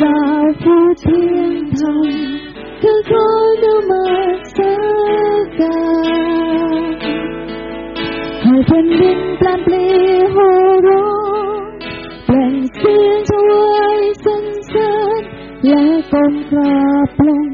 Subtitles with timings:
[0.00, 0.16] จ้า
[0.62, 2.12] ผู้เที่ยงธรรม
[2.82, 3.26] คือขอ
[3.62, 4.06] นมั
[4.54, 4.58] ส
[5.58, 5.78] กา
[6.82, 6.84] ร
[8.42, 9.86] ให้แผ่นดินแปลนปลี
[10.32, 10.36] โห
[10.86, 11.08] ร้อ
[11.58, 11.62] ง
[12.26, 14.90] เปล่งเสียงถวายสรรเสริ
[15.20, 15.22] ญ
[15.66, 17.48] และก้มกราบลง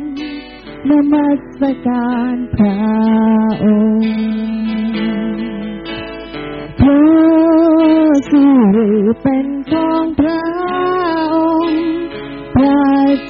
[0.89, 2.79] นมัสการพระ
[3.63, 3.65] อ
[4.01, 4.15] งค์
[6.81, 7.03] พระ
[8.29, 8.43] สิ
[8.77, 8.91] ริ
[9.23, 10.64] เป็นของพระ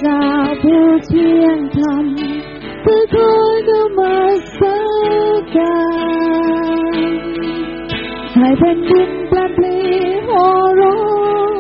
[0.07, 0.31] ระเจ้า
[0.63, 2.05] ผู้เที่ยงธรรม
[2.85, 4.21] คือคอยนมั
[4.57, 4.61] ส
[5.57, 5.79] กา
[6.95, 7.11] ร
[8.35, 9.77] ให้แผ่นดินแปลปลี
[10.25, 10.29] โห
[10.81, 10.99] ร้อ
[11.49, 11.53] ง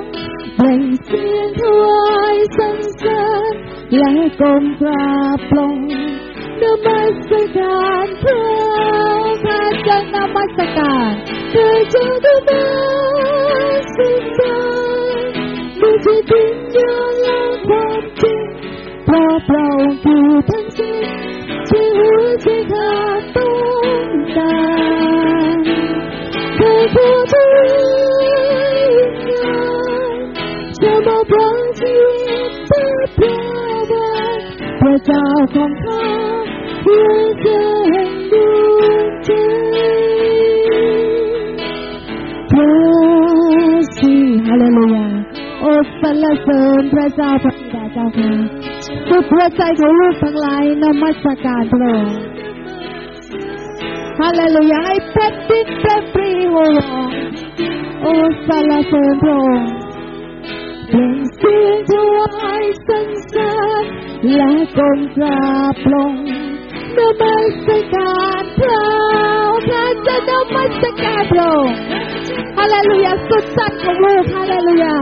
[0.56, 3.55] เปล่งเสียงถวายสรรเสริญ
[3.96, 5.76] และก้มกราบลง
[6.61, 8.44] นมัสการพระ
[9.44, 11.12] ข้าจะนมัสการ
[11.50, 12.58] เธอจะนมั
[13.94, 13.96] ส
[14.38, 14.58] กา
[15.19, 15.23] ร
[15.81, 17.24] ดูที่จริงยอ
[35.06, 35.25] เจ้า
[35.55, 36.06] ของข้า
[36.82, 37.61] เพื่อเธอ
[37.91, 38.35] แห่งด
[38.79, 39.31] วงใจ
[42.50, 42.73] พระ
[43.96, 44.12] สิ
[44.46, 45.06] ฮาเลลูยา
[45.61, 48.31] โอ้สรรเสริญพระเจ้าพระบิดาเจ้าค่ะ
[49.08, 52.17] สุดหัวใจของลูกทั้งหลายนมัสการพระองค์
[54.20, 57.11] ฮาเลลูยาให้แผ่นดินเปรปรีโหร้อง
[58.02, 58.12] โอ้
[58.46, 59.69] สรรเสริญพระองค์
[60.88, 63.50] เปล่งเสียงถวายสรรเสริ
[63.82, 63.85] ญ
[64.32, 65.44] และก้มกรา
[65.75, 66.15] บลง
[66.97, 67.37] นมั
[67.67, 68.85] สการพระ
[69.67, 71.79] พระเจะนมัสการพระองค์
[72.56, 74.97] ฮาเลลูยาสุดสัตย์ของลูกฮาเลลูยา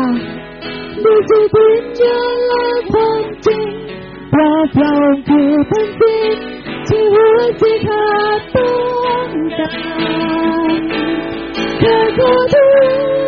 [1.05, 3.67] ดูสิพิญญาและความจริง
[4.33, 6.39] พระพระองค์คือแผ่นดิน
[6.89, 8.05] ที่หัวใจขา
[8.39, 8.73] ดต้อ
[9.27, 9.71] งกา
[10.69, 10.81] ร
[11.81, 13.22] เธอขอทูล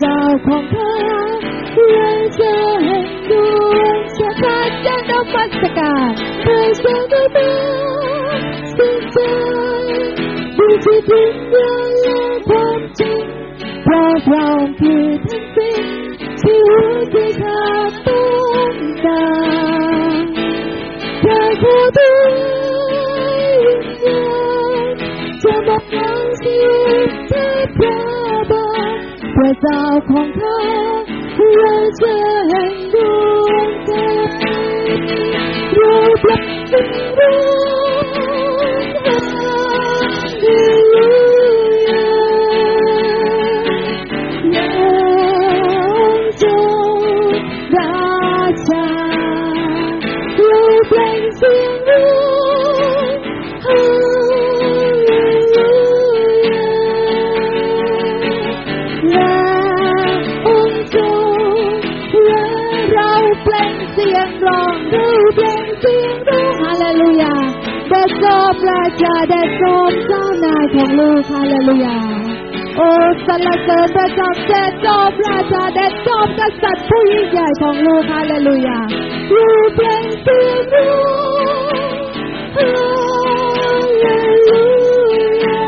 [0.00, 0.94] เจ้าของข้า
[1.96, 2.54] ยังจะ
[2.84, 3.32] แห่งด
[3.78, 6.10] วงชะตาจะนมัสการ
[6.40, 7.50] เพื่อจะได้มา
[8.76, 9.18] สิ้นใจ
[10.58, 13.22] ดูที่พิญญาณและความจริง
[13.84, 14.46] เพราะเรา
[14.80, 15.84] คือทั้งสิ้น
[16.42, 18.24] ที่หัวใจขาดต้อ
[18.72, 19.26] งกา
[20.20, 20.24] ร
[21.20, 22.65] เธอผู้ที่วิ
[29.46, 30.56] ทพระเจ้าของข้า
[70.98, 71.98] ลูกฮาเลลูยา
[72.76, 72.88] โอ้
[73.26, 78.78] สรรเสริญพระเจ้าเด็ดจบราชาเด็ดจบกษัตริย์ผู้ยิ่งใหญ่ของลูกฮาเลลูยา
[79.30, 80.96] อยู่เปล่งเสียงร้อ
[81.72, 81.98] ง
[82.56, 82.64] ฮา
[84.00, 84.06] เล
[84.48, 84.62] ลู
[85.44, 85.62] ยา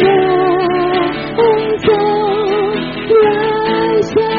[0.00, 0.20] และ
[1.40, 1.94] องค์ทร
[2.44, 2.46] ง
[3.24, 4.34] ราชา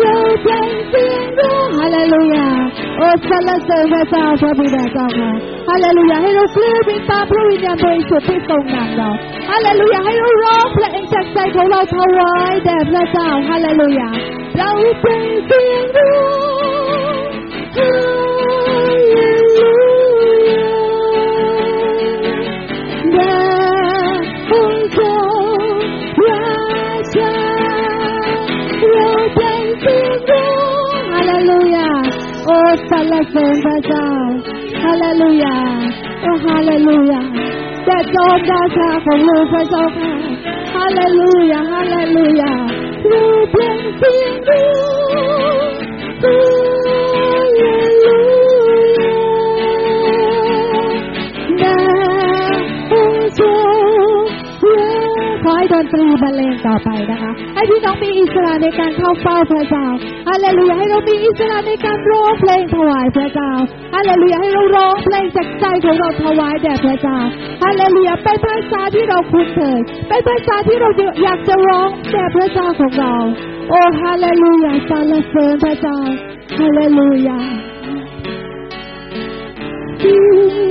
[0.00, 2.48] เราเปล่งเสียงร้องฮาเลลูยา
[2.96, 9.08] โอ้สรรเสริญพระเจ้าพระบิดาเจ้าค่ะฮาเลลูยาให้เราเคลื่อนไปตาพระวิญญาณบริสุทธิ์ที่ทรงนำเรา
[9.48, 14.10] ฮาเลลูยาให้เราร้องเพลงจากใจของเราถวายแด่พระเจ้าฮาเลลูยา
[14.58, 16.18] เราเปล่งเสียงร้อ
[17.14, 17.16] ง
[17.76, 17.88] ฮา
[19.10, 19.18] เล
[19.56, 19.70] ลู
[20.48, 20.66] ยา
[23.12, 23.34] แด่
[24.50, 25.00] องค์ร
[25.56, 25.60] ง
[26.28, 26.48] รา
[27.14, 27.34] ชา
[28.92, 30.48] เราเปล่งเสียงร้อ
[30.98, 31.90] งฮาเลลูยา
[32.46, 32.56] โอ้
[32.88, 34.08] สรรเสริญพระเจ้า
[34.98, 35.56] เลลูยา
[36.22, 37.22] โอ้ฮาเลลูยา
[37.84, 40.12] แต่จอมราชาของลูกพระเจ้าค่ะ
[40.74, 42.52] ฮาเลลูยาฮาเลลูยา
[43.08, 44.66] เราเปล่งเสียงร้อ
[45.56, 45.68] ง
[46.22, 47.60] ฮาเล
[48.04, 48.20] ลู
[48.96, 49.14] ยา
[51.58, 51.76] แด่
[52.92, 53.46] องค์ทร
[54.20, 54.24] ง
[55.42, 59.86] ขอให้ดนตรีบรรเลงต่อไปนะคะ ให้พี่น้องมีอิสระในการเข้าเฝ้าพระเจ้า
[60.28, 63.52] ฮาเลลูยาให้เรามีอิสระในการร้องเพลงถวายพระเจ้า
[63.94, 67.18] ฮาเลลูยาให้เราร้องเพลงจากใจของเราถวายแด่พระเจ้า
[67.62, 70.90] ฮาเลลูยาเป็นภาษาที่เราคุ้นเคยเป็นภาษาที่เรา
[71.22, 73.14] อยากจะร้องแด่พระเจ้าของเรา
[73.70, 75.98] โอ้ฮาเลลูยาสรรเสริญพระเจ้า
[76.58, 77.40] ฮาเลลูยา
[80.02, 80.63] เรา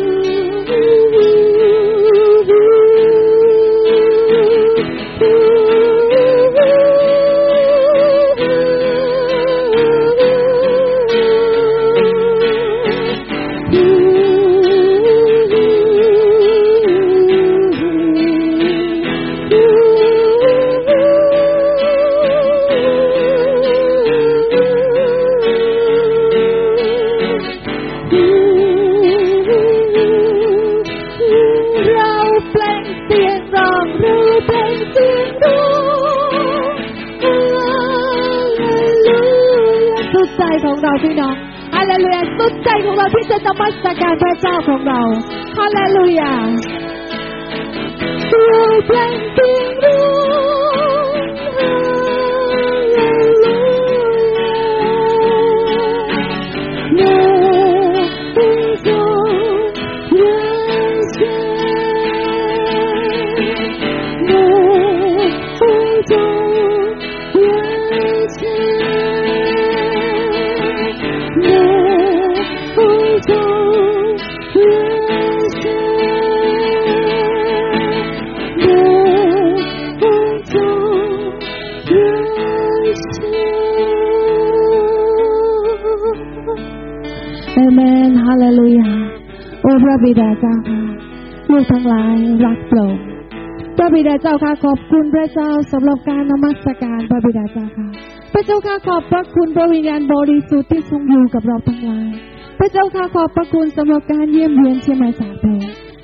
[95.24, 97.88] ระเจ้าสำหรับการนมัสการพระบิดาเจ้าค่ะ
[98.34, 102.10] พระเจ้าค่ะขอบพระคุณพระวิญญาณบริสุทธิ์ที่ทรงอยู่กับเราทั้งหลาย
[102.60, 105.46] พระเจ้าค่ะขอบพระคุณสำหรับการเยี่ยมเยียนเชียงใหม่สาโป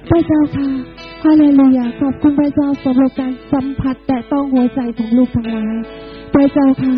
[0.10, 0.68] พระเจ้าค่ะ
[1.24, 5.76] ฮาเลลูยาขอบคุณพระเจ้าสำหรับการสัมผัสแต่ต้องหัวใจของลูกทั้งหลาย
[6.34, 6.96] พระเจ้าค่ะ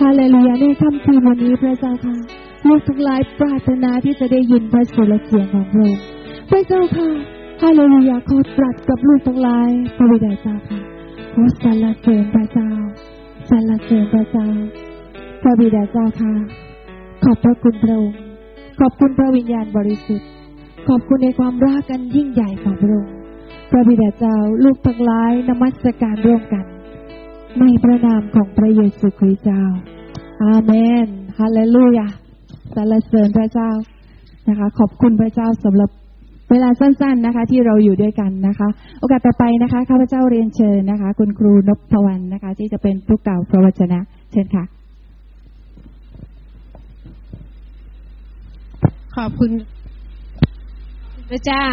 [0.00, 2.16] ฮาเลลูยาในค่ำคืนวันนี้พระเจ้าค่ะ
[2.68, 6.02] ลูกทั้งหลายปรารถนาที่จะได้ยินพระสุรเสียงของพระองค์
[6.50, 7.08] พระเจ้าค่ะ
[7.62, 10.57] ฮาเลลูยาขอตรัสกับลูกทั้งหลายพระบิดาเจ้า
[11.38, 12.70] สรรเสริญพระเจ้า
[13.50, 14.48] สรรเสริญพระเจ้า
[15.42, 16.32] พระบิดาเจ้าค่ะ
[17.24, 18.18] ขอบพระคุณพระองค์
[18.80, 20.28] ขอบคุณพระวิญญาณบริสุทธิ์
[20.88, 23.12] ขอบคุณในความรักกันยิ่งใหญ่ของพระองค์
[23.70, 26.64] พระบิดาเจ้าลูกทั้งหลายนมัสการร่วมกัน
[27.58, 29.64] ในพระนามของพระเยซูคริสต์เจ้า
[30.44, 30.72] อาเม
[31.04, 31.06] น
[31.38, 32.08] ฮาเลลูยา
[32.74, 33.70] สรรเสริญพระเจ้า
[34.48, 35.90] นะคะ ขอบคุณพระเจ้าสำหรับ
[36.50, 38.68] เวลาสั้นๆนะคะ ที่เราอยู่ด้วยกันนะคะ
[39.00, 44.00] โอกาสต่อไปนะคะข้าพเจ้าเรียนเชิญนะคะ คุณครูนพวรรณนะคะ ที่จะเป็นผู้กล่าวพระวจนะ
[44.32, 44.64] เชิญค่ะ
[49.16, 49.50] ขอบคุณ
[51.30, 51.66] พระเจ้า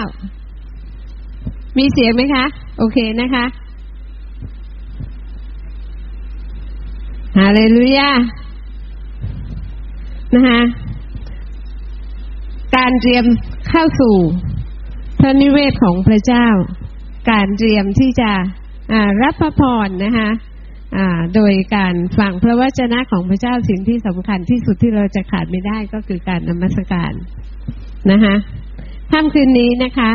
[1.77, 2.46] มีเสียงไหมคะ
[2.77, 3.46] โอเคนะคะ
[7.38, 8.10] ฮาเลลูยา
[10.36, 10.60] นะคะ
[12.75, 13.25] การเตรียม
[13.70, 14.15] เข้าสู่
[15.19, 16.48] พระนิเวศของพระเจ้า
[17.31, 18.31] การเตรียมที่จะ
[19.24, 20.29] รับพระพรนะคะ
[21.36, 27.13] โดยการฟังพระวจนะของพระเจ้าสิ่งที่สำคัญที่สุดที่เราจะขาดไม่ได้ก็คือการนมัสการ
[28.12, 28.36] นะคะ
[29.12, 30.12] ค่ำคืนนี้นะคะ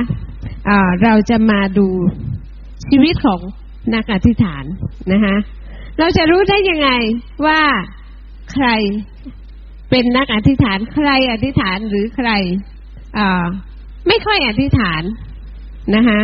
[0.68, 1.88] อ่าเราจะมาดู
[2.88, 3.40] ชีวิตของ
[3.94, 4.64] นักอธิษฐาน
[5.12, 5.36] นะคะ
[5.98, 6.90] เราจะรู้ได้ยังไง
[7.46, 7.60] ว่า
[8.52, 8.68] ใคร
[9.90, 12.30] เป็นนักอธิษฐานใครอธิษฐานหรือใคร
[13.18, 13.20] อ
[14.08, 15.02] ไม่ค่อยอธิษฐาน
[15.96, 16.20] นะคะ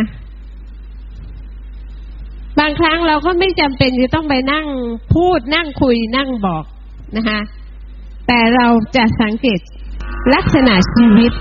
[2.59, 4.67] บางครั้งเราก็ไม่จำเป็นจะต้องไปนั่ง
[5.15, 6.63] พูดนั่งคุยนั่งบอก
[7.17, 7.39] นะคะ
[8.27, 9.59] แต่เราจะสังเกต
[10.33, 11.31] ลักษณะชีวิต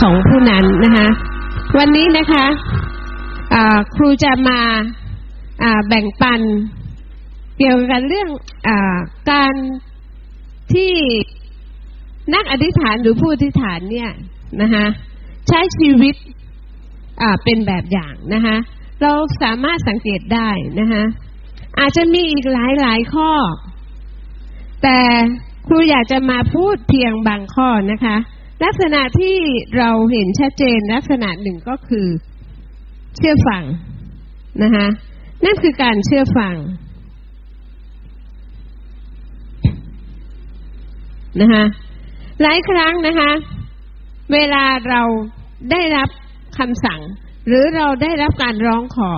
[0.00, 1.08] ของผู้นั้นนะคะ
[1.78, 4.60] วันนี้นะคะะครูจะมา
[5.88, 6.40] แบ่งปัน
[7.58, 8.28] เกี่ยวกับเรื่อง
[8.66, 8.68] อ
[9.30, 9.54] การ
[10.74, 10.92] ที่
[12.34, 14.10] นักอธิษฐานหรือผู้อธิษฐานเนี่ย
[14.62, 14.86] นะคะ
[15.50, 16.14] ใช้ชีวิต
[17.44, 18.56] เป็นแบบอย่างนะคะ
[19.02, 21.02] เราสามารถสังเกตได้นะคะ
[21.78, 23.30] อาจจะมีอีกหลายหลายข้อ
[24.82, 24.98] แต่
[25.66, 28.16] ครูอยากจะมาพูดเพียงบางข้อนะคะ
[28.64, 29.36] ลักษณะที่
[29.78, 32.06] เราเห็นชัดเจนลักษณะหนึ่งก็คือ
[33.16, 33.62] เชื่อฟัง
[34.62, 34.86] นะคะ
[35.44, 36.56] นั่นคือการเชื่อฟัง
[41.40, 41.64] นะคะ
[42.42, 43.30] หลายครั้งนะคะ
[44.32, 45.02] เวลาเรา
[45.70, 46.08] ได้รับ
[46.58, 47.00] คำสั่ง
[47.46, 49.12] หรือเราได้รับการร้องขอ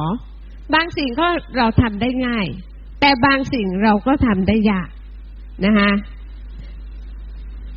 [0.75, 2.46] บางสิ่งก็เราทำได้ง่าย
[3.00, 4.88] แต่บางสิ่งเราก็ทำได้ยาก
[5.66, 5.90] นะคะ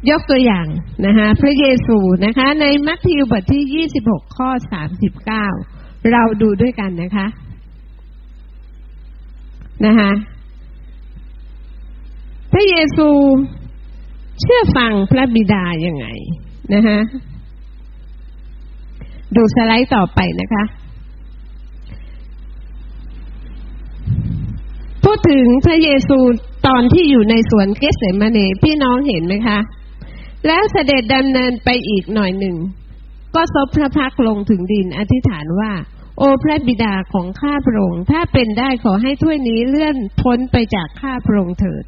[0.09, 0.67] ยกตัวอย่าง
[1.05, 4.49] นะคะพระเยซูนะคะ ในมัทธิวบทที่ 26 ข้อ
[5.31, 7.27] 39 เราดูด้วยกันนะคะ
[9.85, 10.11] นะคะ
[12.51, 13.09] พระเยซู
[14.41, 16.07] เชื่อฟังพระบิดาย่างไง
[16.73, 16.97] นะคะ
[19.35, 20.63] ดูสไลด์ต่อไปนะคะ
[25.03, 26.17] พูดถึงพระเยซู
[26.67, 29.59] ตอนที่อยู่ในสวนเกสเซมาเนพี่น้องเห็นไหมคะ
[30.47, 32.57] แล้วเสด็จดำเนินไปอีกหน่อยหนึ่ง
[33.35, 35.71] ก็ซบพระพักลงถึงดินอธิษฐานว่า
[36.17, 41.83] โอพระบิดาของข้าพระองค์ถ้าเป็นได้ขอให้ถ้วยนี้เลื่อนพ้นไปจากข้าพระองค์เถิด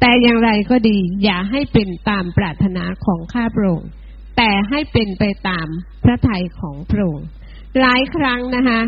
[0.00, 3.90] แต่อย่างไรก็ดี อย่าให้เป็นตามปรารถนาของข้าพระองค์
[4.38, 5.68] แต่ให้เป็นไปตาม
[6.04, 7.28] พระทัยของพระองค์
[7.80, 8.80] หลายครั้งนะคะ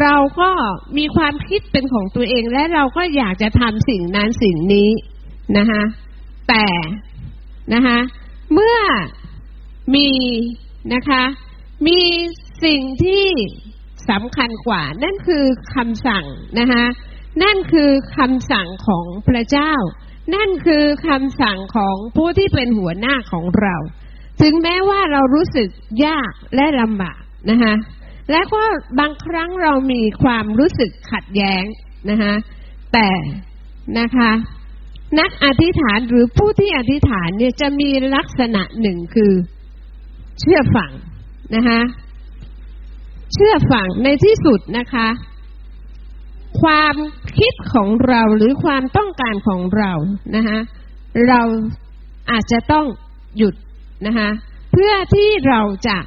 [0.00, 0.50] เราก็
[0.98, 4.90] มีความคิดเป็นของตัวเองและเราก็อยากจะทำสิ่งนั้นสิ่งนี้
[5.58, 5.82] นะคะ
[6.48, 6.66] แต่
[7.74, 7.98] นะคะ
[8.52, 8.78] เมื่อ
[9.94, 10.08] มี
[10.94, 11.22] นะคะ
[11.88, 12.00] มี
[12.64, 13.26] สิ่งที่
[14.10, 15.44] สำคัญกว่า นั่นคือ
[15.74, 16.26] คำสั่ง
[16.58, 16.84] นะคะ
[17.42, 19.72] นั่นคือคำสั่งของพระเจ้า
[20.34, 23.76] นั่นคือคำสั่งของผู้ที่เป็นหัวหน้าของเรา
[24.40, 25.68] ถึงแม้ว่าเรารู้สึก
[26.06, 27.74] ยากและลำบากนะคะ
[28.30, 28.62] และก็
[28.98, 31.64] บางครั้งเรามีความรู้สึกขัดแย้ง
[32.10, 32.34] นะคะ
[32.92, 33.10] แต่
[33.98, 34.30] นะคะ
[35.20, 39.32] นักอธิษฐานหรือผู้ที่อธิษฐานเนี่ยจะมีลักษณะหนึ่งคือ
[40.40, 40.92] เชื่อฝัง
[41.56, 41.80] นะคะ
[43.32, 45.08] เชื่อฝังในที่สุดนะคะ
[46.60, 46.96] ความ
[47.38, 49.92] คิดของเราหรือความต้องการของเรา
[50.36, 50.58] นะคะ
[51.28, 51.40] เรา
[52.30, 52.86] อาจจะต้อง
[53.36, 53.54] หยุด
[54.06, 54.28] นะคะ
[54.72, 55.98] เพื่อที่เราจะ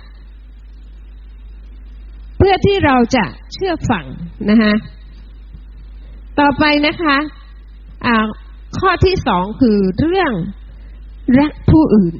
[2.38, 4.06] เพื่อที่เราจะเชื่อฝัง
[4.50, 4.74] นะคะ
[6.40, 8.18] ต่อไปนะคะะ
[8.80, 10.32] ข้อที่สองคือเรื่อง
[11.40, 12.16] รักผู้อื่น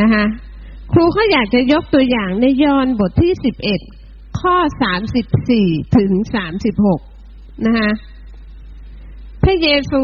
[0.00, 0.24] นะคะ
[0.92, 3.80] ครูเขาอยากจะยกตัวอย่างในยอห์นบทที่สิบเอ็ด
[4.40, 7.00] ข้อสามสิบสี่ถึงสามสิบหก
[7.66, 7.90] นะคะ
[9.42, 10.02] พระเยซู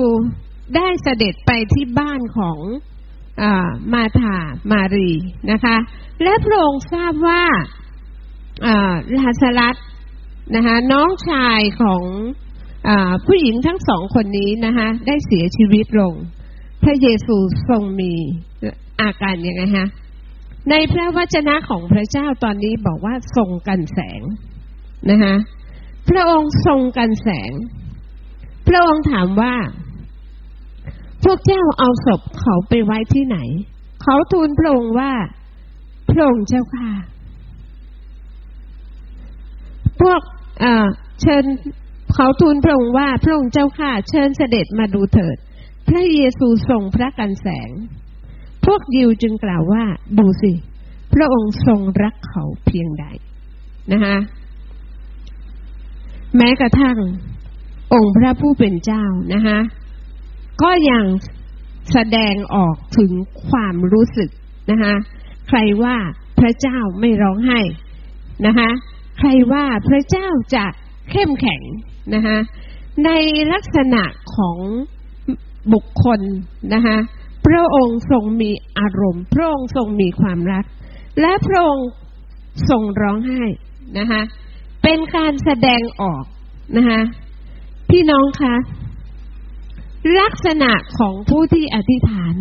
[0.77, 2.59] ได้เสด็จไปที่บ้านของ
[3.93, 4.37] มาธา
[4.71, 5.11] มารี
[5.51, 5.77] นะคะ
[6.23, 7.43] และพระองค์ทราบว่า
[9.19, 9.77] ลาสลัด
[10.55, 12.03] นะคะน้องชายของ
[12.89, 12.91] อ
[13.27, 16.15] ผู้หญิงทั้งสองคนนี้นะคะได้เสียชีวิตลง
[16.83, 17.37] พระเยซู
[17.69, 18.13] ทรงมี
[19.01, 19.89] อาการยังไงฮะ
[20.71, 24.23] ในพระวจนะของพระเจ้าตอนนี้บอกว่าทรงกันแสง
[25.11, 25.35] นะคะ
[26.09, 27.53] พระองค์ทรงกันแสง
[28.69, 29.55] พระองค์ถามว่า
[31.25, 33.39] พวกเจ้าเอาศพเขาไปไว้ที่ไหน
[34.03, 35.13] เขาทูลพระองค์ว่า
[36.11, 36.91] พระองค์เจ้าค่ะ
[40.01, 40.21] พวก
[41.21, 41.45] เชิญ
[42.15, 45.37] เขาทูลพระองค์ว่าพระองค์เจ้าข้าเชิญเสด็จมาดูเถิด
[45.89, 47.71] พระเยซูทรงพระกันแสง
[48.65, 49.85] พวกยิวจึงกล่าวว่า
[50.19, 50.53] ดูสิ
[51.15, 53.05] พระองค์ทรงรักเขาเพียงใด
[53.93, 54.17] นะคะ
[56.37, 56.99] แม้กระทั่ง
[57.95, 59.05] องค์พระผู้เป็นเจ้า
[59.35, 59.59] นะคะ
[60.63, 61.05] ก็ยัง
[61.93, 63.13] แสดงออกถึง
[63.49, 64.31] ความรู้สึก
[64.71, 64.95] นะคะ
[65.49, 65.97] ใครว่า
[66.39, 67.61] พระเจ้าไม่ร้องไห้
[68.47, 68.71] นะคะ
[69.19, 70.65] ใครว่าพระเจ้าจะ
[71.11, 71.63] เข้มแข็ง
[72.15, 72.37] นะคะ
[73.05, 73.11] ใน
[73.53, 74.03] ลักษณะ
[74.37, 74.59] ของ
[75.73, 76.21] บุคคล
[76.75, 76.97] นะคะ
[77.47, 80.65] พระองค์ทรงมีอารมณ์ พระองค์ทรงมีความรัก
[81.21, 81.89] และพระองค์
[82.71, 83.45] ทรงร้องไห้
[83.99, 84.23] นะคะ
[84.83, 86.25] เป็นการแสดงออก
[86.77, 87.01] นะคะ
[87.91, 88.55] พี่น้องคะ
[90.21, 92.35] ลักษณะของผู้ที่อธิษฐาน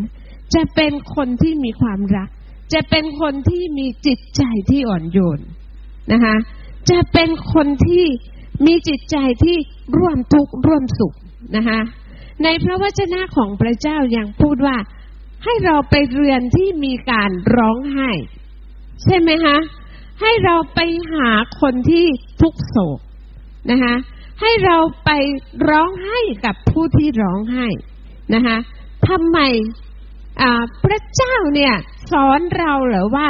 [0.56, 2.30] จะเป็นคนที่มีความรัก
[2.74, 5.42] จะเป็นคนที่มีจิตใจที่อ่อนโยน
[6.12, 6.36] นะคะ
[6.92, 8.06] จะเป็นคนที่
[8.66, 9.58] มีจิตใจที่
[9.98, 11.16] ร่วมทุกข์ร่วมสุข
[11.58, 11.80] นะคะ
[12.44, 14.78] ในพระวจนะของพระเจ้ายังพูดว่า
[15.44, 18.10] ให้เราไปเรือนที่มีการร้องไห้
[19.04, 19.58] ใช่ไหมคะ
[20.22, 20.80] ให้เราไป
[21.14, 21.30] หา
[21.62, 22.06] คนที่
[22.42, 23.00] ทุกโศก
[23.72, 23.94] นะคะ
[24.42, 25.10] ให้เราไป
[25.70, 27.68] ร้องไห้กับผู้ที่ร้องไห้
[28.34, 28.58] นะคะ
[29.08, 29.40] ทำไม
[30.84, 31.74] พระเจ้าเนี่ย
[32.12, 33.30] สอนเราเหรอว่า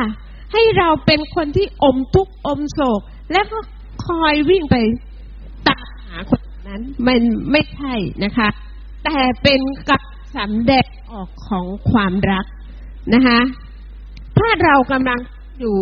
[0.54, 3.60] ให้เราเป็นคนที่อมทุกข์อมโศก แล้วก็
[4.06, 4.76] คอยวิ่งไป
[5.67, 7.21] ตามหาคนนั้นมัน
[7.52, 7.93] ไม่ใช่
[8.24, 8.47] นะคะ
[9.04, 10.02] แต่เป็นกับ
[10.38, 12.45] สำแดงออกของความรัก
[13.13, 13.39] นะคะ
[14.38, 15.19] ถ้าเรากำลัง
[15.60, 15.78] อยู่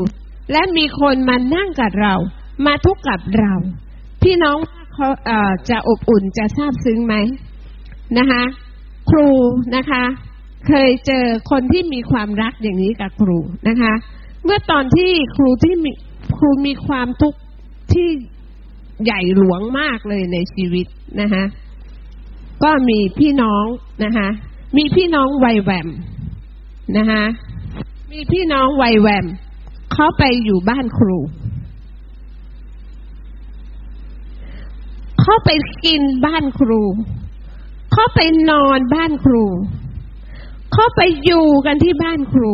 [0.51, 2.13] และมีคนมานั่งกับเรา
[2.65, 3.53] มาทุกข์กับเรา
[4.23, 4.57] พี่น้อง
[5.01, 7.15] เขาเจะอบอุ่นจะทราบซึ้งไหม
[8.17, 8.43] นะคะ
[9.09, 9.29] ครู
[9.75, 10.03] นะคะ
[10.67, 13.38] เคยเจอคนที่มีความรักอย่างนี้กับครู
[13.69, 13.93] นะคะ
[14.43, 15.91] เมื่อตอนที่ครูที่มี
[16.38, 17.39] ครูมีความทุกข์
[17.93, 18.07] ที่
[19.03, 20.85] ใหญ่หลวงมากเลยในชีวิต
[21.21, 21.43] นะคะ
[22.63, 23.65] ก็มีพี่น้อง
[24.03, 24.27] นะคะ
[24.77, 25.88] มีพี่น้องวัยแหวม
[26.97, 27.23] นะคะ
[28.12, 29.25] มีพี่น้องวัยแหวม
[29.93, 31.17] เขาไปอยู่บ้านครู
[35.29, 35.53] เขาไป
[35.85, 36.81] กินบ้านครู
[37.93, 39.45] เขาไปนอนบ้านครู
[40.73, 42.51] เขาไปอยู่กันที่บ้านครู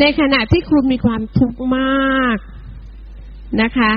[0.00, 2.38] ในขณะที่ครูมีความทุกข์มาก
[3.62, 3.92] นะคะ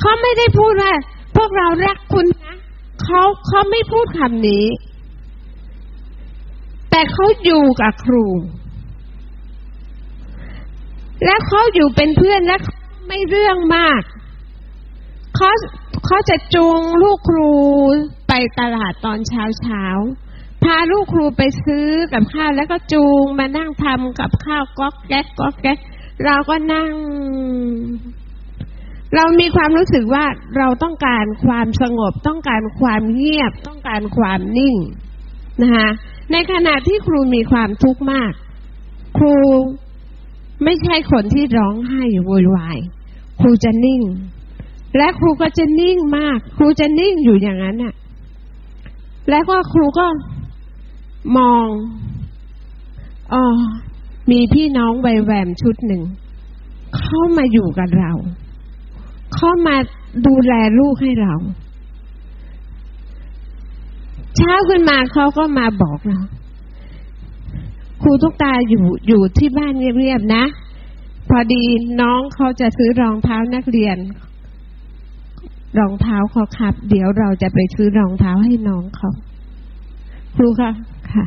[0.00, 0.92] เขาไม่ได้พูดว่า
[1.36, 2.56] พวกเรารักคุณนะ
[3.02, 4.66] เขาเขาไม่พูดคำนี้
[6.90, 8.26] แต่เขาอยู่กับครู
[11.24, 12.56] และเขาอยู่เป็นเพื่อนและ
[13.06, 14.02] ไม่เรื่องมาก
[15.36, 15.50] เขา
[16.06, 17.52] เขาจะจูงลูกครู
[18.28, 19.84] ไปตลาดตอนเช้าเช้า
[20.64, 25.78] พาลูกครูไปซื้อกับข้าวแล้วก็จูงมานั่งทำกับข้าวก๊อกแก๊กก๊อกแก๊ก
[26.24, 26.92] เราก็นั่ง
[29.14, 30.24] เรามีความรู้สึกว่า
[30.56, 34.76] เราต้องการความสงบ ต้องการความเงียบ ต้องการความนิ่ง
[35.62, 35.88] นะคะ
[36.32, 38.32] ในขณะที่ครูมีความทุกข์มาก
[39.18, 39.36] ครู
[40.64, 42.78] ไม่ใช่คนที่ร้องไห้โวยวาย
[43.40, 44.02] ครูจะนิ่ง
[44.96, 47.94] และครูก็จะนิ่งมาก ครูจะนิ่งอยู่อย่างนั้นน่ะ
[49.30, 50.06] แล้วก็ครูก็
[51.36, 51.66] มอง
[53.32, 53.42] อ๋อ
[54.30, 56.02] มีพี่น้องใบแวมชุดหนึ่ง
[56.98, 58.12] เข้ามาอยู่กับเรา
[59.34, 59.76] เข้ามา
[60.26, 61.34] ดูแลลูกให้เรา
[64.36, 66.20] เช้าขึ้นมาเขาก็มาบอกเรา
[68.02, 70.44] ครูทุกตาอยู่อยู่ที่บ้านเงียบๆนะ
[71.28, 71.62] พอดี
[72.00, 73.96] น้องเขาจะซื้อรองเท้านักเรียน
[75.78, 79.10] รองเท้าเขาครับ เดี๋ยวเราจะไปซื้อรองเท้าให้น้องเขา
[80.36, 80.70] ครูคะ
[81.12, 81.24] ค่ะ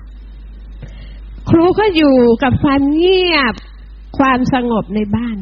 [1.50, 3.54] ครูก็อยู่กับความเงียบ
[4.18, 5.38] ความสงบในบ้าน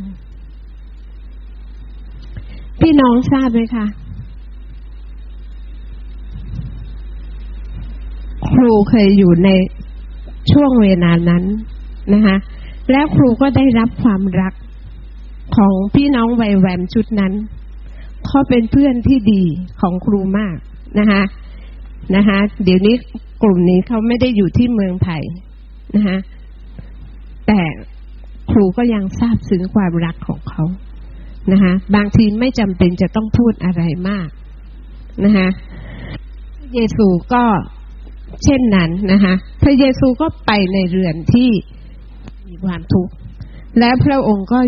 [2.82, 3.86] พี่น้องทราบไหมคะ
[8.52, 9.50] ครูเคยอยู่ใน
[10.52, 11.44] ช่วงเวลานั้น
[12.14, 12.38] นะคะ
[12.92, 14.54] แล้วครูก็ได้รับความรัก
[15.56, 17.34] ของพี่น้องวัยแวมชุดนั้น
[18.28, 19.44] เขาเป็นเพื่อนที่ดี
[19.82, 20.58] ของครูมาก
[21.00, 21.22] นะคะ
[22.16, 22.96] นะคะเดี๋ยวนี้
[23.44, 25.24] กลุ่มนี้เขาไม่ได้อยู่ที่เมืองไทย
[25.96, 26.18] นะคะ
[27.48, 27.62] แต่
[28.52, 30.64] ครูก็ยังทราบซึ้งความรักของเขา
[31.52, 34.30] นะคะบางทีไม่จำเป็นจะต้องพูดอะไรมาก
[35.26, 35.48] นะคะ
[36.74, 37.44] เยซูก็
[38.44, 41.50] เช่นนั้นนะคะพระเยซูก็ไปในเรือนที่
[42.48, 43.14] มีความทุกข์
[43.80, 44.60] และพระองค์ก็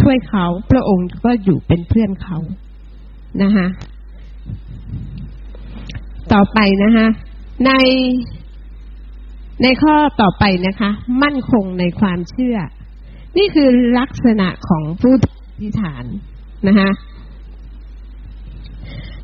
[0.00, 2.38] ช่วยเขาพระองค์ก็อยู่เป็นเพื่อนเขา
[3.42, 3.66] นะคะ
[6.32, 7.06] ต่อไปนะคะ
[7.66, 7.72] ใน
[9.62, 10.90] ในข้อต่อไปนะคะ
[11.22, 12.56] มั่นคงในความเชื่อ
[13.38, 16.04] นี่คือลักษณะของผู้อธิฐาน
[16.68, 16.90] นะคะ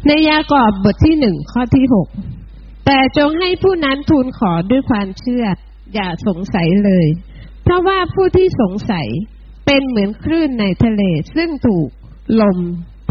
[0.07, 2.09] ในยากอบบทที่หนึ่งข้อที่หก
[2.87, 5.45] แต่จงให้ผู้นั้นทูลขอด้วยความเชื่อ
[5.95, 7.07] อย่าสงสัยเลย
[7.63, 9.09] เพราะว่าผู้ที่สงสัย
[9.67, 11.03] เป็นเหมือนคลื่นในทะเล
[11.37, 11.89] ซึ่งถูก
[12.41, 12.59] ลม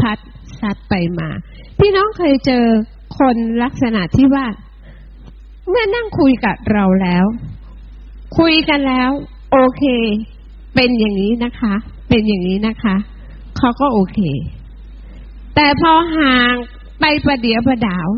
[0.00, 0.18] พัด
[0.60, 1.28] ซัดไปมา
[1.78, 2.64] พี่น้องเคยเจอ
[3.18, 4.46] คนลักษณะที่ว่า
[5.68, 7.24] เมื่อนั่งคุยกับเราแล้ว
[8.38, 9.10] คุยกันแล้ว
[9.52, 9.84] โอเค
[10.74, 11.74] เป็นอย่างนี้นะคะ
[12.08, 12.96] เป็นอย่างนี้นะคะ
[13.58, 14.20] เขาก็โอเค
[15.54, 16.54] แต่พอห่าง
[17.00, 18.08] ไปประเดี๋ยวประดาว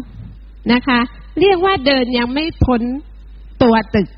[0.72, 0.98] นะคะ
[1.40, 2.82] เรียกว่าเดินยังไม่พ้น
[3.62, 4.08] ตัวตึก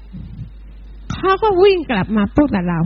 [1.12, 2.80] เขาก็วิ่งกลับมาพูดกับเรา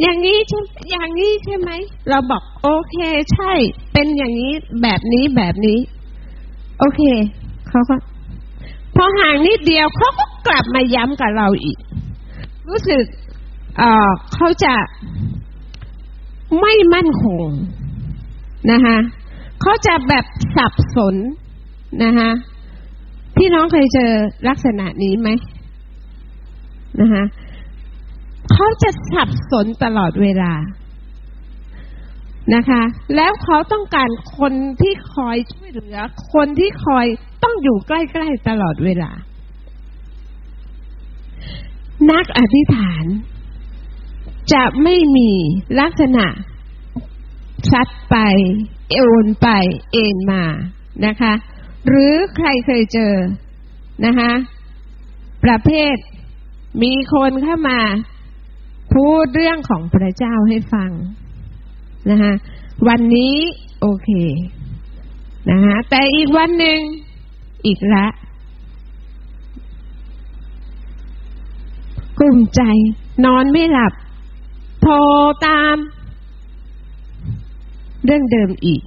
[0.00, 1.70] อย่างนี้ใช่อย่างนี้ใช่ไหม
[2.08, 2.96] เราบอกโอเค
[3.32, 3.52] ใช่
[3.92, 5.78] เป็นอย่างนี้แบบนี้แบบนี้
[6.78, 7.00] โอเค
[7.68, 7.96] เขาก็
[8.96, 11.78] พอห่างนิดเดียวเขาก็กลับมาย้ำกับเราอีก
[12.68, 13.04] รู้สึก
[13.78, 14.74] เออเขาจะ
[16.60, 17.46] ไม่มั่นคง
[18.70, 18.96] นะคะ
[19.62, 20.24] เขาจะแบบ
[20.56, 21.14] สับสน
[22.04, 22.30] นะคะ
[23.36, 24.10] พี่น้องเคยเจอ
[24.48, 25.28] ลักษณะนี้ไหม
[27.00, 27.22] นะคะ
[28.52, 30.52] เขาจะสับสนตลอดเวลา
[32.54, 32.82] นะคะ
[33.16, 35.96] แล้วเขาต้องการคนที่คอยช่วยเหลือ
[36.32, 37.06] คนที่คอย
[37.42, 39.10] ต้องอยู่ใกล้ๆตลอดเวลา
[42.10, 43.04] นักอธิษฐาน
[44.52, 45.30] จะไม่มี
[45.80, 46.26] ลักษณะ
[47.72, 48.16] ซัดไป
[48.90, 49.48] เอวนไป
[49.92, 50.44] เอ็นมา
[51.06, 51.32] นะคะ
[51.86, 53.14] หรือใครเคยเจอ
[54.06, 54.32] นะคะ
[55.44, 55.96] ประเภท
[56.82, 57.80] มีคนเข้ามา
[58.98, 60.90] พูดเรื่องของพระเจ้าให้ฟัง
[62.10, 62.32] นะคะ
[62.88, 63.34] วันนี้
[63.80, 64.10] โอเค
[65.50, 66.80] นะคะแต่อีกวันหนึ่ง
[67.66, 68.06] อีกละ
[72.18, 72.62] กลุ่มใจ
[73.24, 73.92] นอนไม่หลับ
[74.82, 74.94] โทร
[75.46, 75.76] ตาม
[78.04, 78.82] เรื่องเดิมอีก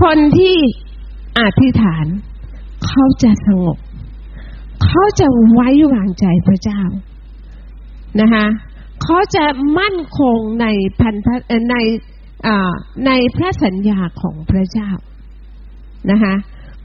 [0.00, 0.56] คนที่
[1.38, 2.06] อธิษฐาน
[2.86, 3.78] เขาจะสงบ
[4.84, 6.82] เขาจะไว้วางใจพระเจ้า
[8.20, 8.46] นะคะ
[9.02, 9.44] เขาจะ
[9.78, 10.66] มั่นคงใน
[11.00, 11.28] พันธ
[11.70, 11.76] ใน
[13.06, 14.90] ในพระสัญญาของพระเจ้า
[16.10, 16.34] นะคะ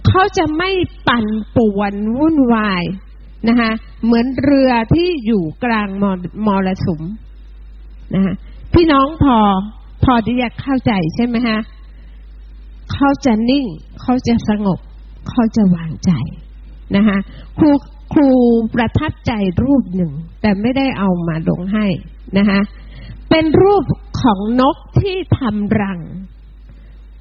[0.08, 0.72] เขาจะไม่
[1.08, 2.84] ปั่นป่วนวุ่นวาย
[3.50, 3.72] นะคะ
[4.04, 6.04] เหมือนเรือที่อยู่กลางม
[6.46, 7.02] มรสุม
[8.14, 8.34] นะคะ
[8.74, 9.38] พี่น้องพอ
[10.04, 11.60] พอที่จะเข้าใจใช่ไหมฮะ
[12.94, 13.66] เขาจะนิ่ง
[14.02, 14.80] เขาจะสงบ
[15.30, 16.12] เขาจะวางใจ
[16.96, 17.18] นะคะ
[17.60, 17.72] ครู
[18.14, 18.32] ครู
[18.76, 19.32] ประทับใจ
[19.64, 21.88] รูปหนึ่ง แต่ไม่ได้เอามาลงให้
[22.38, 22.60] นะคะ
[23.30, 23.84] เป็นรูป
[24.22, 26.00] ของนกที่ทำรัง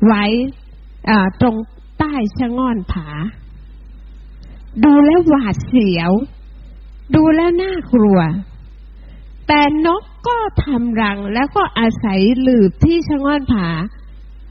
[0.07, 0.25] ไว้
[1.41, 1.57] ตรง
[1.99, 3.09] ใต้ชะง่อนผา
[4.85, 6.13] ดูแล้วหวาดเสียว
[7.15, 8.21] ดูแล้วน่ากลัว
[9.47, 13.69] แต่นกก็ทำรังแล้วก็อาศัยหลืบที่ชะง่อนผา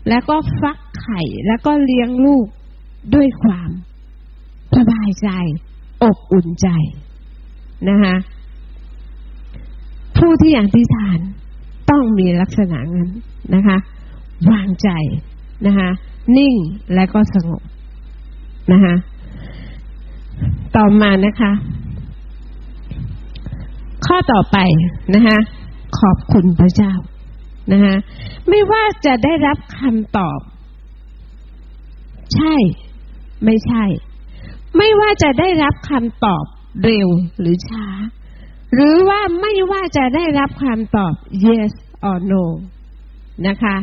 [0.10, 2.48] แล้วก็ฟักไข่แล้วก็เลี้ยงลูก
[3.14, 3.70] ด้วยความ
[4.78, 5.30] สบายใจ
[6.04, 6.68] อบอุ่นใจ
[7.90, 8.16] นะคะ
[10.18, 11.20] ผู้ที่อธิษฐาน
[11.90, 13.10] ต้องมีลักษณะนั้น
[13.56, 13.78] นะคะ
[14.52, 14.90] วางใจ
[15.66, 15.90] นะคะ
[16.38, 16.56] นิ่ง
[16.96, 17.62] และก็สงบ
[18.72, 18.96] นะคะ
[20.76, 21.52] ต่อมานะคะ
[24.06, 24.58] ข้อต่อไป
[25.16, 25.38] นะคะ
[26.00, 26.94] ขอบคุณพระเจ้า
[27.72, 27.96] นะคะ
[28.50, 30.40] ไม่ว่าจะได้รับคำตอบ
[32.34, 32.56] ใช่
[33.46, 33.84] ไม่ใช่
[34.78, 36.46] ไม่ว่าจะได้รับคำตอบ
[36.84, 37.08] เร็ว
[37.40, 37.88] หรือช้า
[38.74, 41.14] หรือว่าไม่ว่าจะได้รับคำตอบ
[41.46, 41.74] yes
[42.10, 42.44] or no
[43.48, 43.76] นะคะ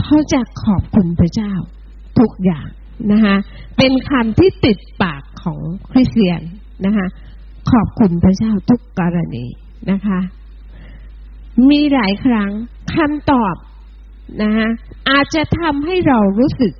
[0.00, 1.52] เขาจะขอบคุณพระเจ้า
[2.18, 2.68] ทุกอย่าง
[3.12, 3.36] นะคะ
[3.76, 6.42] เป็นคำที่ติดปากของคริสเตียน
[6.86, 7.06] นะคะ
[7.70, 9.46] ขอบคุณพระเจ้าทุกกรณี
[9.90, 10.20] นะคะ
[11.70, 12.50] มีหลายครั้ง
[12.96, 13.54] คำตอบ
[14.42, 14.68] นะคะ
[15.10, 16.72] อาจจะทำให้เรารู้สึก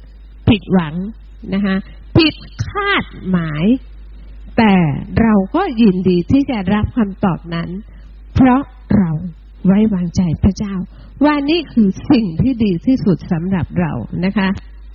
[0.49, 0.95] ผิดหวัง
[1.55, 1.77] นะคะ
[2.17, 2.35] ผิด
[2.67, 3.65] คาดหมาย
[4.57, 4.75] แต่
[5.21, 7.69] เราก็ยินดีที่จะรับคำตอบนั้น
[8.35, 8.63] เพราะ
[8.97, 9.11] เรา
[9.67, 10.75] ไว้วางใจพระเจ้า
[11.25, 13.93] ว่านี่คือสิ่งที่ดีที่สุดสำหรับเรา
[14.25, 14.49] นะคะ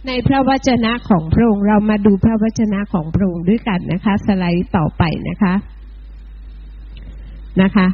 [0.07, 5.53] ในพระวจนะของพระองค์เรามาดูพระวจนะของพระองค์ด้วยกันนะคะ สไลด์ต่อไปนะคะ
[7.61, 7.87] นะคะ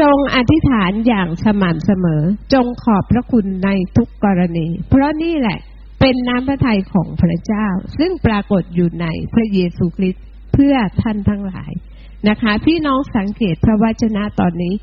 [0.00, 5.58] จงอธิษฐานอย่างสม่ำเสมอ จงขอบพระคุณในทุกกรณี เพราะนี่แหละ
[6.00, 11.72] เป็นน้ำพระทัยของพระเจ้า ซึ่งปรากฏอยู่ในพระเยซูคริสต์เพื่อท่านทั้งหลาย
[12.28, 14.74] นะคะ พี่น้องสังเกตพระวจนะตอนนี้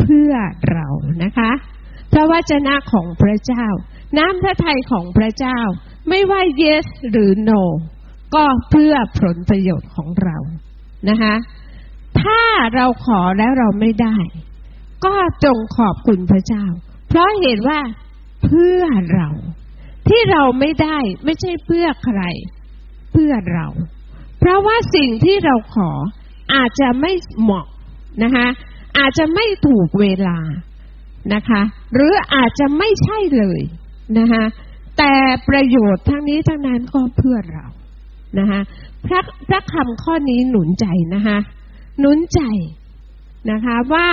[0.00, 0.32] เพื่อ
[0.70, 0.86] เรา
[1.24, 1.50] นะคะ
[2.12, 3.66] พระวจนะของพระเจ้า
[4.18, 5.58] น้ำพระทัยของพระเจ้า
[6.08, 7.62] ไม่ว่า yes หรือ no
[8.34, 10.36] ก็เพื่อผลประโยชน์ของเรา
[11.08, 11.34] นะคะ
[12.20, 12.40] ถ้า
[12.74, 14.16] เราขอแล้วเราไม่ได้
[15.04, 16.64] ก็จงขอบคุณพระเจ้า
[17.08, 17.80] เพราะเห็นว่า
[18.44, 18.82] เพื่อ
[19.14, 19.28] เรา
[20.10, 22.20] ที่เราไม่ได้ไม่ใช่เพื่อใคร
[23.12, 23.66] เพื่อเรา
[24.38, 25.90] เพราะว่าสิ่งที่เราขอ
[26.54, 27.66] อาจจะไม่เหมาะ
[28.22, 28.46] นะคะ
[28.98, 30.38] อาจจะไม่ถูกเวลา
[31.34, 31.62] นะคะ
[31.94, 33.60] หรืออาจจะไม่ใช่เลย
[34.18, 34.44] นะคะ
[34.98, 35.14] แต่
[35.48, 37.66] ประโยชน์ทั้งนี้ทั้งนั้นก็เพื่อเรา
[38.38, 38.60] นะคะ
[39.06, 41.38] พระพระคำข้อนี้หนุนใจนะคะ
[42.00, 42.40] หนุนใจ
[43.50, 44.08] นะคะว่า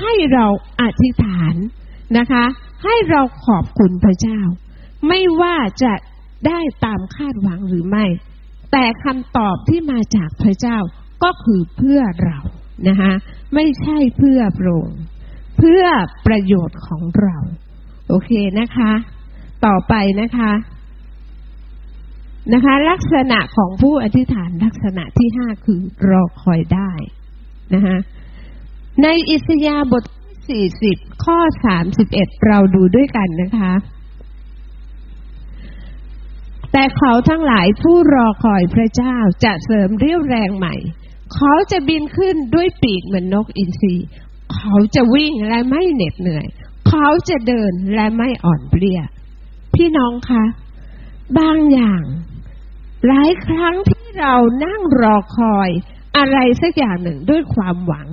[0.00, 0.46] ให้เรา
[0.80, 1.54] อธิษฐาน
[2.18, 2.44] นะคะ
[2.84, 4.40] ให้เราขอบคุณพระเจ้า
[5.08, 5.92] ไม่ว่าจะ
[6.46, 8.06] ได้ตามคาดหวังหรือไม่
[8.72, 10.78] แต่คำตอบที่มาจากพระเจ้า
[11.22, 12.38] ก็คือเพื่อเรา
[12.88, 13.12] นะคะ
[13.54, 14.90] ไม่ใช่เพื่อโปรง
[15.58, 15.84] เพื่อ
[16.26, 17.36] ประโยชน์ของเรา
[18.08, 18.30] โอเค
[18.60, 18.92] นะคะ
[19.66, 20.52] ต่อไปนะคะ
[22.54, 25.80] นะคะ ลักษณะของผู้อธิษฐานลักษณะที่ห้าคือ
[26.10, 26.92] รอคอยได้
[27.74, 27.96] นะคะ
[29.02, 30.04] ในอิสยาบท
[30.48, 33.72] สี่สิบข้อสามสิบเอ็ดเราดูด้วยกันนะคะ
[36.78, 40.74] แต่เขาทั้งหลายผู้รอคอยพระเจ้าจะเสริมเรี่ยวแรงใหม่
[41.34, 43.94] เขาจะบินขึ้นด้วยปีกเหมือนนกอินทรี
[44.54, 46.46] เขาจะวิ่งและไม่เหน็ดเหนื่อย
[46.88, 49.00] เขาจะเดินและไม่อ่อนเพลีย
[49.74, 50.44] พี่น้องคะ
[51.38, 52.02] บางอย่าง
[53.06, 54.34] หลายครั้งที่เรา
[54.64, 55.68] นั่งรอคอย
[56.16, 58.08] อะไรสักอย่างหนึ่งด้วยความหวัง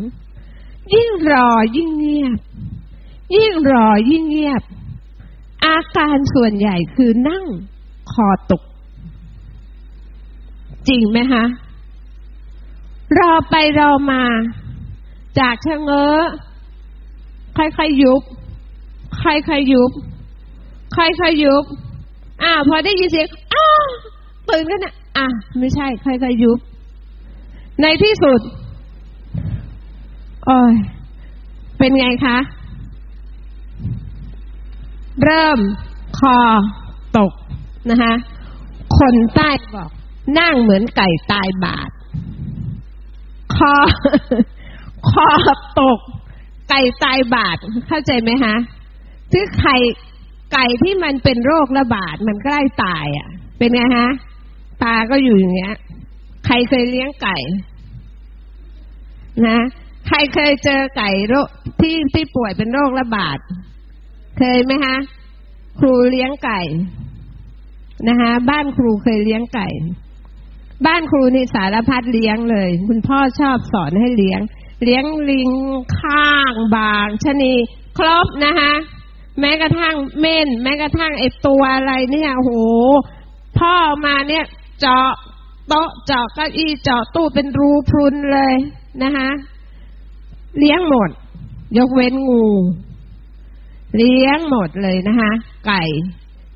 [0.93, 2.39] ยิ่งรอยิ่งเงียบ
[3.35, 4.61] ยิ่งรอยิ่งเงียบ
[5.65, 7.45] อาการส่วนใหญ่คือนั่ง
[8.11, 8.61] คอตก
[10.87, 11.43] จริงไหมคะ
[13.19, 14.23] รอไปรอมา
[15.39, 16.19] จากชะเง้อ
[17.57, 18.21] ค่อยๆยุบ
[19.23, 19.91] ค่อยๆยุบ
[20.95, 21.63] ค่อยๆยุบ
[22.43, 23.65] อ่าพอได้ยินเสียงอ้า
[24.49, 25.27] ตื่นกันนะอะ
[25.59, 26.59] ไม่ใช่ค่อยๆยุบ
[27.81, 28.39] ในที่สุด
[30.45, 30.73] โอ้ย
[31.77, 32.37] เป็นไงคะ
[35.23, 35.59] เริ่ม
[36.19, 36.37] คอ
[37.17, 37.31] ตก
[37.89, 38.13] นะคะ
[38.97, 39.89] คนใต้บอก
[40.39, 41.89] นั่งเหมือนไก่ตายบาด
[43.55, 43.73] คอ
[45.09, 45.27] คอ
[45.79, 45.99] ตก
[46.69, 48.55] ไก่ตายบาดเข้าใจไหมคะ
[49.31, 49.75] คือไข่
[50.53, 54.09] ไก่ที่มันเป็นโรคระบาดมันใกล้ตายอะ เป็นไงฮะ
[54.83, 55.75] ตาก็อยู่อย่างเงี้ย
[56.45, 57.37] ใครเคยเลี้ยงไก่
[59.47, 59.59] นะ
[60.07, 61.47] ใครเคยเจอไก่โรค
[61.81, 63.37] ที่ที่ป่วยเป็นโรคระบาด
[64.37, 64.95] เคยไหมคะ
[65.79, 66.61] ครูเลี้ยงไก่
[68.07, 69.67] นะคะบ้านครูเคยเลี้ยงไก่
[70.85, 74.41] บ้านครูนี่สารพัดเลี้ยงเลย คุณพ่อชอบสอนให้เลี้ยง
[74.83, 75.51] เลี้ยงลิง
[75.99, 77.53] ข้างบางชะนี
[77.97, 78.73] ครบนะคะ
[79.39, 82.51] แม้กระทั่งเม่น แม้กระทั่งไอตัวอะไรเนี่ยโห
[83.59, 84.45] พ่อมาเนี่ย
[84.79, 85.11] เจาะ
[85.67, 88.53] โต๊ะเจาะเก้าอี้เจาะตู้เป็นรูพรุนเลย
[89.03, 89.29] นะคะ
[90.59, 91.09] เลี้ยงหมด
[91.77, 92.45] ยกเว้นงู
[93.97, 95.31] เลี้ยงหมดเลยนะคะ
[95.67, 95.83] ไก่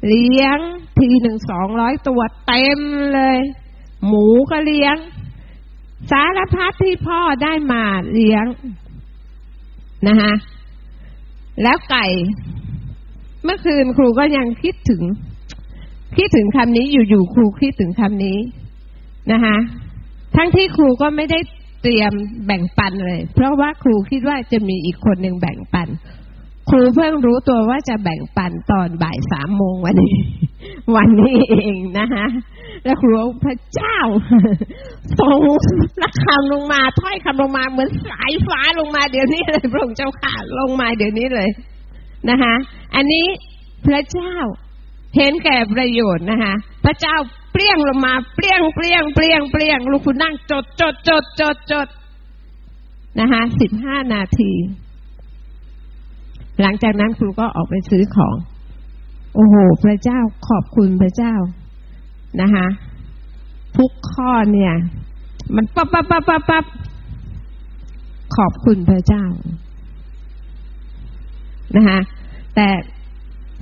[0.06, 0.58] เลี้ยง
[1.00, 2.80] ทีหนึ่งสองร้อยตัวเต็ม
[3.14, 3.38] เลย
[4.08, 4.98] หมูก็เลี้ยง
[6.12, 7.84] สารพัดที่พ่อได้มา
[8.14, 8.46] เลี้ยง
[10.08, 10.34] นะคะ
[11.64, 12.06] แล้วไก่
[13.44, 15.04] เมื่อคืนครูก็ยังคิดถึง
[16.18, 18.38] คิดถึงคำนี้อยู่ๆครูคิดถึงคำนี้
[19.32, 19.58] นะคะ
[20.36, 21.40] ทั้งที่ครูก็ไม่ได้
[21.82, 22.12] เตรียม
[22.46, 25.88] แบ่งปันเลย เพราะว่าครูคิดว่าจะมีอีกคนหนึ่งแบ่งปัน
[26.70, 30.16] ครูเพิ่งรู้ตัวว่าจะแบ่งปันตอนบ่ายสามโมงวันนี้
[30.96, 32.26] วันนี้เองนะคะ
[32.84, 33.12] แล้วครู
[33.46, 33.98] พระเจ้า
[35.20, 35.40] ส่ง
[36.02, 41.50] นักคำลงมาถ้อยคำลงมาเหมือนสายฟ้าลงมาเดี๋ยวนี้เลยพระองค์เจ้าค่ะลงมาเดี๋ยวนี้เลย
[42.30, 42.54] นะคะ
[42.96, 43.26] อันนี้
[43.88, 44.34] พระเจ้า
[45.16, 46.54] เห็นแก่ประโยชน์นะคะ
[46.86, 47.16] พระเจ้า
[47.52, 51.88] เปรี้ยงลงมาเปรี้ยงเปรี้ยงเปรี้ยงเปรี้ยงลูกคุณนั่งจดจดจดจดจด
[53.20, 54.52] นะคะสิบห้านาที
[56.62, 58.36] หลังจากนั้นครูก็ออกไปซื้อของ
[59.34, 61.34] โอ้โห พระเจ้าขอบคุณพระเจ้า
[62.42, 62.68] นะคะ
[63.78, 64.74] ทุกข้อเนี่ย
[65.56, 66.66] มันปั๊บปั๊บปั๊บปั๊บปั๊บ
[68.36, 69.26] ขอบคุณพระเจ้า
[71.76, 72.00] นะคะ
[72.56, 72.70] แต่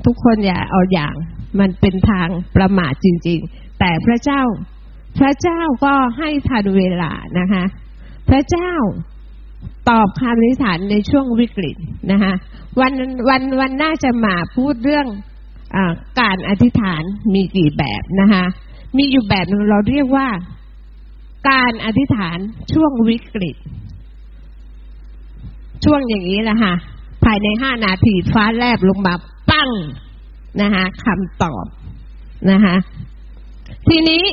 [0.06, 1.16] ทุกคนอย่าเอาอย่าง
[1.60, 4.42] มันเป็นทางประมาทจริง ๆ แต่พระเจ้า
[5.20, 7.64] พระเจ้าก็ให้ทันเวลานะคะ
[8.30, 8.72] พระเจ้า
[9.90, 11.76] ตอบคำอธิษฐานในช่วงวิกฤต
[12.12, 12.34] นะคะ
[12.80, 12.94] วัน
[13.30, 15.08] วันวันน่าจะมาพูดเรื่อง
[15.76, 15.78] อ
[16.20, 18.44] การอธิษฐานมีกี่แบบนะคะ
[18.98, 20.28] มีอยู่แบบนึงเราเรียกว่า
[21.50, 22.38] การอธิษฐาน
[22.74, 23.56] ช่วงวิกฤต
[25.86, 26.74] ช่วงอย่างนี้แหละค่ะ
[27.24, 29.14] ภายในห้านาทีฟ้าแลบลงมา
[29.50, 29.70] ปั้ง
[30.62, 31.66] นะคะคำตอบ
[32.52, 32.76] นะคะ
[33.90, 34.24] ทีนี้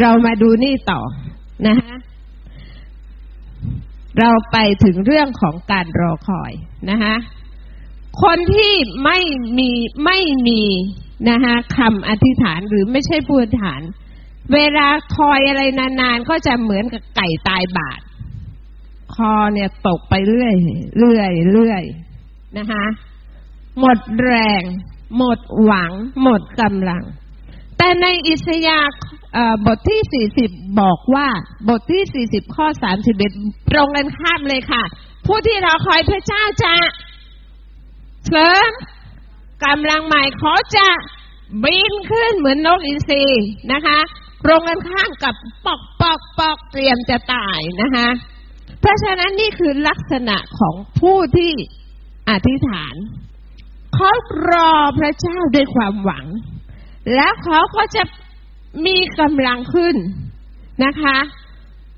[0.00, 1.00] เรามาดูนี่ต่อ
[1.66, 1.92] นะคะ
[4.20, 6.52] เราไปถึงเรื่องของการรอคอย
[6.90, 7.14] นะคะ
[8.22, 9.18] คนที่ไม่
[9.58, 9.70] มี
[10.04, 10.62] ไม่มี
[11.30, 13.82] นะคะคำอธิษฐานหรือไม่ใช่ผู้อธิษฐาน
[14.54, 18.00] เวลาคอยอะไรนานๆ ก็จะเหมือนกับไก่ตายบาด
[19.14, 20.54] คอเนี่ยตกไปเรื่อย
[20.98, 21.82] เรื่อยเรื่อย
[22.58, 22.84] นะคะ
[23.80, 24.62] หมดแรง
[25.16, 27.04] หมดหวัง หมดกำลัง
[27.82, 28.90] แต่ในอิสยาห์
[29.66, 31.28] บทที่ 40 บอกว่า
[31.68, 32.66] บทที่ 40 ข้อ
[33.18, 34.82] 31 ตรงกันข้ามเลยค่ะ
[35.26, 36.74] ผู้ที่รอคอยพระเจ้าจะ
[38.28, 38.70] เสริม
[39.64, 40.88] กำลังใหม่เขาจะ
[41.64, 43.24] บินขึ้นเหมือนนกอินทรี
[43.72, 43.98] นะคะ
[44.44, 45.34] ตรงกันข้ามกับ
[45.66, 48.08] ปอกปอกปอกเตรียมจะตายนะคะ
[48.80, 51.52] เพราะฉะนั้นนี่คือลักษณะของผู้ที่
[52.30, 52.94] อธิษฐาน
[53.94, 54.12] เขา
[54.50, 56.26] รอพระเจ้าด้วยความหวัง
[57.14, 58.02] แล้วเขาก็จะ
[58.86, 59.96] มีกำลังขึ้น
[60.84, 61.18] นะคะ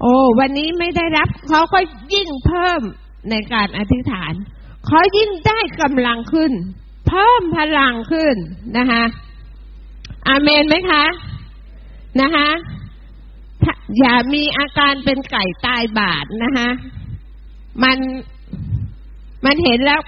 [0.00, 1.78] โอ้วันนี้ไม่ได้รับเขาก็
[2.14, 2.80] ยิ่งเพิ่ม
[3.30, 4.32] ในการอธิษฐาน
[4.86, 6.52] เขายิ่งได้กำลังขึ้น
[7.08, 8.36] เพิ่มพลังขึ้น
[8.78, 9.02] นะคะ
[10.28, 11.04] อาเมนไหมคะ
[12.20, 12.48] นะคะ
[13.98, 16.68] อย่ามีอาการเป็นไก่ตายบาดนะคะ
[17.82, 17.98] มัน
[19.44, 20.00] มันเห็นแล้ว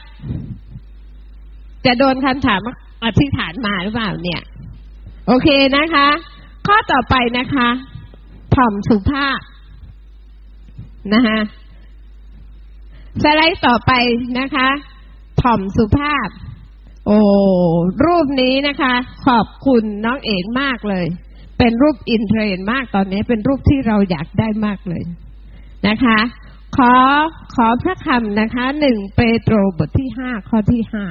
[1.87, 2.61] จะโดนคำถาม
[3.05, 4.43] อธิษฐานมาหรือเปล่าเนี่ย
[5.27, 6.09] โอเคนะคะ
[6.67, 7.69] ข้อต่อไปนะคะ
[8.57, 9.41] ถ่อมสุภาพ
[11.15, 11.39] นะคะ
[13.23, 13.93] สไลด์ต่อไป
[14.39, 14.69] นะคะ
[15.43, 16.29] ถ่อมสุภาพ
[17.07, 17.19] โอ้
[18.05, 18.95] รูปนี้นะคะ
[19.27, 21.07] ขอบคุณน้องเอกมากเลย
[21.59, 25.05] เป็นรูปอินเทรนมากตอนนี้ เป็นรูปที่เราอยากได้มากเลย
[25.89, 26.19] นะคะ
[26.77, 26.93] ขอ
[27.55, 31.05] ขอพระคำนะคะหนึ่งเปโตรบทที่ห้าข้อที่ห้า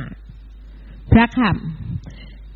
[1.11, 2.12] พระคำ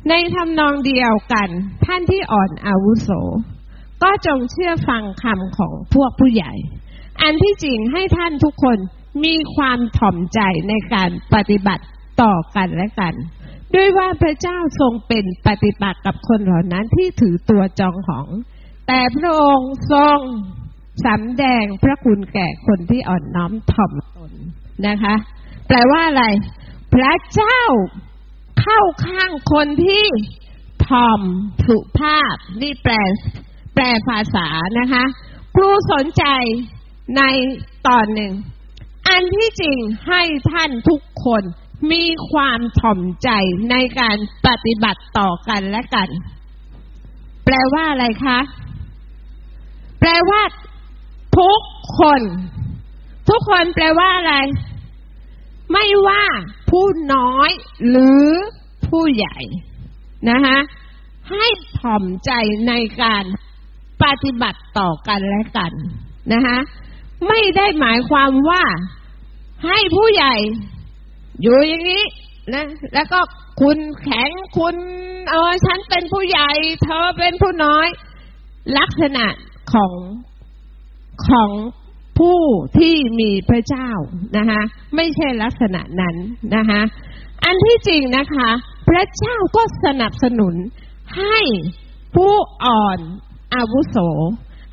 [0.08, 1.48] ในทำนองเดียวกัน
[1.86, 3.08] ท่านที่อ่อนอาวุโส
[4.02, 6.52] ก็จงเชื่อฟังคำของพวกผู้ใหญ่
[7.22, 8.78] อันที่จริงให้ท่านทุกคน
[9.24, 11.84] มีความถ่อมใจในการปฏิบัติ
[12.22, 13.14] ต่อกันและกัน
[13.74, 18.26] ด้วยว่าพระเจ้าทรงเป็นปฏิปักษ์กับคนเหล่านั้นที่ถือตัวจองของ
[18.86, 20.18] แต่พระองค์ทรง
[21.06, 24.32] สำแดงพระคุณแก่คนที่อ่อนน้อมถ่อมตน
[24.86, 25.14] นะคะ
[25.66, 26.24] แปลว่าอะไร
[26.94, 27.60] พระเจ้า
[28.60, 30.04] เข้าข้างคนที่
[30.86, 31.20] ถ่อม
[31.66, 32.94] สุภาพ นี่แปล
[33.74, 34.48] แปลภาษา
[34.78, 35.04] นะคะ
[35.54, 36.24] ครูสนใจ
[37.16, 37.22] ใน
[37.86, 38.32] ตอนหนึ่ง
[39.08, 41.42] อันที่จริงให้ท่านทุกคน
[41.92, 43.30] มีความถ่อมใจ
[43.70, 46.08] ในการปฏิบัติต่อกันและกัน
[47.44, 48.38] แปลว่าอะไรคะ
[50.00, 50.42] แปลว่า
[51.38, 51.60] ทุก
[52.00, 52.20] คน
[53.28, 54.34] ทุกคนแปลว่าอะไร
[55.72, 56.24] ไม่ว่า
[56.70, 57.50] ผู้น้อย
[57.88, 58.26] หรือ
[58.88, 59.38] ผู้ใหญ่
[60.30, 60.58] นะคะ
[61.30, 61.46] ให้
[61.78, 62.30] ถ่อมใจ
[62.68, 63.24] ในการ
[64.02, 65.72] ปฏิบัติต่อกันและกัน
[66.32, 66.58] นะคะ
[67.28, 68.64] ไม่ได้หมายความว่า
[69.66, 70.34] ให้ผู้ใหญ่
[71.42, 72.04] อยู่อย่างนี้
[72.54, 73.20] นะแล้วก็
[73.60, 74.76] คุณแข็งคุณ
[75.30, 76.50] เออฉันเป็นผู้ใหญ่
[76.84, 77.86] เธอเป็นผู้น้อย
[78.78, 79.26] ลักษณะ
[79.72, 79.92] ของ
[81.28, 81.50] ของ
[82.18, 82.40] ผู้
[82.78, 83.90] ที่มีพระเจ้า
[84.36, 84.60] นะคะ
[84.96, 86.16] ไม่ใช่ลักษณะนั้น
[86.56, 86.80] นะคะ
[87.44, 88.48] อันที่จริงนะคะ
[88.88, 90.54] พระเจ้าก็สนับสนุน
[91.18, 91.38] ให้
[92.14, 92.32] ผู้
[92.64, 92.98] อ่อน
[93.54, 93.96] อาวุโส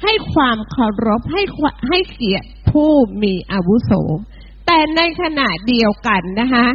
[0.03, 1.41] ให้ความเคารพให้
[1.89, 2.91] ให้เกียรติผู้
[3.23, 3.91] มีอาวุโส
[4.65, 6.67] แต่ในขณะเดียวกันนะคะ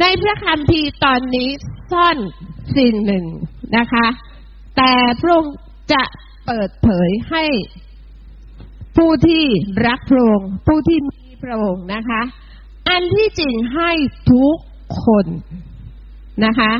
[0.00, 1.48] ในพระคัมภีร์ตอนนี้
[1.90, 2.18] ซ่อน
[2.76, 3.24] สิ่งหนึ่ง
[3.76, 4.06] นะคะ
[4.76, 5.56] แต่พระองค์
[5.92, 6.02] จะ
[6.46, 7.44] เปิดเผยให้
[8.96, 9.44] ผู้ที่
[9.86, 12.22] รักพระองค์ผู้ที่มีพระองค์นะคะ
[12.88, 13.90] อันที่จริงให้
[14.30, 14.56] ทุก
[15.04, 15.26] คน
[16.44, 16.72] นะคะ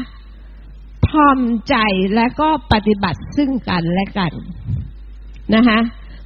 [1.09, 1.39] ทอม
[1.69, 1.77] ใจ
[2.15, 4.33] และก็ปฏิบัติซึ่งกันและกัน
[5.55, 5.79] นะคะ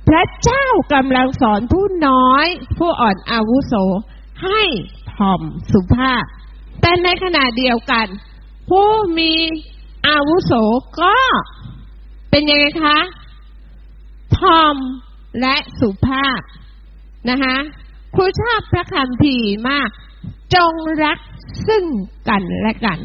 [0.09, 2.47] พระเจ้ากำลังสอนผู้น้อย
[2.79, 3.75] ผู้อ่อนอาวุโส
[4.45, 4.63] ให้
[5.15, 5.41] ทอม
[5.73, 6.25] สุภาพ
[6.81, 8.07] แต่ในขณะเดียวกัน
[8.71, 9.33] ผู้มี
[10.09, 10.53] อาวุโส
[11.03, 11.17] ก็
[12.31, 12.99] เป็นยังไงคะ
[14.39, 14.75] ทอม
[15.41, 16.41] และสุภาพ
[17.31, 17.57] นะคะ
[18.15, 19.37] ครูชอบพระคำพี
[19.69, 19.89] มาก
[20.55, 20.73] จง
[21.05, 21.19] รัก
[21.69, 21.85] ซึ่ง
[22.29, 22.99] กันและกัน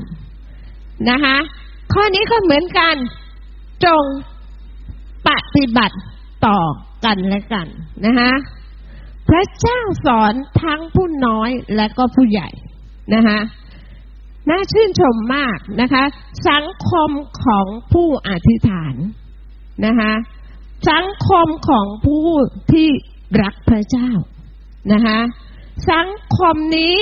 [1.10, 1.36] นะคะ
[1.94, 2.96] ข้อนี้ก็เหมือนกัน
[3.86, 4.04] จง
[5.28, 5.98] ปฏิบัติ
[6.46, 6.60] ต่อ
[7.06, 7.68] กันและกัน
[8.06, 8.32] นะคะ
[9.30, 12.50] พระเจ้าสอนทั้งผู้น้อยและก็ผู้ใหญ่
[13.16, 13.40] นะคะ
[14.50, 16.04] น่าชื่นชมมากนะคะ
[16.50, 17.10] สังคม
[17.44, 18.96] ของผู้อธิษฐาน
[19.86, 20.12] นะคะ
[20.88, 22.30] สังคมของผู้
[22.72, 22.90] ที่
[23.42, 24.10] รักพระเจ้า
[24.94, 25.20] นะคะ
[25.92, 26.96] สังคมนี้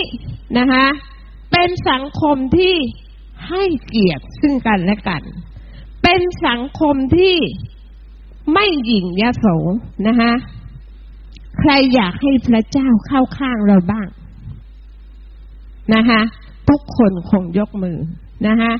[0.58, 0.86] นะคะ
[1.52, 2.76] เป็นสังคมที่
[3.48, 5.24] ให้เกียรติซึ่งกันและกัน
[6.04, 7.36] เป็นสังคมที่
[8.54, 9.46] ไม่หยิ่งยโส
[10.08, 10.32] นะคะ
[11.60, 14.08] ใครอยากให้พระเจ้าเข้าข้างเราบ้าง
[15.96, 16.22] นะคะ
[16.70, 17.98] ทุกคนคงยกมือ
[18.48, 18.72] นะคะ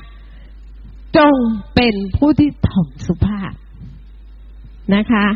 [1.16, 1.34] จง
[1.74, 3.52] เป็นผู้ที่ถ่อมสุภาพ
[4.94, 5.26] นะคะ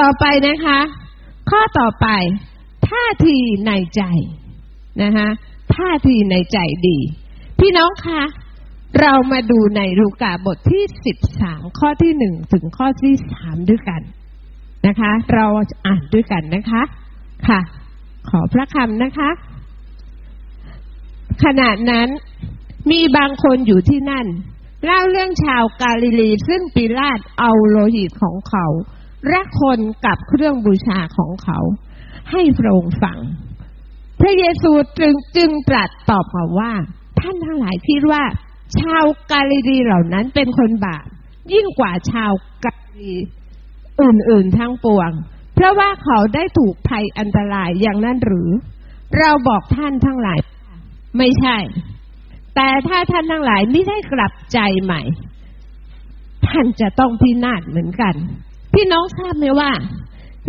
[0.00, 0.78] ต่อไปนะคะ
[1.50, 2.08] ข้อต่อไป
[2.88, 4.02] ท่าทีในใจ
[5.02, 5.28] นะคะ
[5.74, 6.98] ท่าทีในใจดี
[7.58, 8.22] พี่น้องคะ
[9.00, 14.02] เรามาดูในลูกาบทที่สิบสามข้อที่หนึ่งถึงข้อที่สามด้วยกัน
[14.86, 15.46] นะคะ เรา
[15.86, 16.82] อ่านด้วยกันนะคะ
[17.48, 17.60] ค่ะ
[18.30, 19.30] ขอพระคำนะคะ
[21.44, 22.08] ขณะนั้น
[22.90, 24.26] มีบางคนอยู่ที่นั่น
[24.84, 28.66] เล่าเรื่องชาวกาลิลีซึ่งปิลาตเอาโลหิตของเขา
[29.28, 31.58] และคนกับเครื่องบูชาของเขา
[32.30, 33.18] ให้พระองค์ฟัง
[34.20, 36.72] พระเยซูจึงจึงตรัสตอบมาว่า
[37.20, 38.22] ท่านทั้งหลายคิดว่า
[38.78, 41.06] ชาวกาลิลีเหล่านั้นเป็นคนบาป
[41.52, 42.32] ยิ่งกว่าชาว
[42.64, 43.14] กาลิลี
[44.00, 45.10] อื่นๆทั้งปวง
[45.54, 48.50] เพราะว่าเขาได้ถูกภัยอันตรายอย่างนั้นหรือ
[49.18, 50.38] เราบอกท่านทั้งหลาย
[51.18, 51.58] ไม่ใช่
[52.54, 55.02] แต่ถ้าท่านทั้งหลายไม่ได้กลับใจใหม่
[56.46, 58.14] ท่านจะต้องพินาศเหมือนกัน
[58.72, 59.70] พี่น้องทราบไหมว่า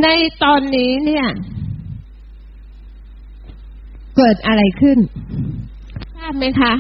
[0.03, 0.07] ใน
[0.43, 1.27] ตอนนี้เนี่ย
[4.15, 4.97] เกิดอะไรขึ้น
[6.15, 6.73] ทราบไหมคะ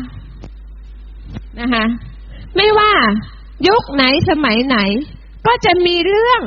[1.59, 1.85] นะคะ
[2.55, 2.91] ไม่ว่า
[3.67, 4.77] ยุคไหนสมัยไหน
[5.47, 6.41] ก็จะมีเรื่อง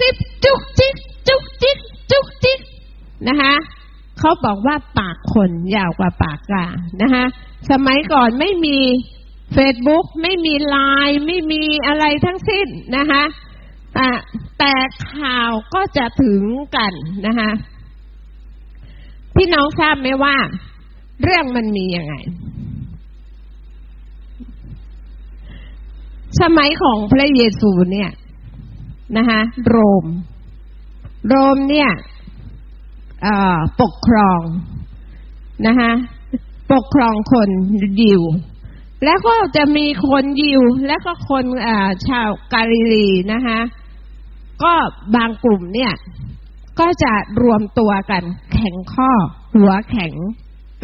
[0.00, 0.94] สิบจุกจิก
[1.28, 1.78] จุกจิก
[2.10, 2.60] จุกจิก
[3.28, 3.54] นะคะ
[4.18, 6.66] เขาบอกว่าปากคนยาวกว่าปากกา
[7.02, 7.24] นะคะ
[7.70, 8.78] สมัยก่อนไม่มี
[9.52, 10.76] เฟซบุ๊กไม่มีไล
[11.08, 14.10] น์ไม่มีอะไรทั้งสิ้นนะคะะ
[14.58, 14.74] แต่
[15.12, 16.42] ข่าวก็จะถึง
[16.76, 16.92] กัน
[17.26, 17.50] นะคะ
[19.34, 20.36] พี่น้องทราบไหมว่า
[21.22, 22.14] เรื่องมันมียังไง
[26.40, 28.10] สมัยของพระเยซูเนี่ย
[29.16, 30.04] นะคะโรม
[31.28, 31.90] โรมเนี่ย
[33.80, 34.42] ปกครอง
[35.66, 35.90] นะคะ
[36.72, 37.48] ปกครองคน
[38.00, 38.22] ยิว
[39.04, 41.78] แล้วก็จะมีคนยิว และก็คนา
[42.08, 43.60] ชาวกาลิลีนะคะ
[44.64, 44.74] ก็
[45.16, 45.92] บางกลุ่มเนี่ย
[46.80, 49.10] ก็จะรวมตัวกันแข่งข้อ
[49.54, 50.14] หัวแข็ง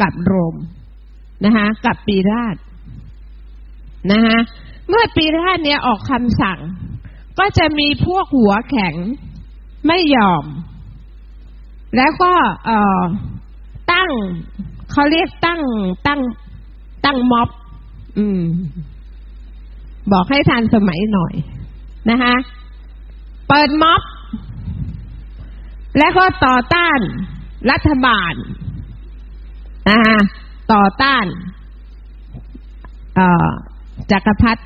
[0.01, 0.55] กับโรม
[1.45, 2.55] นะคะกับปีราช
[4.11, 4.37] นะคะ
[4.89, 6.59] เมื่อปีราชเนี่ยออกคำสั่ง
[7.39, 8.95] ก็จะมีพวกหัวแข็ง
[9.87, 10.45] ไม่ยอม
[11.97, 12.33] แล้วก็
[13.91, 14.09] ตั้ง
[14.91, 15.61] เขาเรียกตั้ง
[16.07, 16.21] ตั้ง
[17.05, 17.49] ตั้งม็อบ
[18.19, 18.43] อืม
[20.11, 21.33] บอกให้ทันสมัยหน่อย
[22.09, 22.35] นะคะ
[23.47, 24.01] เปิดม็อบ
[25.97, 26.99] และก็ต่อต้าน
[27.71, 28.33] รัฐบาล
[29.89, 30.17] นะคะ
[30.73, 31.25] ต่อต้าน
[34.11, 34.61] จักรพรรดิ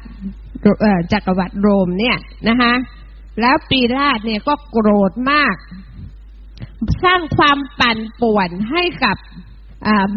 [1.13, 2.17] จักรวรรดิโรมเนี่ย
[2.49, 2.73] นะคะ
[3.41, 5.55] แล้วปีราชเนี่ยก็โกรธมาก
[7.03, 9.17] สร้างความปั่นป่วนให้กับ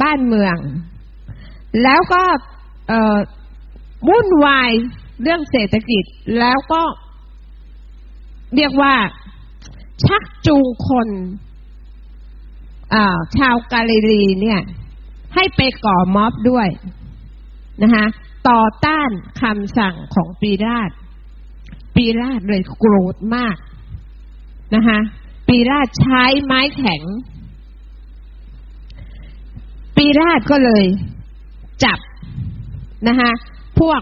[0.03, 0.57] บ้านเมือง
[1.83, 2.23] แล้วก็
[4.09, 4.71] วุ่นวาย
[5.23, 6.05] เรื่องเศรษฐกิจ
[6.39, 6.83] แล้วก็
[8.57, 8.95] เรียกว่า
[10.05, 11.09] ชักจูงคน
[13.37, 14.61] ชาวกาลิลีเนี่ย
[15.35, 16.69] ให้ไปก่อม็อบด้วย
[17.83, 18.07] นะคะ
[18.49, 19.11] ต่อต้าน
[19.43, 20.91] คำสั่งของปีราช
[21.97, 23.57] ปีราชเลยโกรธมาก
[24.75, 24.99] นะคะ
[25.49, 27.03] ปีราชใช้ไม้แข็ง
[29.97, 30.85] ปีราชก็เลย
[31.85, 31.99] จับ
[33.09, 33.31] นะคะ
[33.81, 34.01] พวก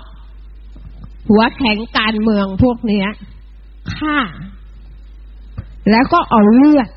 [1.28, 3.08] หัวแข็งการเมืองพวกเนี้ย
[3.94, 4.18] ฆ่า
[5.90, 6.88] แล้วก็เอาเลือด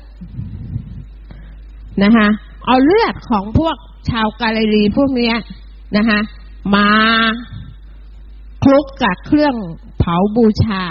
[2.04, 2.28] นะคะ
[2.66, 3.76] เอาเลือดของพวก
[4.10, 5.36] ชาวกาลิลีพวกเนี้ย
[5.96, 6.18] นะคะ
[6.74, 6.88] มา
[8.64, 9.54] คลุกกับเครื่อง
[9.98, 10.82] เผาบูชา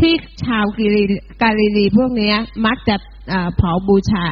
[0.00, 1.02] ที่ชาวกิริ
[1.42, 2.32] กาลิลีพวกนี้
[2.66, 2.96] มักจะ
[3.56, 4.24] เผาบูชา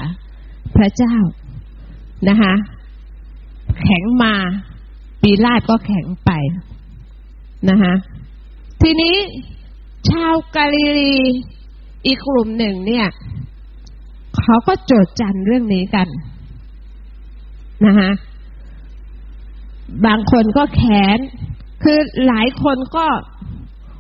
[0.77, 1.17] พระเจ้า
[2.29, 2.53] นะคะ
[3.83, 4.35] แข็งมา
[5.25, 6.31] ปีลาดก็แข็งไป
[7.70, 7.95] นะคะ
[8.83, 9.16] ทีนี้
[10.11, 11.16] ชาวกาลิลี
[12.07, 13.07] อีกกลุ่มหนึ่งเนี่ย
[14.41, 16.09] เขาก็โจดจันเรื่องนี้กัน
[17.87, 18.11] นะคะ
[20.07, 20.83] บางคนก็แข
[21.16, 21.18] น
[21.83, 23.07] คือหลายคนก็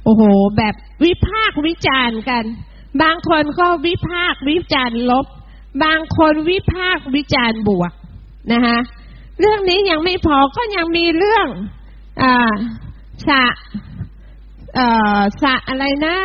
[0.04, 0.22] โอ้โห
[0.56, 2.44] แบบวิพากวิจารณ์กัน
[3.02, 5.26] บางคนก็วิพากวิจารณ์ลบ
[5.84, 7.92] บางคนวิพากวิจารณ์บวก
[8.52, 8.78] นะคะ
[9.40, 11.46] เรื่องนี้ยังไม่พอก็ยังมีเรื่อง
[12.22, 12.24] อ
[13.28, 13.44] สะ
[14.74, 16.16] เอ่อสะอะไรนะ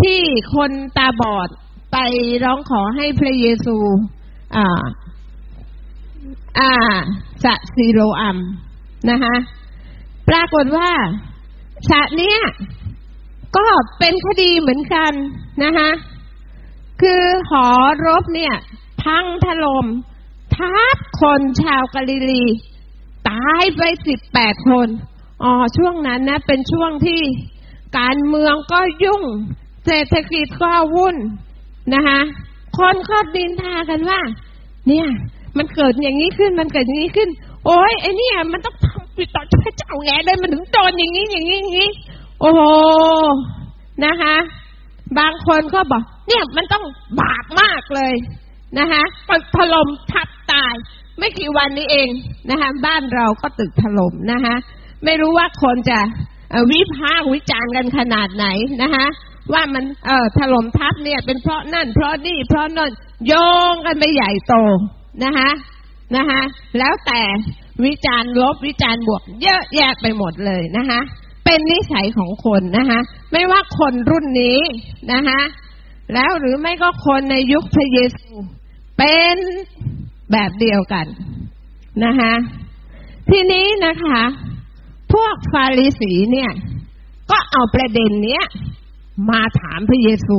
[0.00, 0.20] ที่
[0.54, 1.48] คนตาบอด
[1.92, 1.96] ไป
[2.44, 3.76] ร้องขอให้พระเยซู
[4.56, 4.82] อ่า
[6.58, 6.72] อ่า
[7.44, 8.38] สะซีโรอัม
[9.10, 9.34] นะคะ
[10.28, 10.90] ปรากฏว่า
[11.90, 12.38] สะเนี้ย
[13.56, 13.66] ก็
[13.98, 15.12] เป็นคดีเหมือนกัน
[15.64, 15.90] นะคะ
[17.02, 17.66] คือหอ
[18.06, 18.54] รบเนี่ย
[19.02, 19.86] พังถลม่ม
[20.56, 22.44] ทับคนชาวกาลิลี
[23.28, 24.88] ตายไปสิบแปดคน
[25.42, 27.20] อ๋อช่วงนั้นนะ เป็นช่วงที่
[27.98, 29.22] การเมืองก็ยุ่ง
[29.86, 31.16] เศรษฐกิจก็วุ่น
[31.94, 32.20] นะคะ
[32.78, 34.20] คนก็ดินทากันว่า
[34.88, 35.08] เนี่ย
[35.56, 37.28] มันเกิดอย่างนี้ขึ้นมันเกิดอย่างนี้ขึ้น
[37.66, 41.90] โอ้ยไอ้นี่ยมันต้องทำปิดต่อพระเจ้าแงเลยมันถึงโดนอย่างนี้อย่างนี้อย่างนี้
[42.40, 42.60] โอ้โห
[44.04, 44.36] นะคะ
[45.18, 46.84] บางคนก็บอก เนี่ยมันต้อง
[47.20, 48.14] บาปมากเลย
[48.78, 49.02] นะคะ
[49.56, 50.74] ถล่มทับตาย
[51.18, 52.10] ไม่กี่วันนี้เอง
[52.50, 54.54] นะคะบ้านเราก็ตึกถล่มนะคะ
[55.04, 55.98] ไม่รู้ว่าคนจะ
[56.72, 58.46] วิพากษ์วิจารณ์กันขนาดไหน
[58.82, 59.06] นะคะ
[59.52, 62.90] ว่ามันเอ่อถล่มทับเนี่ย เป็นเพราะนั่น เพราะนี่เพราะนั่น
[63.26, 63.34] โย
[63.72, 64.54] งกันไปใหญ่โต
[65.24, 65.50] นะคะ
[66.16, 66.42] นะคะ
[66.78, 67.22] แล้วแต่
[67.84, 71.00] วิจารณ์ลบวิจารณ์บวก เยอะแยะไปหมดเลยนะคะ
[71.44, 73.00] เป็นนิสัยของคนนะคะ
[73.32, 74.58] ไม่ว่าคนรุ่นนี้
[75.12, 75.40] นะคะ
[76.14, 78.32] แล้วหรือไม่ก็คนในยุคพระเยซู
[79.04, 79.38] เป็น
[80.32, 81.06] แบบเดียวกัน
[82.04, 82.32] นะคะ
[83.30, 84.20] ทีนี้นะคะ
[85.12, 86.50] พวกฟาริสีเนี่ย
[87.30, 88.44] ก็เอาประเด็นเนี้ย
[89.30, 90.38] มาถามพระเยซู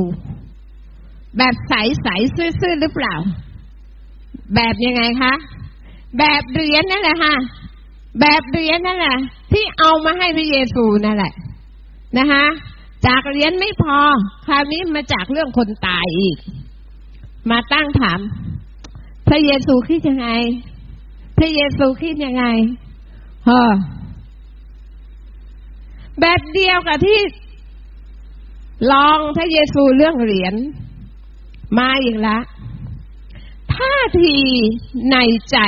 [1.38, 3.14] แบบใสๆซื่อๆหรือเปล่า
[4.54, 5.32] แบบยังไงคะ
[6.18, 7.34] แบบเหรียญนั่นแหละค่ะ
[8.20, 9.16] แบบเหรียญนั่นแหละ
[9.52, 11.32] ที่เอามาให้พระเยซูนั่นแหละ
[12.18, 12.44] นะคะ
[13.06, 13.98] จากเหรียญไม่พอ
[14.46, 16.38] คราวนี้มาจากเรื่องคนตายอีก
[17.50, 18.20] มาตั้งถาม
[19.34, 20.28] ระเยซูคิดยังไง
[21.38, 22.44] พระเยซูคิดยังไง
[23.46, 23.72] เฮอ
[26.20, 27.20] แบบเดียวกับที่
[28.92, 30.54] ลองพระเยซูเรื่องเหรียญ
[31.78, 32.42] มาอีกแล้ว
[33.74, 34.36] ท่าที
[35.12, 35.16] ใน
[35.50, 35.58] ใจ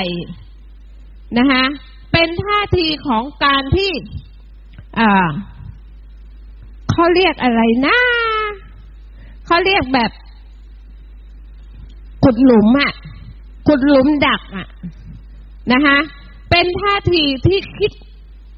[1.38, 1.64] นะคะ
[2.12, 3.92] เป็นท่าทีของการที่
[6.90, 7.98] เขาเรียกอะไรนะ
[9.46, 10.10] เขาเรียกแบบ
[12.24, 12.92] ขุดหลุมอะ
[13.66, 14.68] ขุดหลุมดักอะ
[15.72, 15.98] นะคะ
[16.50, 17.92] เป็นท่าทีที่คิด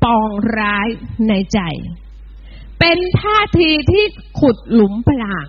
[0.05, 0.89] ปองร้าย
[1.29, 1.61] ในใจ
[2.81, 4.05] เป็นท่าทีที่
[4.41, 5.47] ขุดหลุมพราง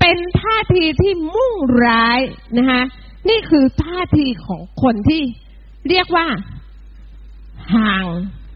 [0.00, 1.54] เป็นท่าทีที่มุ่ง
[1.86, 2.20] ร้าย
[2.58, 2.82] นะคะ
[3.28, 5.22] นี่คือท่าทีของคนที่
[5.88, 6.26] เรียกว่า
[7.74, 8.06] ห่าง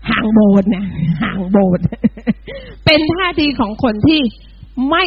[0.08, 0.86] ห่างโบสนะ
[1.22, 1.80] ห่างโบส
[2.84, 4.20] เป็นท่าทีของคนที่
[4.90, 5.04] ไม่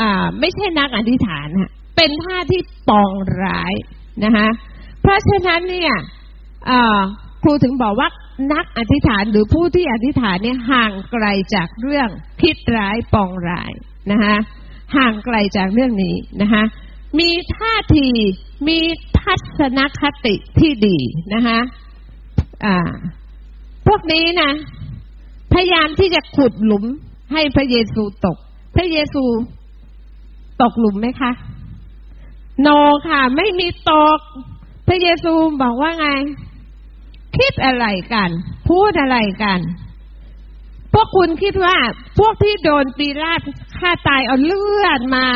[0.00, 3.12] อ่าไม่ใช่นักอธิษฐานฮะเป็นท่าที่ปอง
[3.42, 3.74] ร้าย
[4.24, 4.46] นะคะ
[5.00, 5.92] เพราะฉะนั้นเนี่ย
[7.42, 8.08] ครูถึงบอกว่า
[8.52, 12.08] นักอธิษฐานหรือผู้ที่อธิษฐานเนี่ยห่างไกลจากเรื่อง
[12.40, 13.72] คิดร้ายปองร้าย
[14.12, 14.36] นะคะ
[14.96, 16.62] ห่างไกลจากเรื่องนี้นะคะ
[17.18, 18.08] มีท่าที
[18.68, 18.78] มี
[19.18, 20.98] ทัศนคติที่ดี
[21.34, 21.58] นะคะ
[23.86, 24.50] พวกนี้นะ
[25.52, 26.84] พยายามที่จะขุดหลุม
[27.32, 28.36] ให้พระเยซูตก
[28.76, 29.24] พระเยซู
[30.62, 31.30] ตกหลุมไหมคะ
[32.60, 32.68] โน
[33.08, 34.18] ค่ะ ไม่มีตก
[34.88, 36.08] พระเยซูบอกว่าไง
[37.38, 38.30] คิดอะไรกัน
[38.68, 39.60] พูดอะไรกัน
[40.94, 41.76] พวกคุณคิดว่า
[42.18, 43.40] พวกที่โดนปีราช
[43.78, 45.26] ฆ่าตายเอาเลือดมา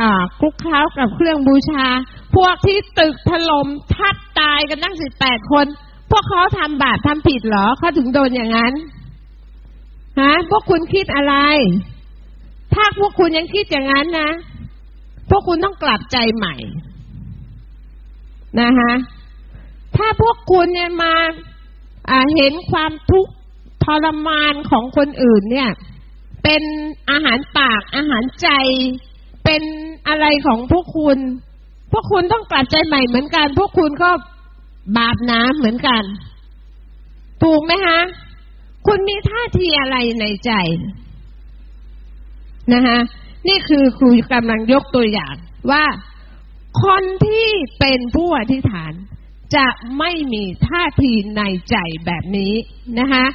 [0.00, 1.86] อ่าคลุกเคล้ากับเครื่องบูชา
[2.36, 5.66] พวกที่ตึกถล่มทับตายกันตั้งสิบแปดคน
[6.10, 8.72] พวกเขาทำบาปทำผิดเหรอเขาถึงโดนอย่างนั้น
[10.20, 11.34] ฮะพวกคุณคิดอะไร
[12.74, 14.30] ถ้าพวกคุณยังคิดอย่างนั้นนะ
[15.30, 16.54] พวกคุณต้องกลับใจใหม่
[18.60, 18.92] นะคะ
[19.96, 21.14] ถ้าพวกคุณเนี่ยมา
[22.36, 23.32] เห็นความทุกข์
[23.84, 25.70] ทรมานของคนอื่นเนี่ย
[26.42, 26.62] เป็น
[27.10, 28.48] อาหารปากอาหารใจ
[29.44, 29.62] เป็น
[30.08, 31.18] อะไรของพวกคุณ
[31.92, 34.10] พวกคุณต้องกลับใจใหม่เหมือนกัน พวกคุณก็
[34.96, 36.02] บาปน้ำเหมือนกัน
[37.42, 38.00] ถูกไหมคะ
[38.86, 40.52] คุณมีท่าทีอะไรในใจ
[42.74, 42.98] นะคะ
[43.48, 45.34] นี่คือครูกำลังยกตัวอย่าง
[45.70, 45.84] ว่า
[46.84, 48.92] คนที่เป็นผู้อธิษฐาน
[49.56, 49.66] จะ
[49.98, 51.76] ไม่มีท่าทีในใจ
[52.06, 52.54] แบบนี้
[52.98, 53.26] นะคะ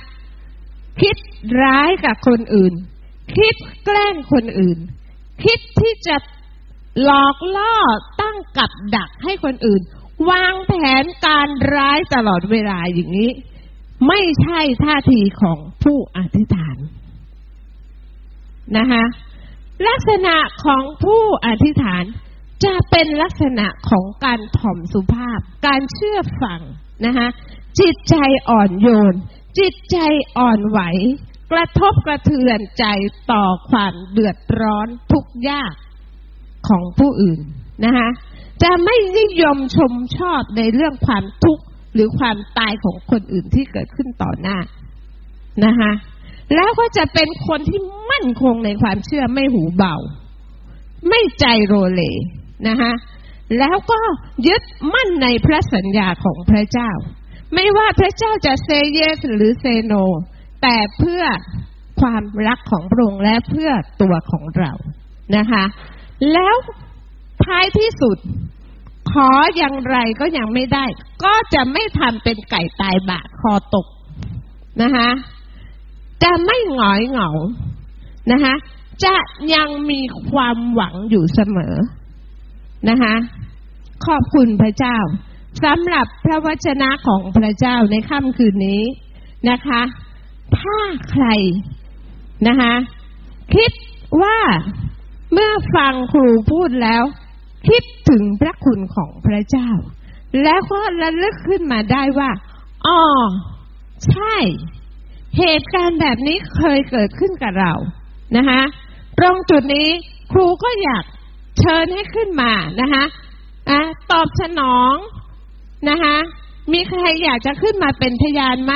[1.02, 1.18] คิด
[1.62, 2.74] ร้ายกับคนอื่น
[3.38, 3.56] คิด
[3.86, 4.78] แกล้งคนอื่น
[5.44, 6.16] คิดที่จะ
[7.04, 7.76] หลอกล่อ
[8.22, 9.82] ตั้งกับดักให้คนอื่น
[10.30, 13.30] วางแผนการร้ายตลอดเวลาอย่างนี้
[14.08, 16.78] ไม่ใช่ท่าทีของผู้อธิษฐาน
[18.78, 19.04] นะคะ
[19.88, 22.04] ลักษณะของผู้อธิษฐาน
[22.66, 26.62] จะเป็นลักษณะของการถ่อมสุภาพ การเชื่อฟัง
[27.06, 27.28] นะคะ
[27.80, 28.16] จิตใจ
[28.50, 29.16] อ่อนโยน
[29.60, 29.98] จิตใจ
[30.38, 30.80] อ่อนไหว
[31.52, 32.86] กระทบกระเทือนใจ
[33.32, 35.74] ต่อความเดือดร้อนทุกยาก
[36.68, 37.40] ของผู้อื่น
[37.86, 38.10] นะคะ
[38.64, 41.64] จะไม่นิยมชมชอบในเรื่องความทุกข์
[41.94, 44.58] หรือความตายของคนอื่นที่เกิดขึ้นต่อหน้า
[45.66, 45.92] นะคะ
[46.56, 47.80] แล้วก็จะเป็นคนที่
[48.12, 49.96] มั่นคงในความเชื่อไม่หูเบา
[51.10, 52.02] ไม่ใจโรเล
[52.68, 52.92] นะคะ
[53.60, 54.00] แล้วก็
[54.48, 56.92] ยึดมั่นในพระสัญญาของพระเจ้า
[57.54, 59.94] ไม่ว่าพระเจ้าจะเซเยสหรือเซโน
[60.62, 61.24] แต่เพื่อ
[62.02, 63.72] ความรักของพระองค์และเพื่อ
[64.02, 64.72] ตัวของเรา
[65.38, 65.64] นะคะ
[66.34, 66.56] แล้ว
[67.46, 68.18] ท้ายที่สุด
[69.12, 70.86] ขออย่างไรก็ยังไม่ได้
[71.24, 73.88] ก็จะไม่ทำเป็นไก่ตายบาคอตก
[74.82, 75.10] นะคะ
[76.24, 77.30] จะไม่หงอยเหงา
[78.32, 78.54] นะคะ
[79.06, 79.16] จะ
[79.54, 80.02] ยังมี
[80.32, 81.76] ความหวังอยู่เสมอ
[82.90, 83.16] นะคะ
[84.06, 84.98] ขอบคุณพระเจ้า
[85.64, 88.84] สำหรับพระวจนะของพระเจ้าในค่ำคืนนี้
[89.50, 89.82] นะคะ
[90.58, 90.78] ถ้า
[91.12, 91.26] ใคร
[92.48, 92.74] นะคะ
[93.56, 93.72] คิด
[94.22, 94.40] ว่า
[95.34, 97.04] เมื่อฟังครูพูดแล้ว
[97.68, 99.70] คิดถึงพระคุณของพระเจ้า
[100.44, 102.32] แล้วก็ระลึกขึ้นมาได้ว่า
[102.86, 103.00] อ๋อ
[104.08, 104.36] ใช่
[105.38, 107.74] เหตุการณ์แบบนี้เคยเกิดขึ้นกับเรา
[108.38, 108.62] นะคะ
[109.20, 109.90] ตรงจุดนี้
[110.32, 111.04] ครูก็อยาก
[111.60, 112.52] เชิญให้ขึ้นมา
[112.82, 113.04] นะคะ
[113.70, 113.80] อะ
[114.12, 114.94] ตอบสนอง
[115.90, 116.16] นะคะ
[116.74, 118.74] มีใครอยากจะขึ้นมาเป็นพยานไหม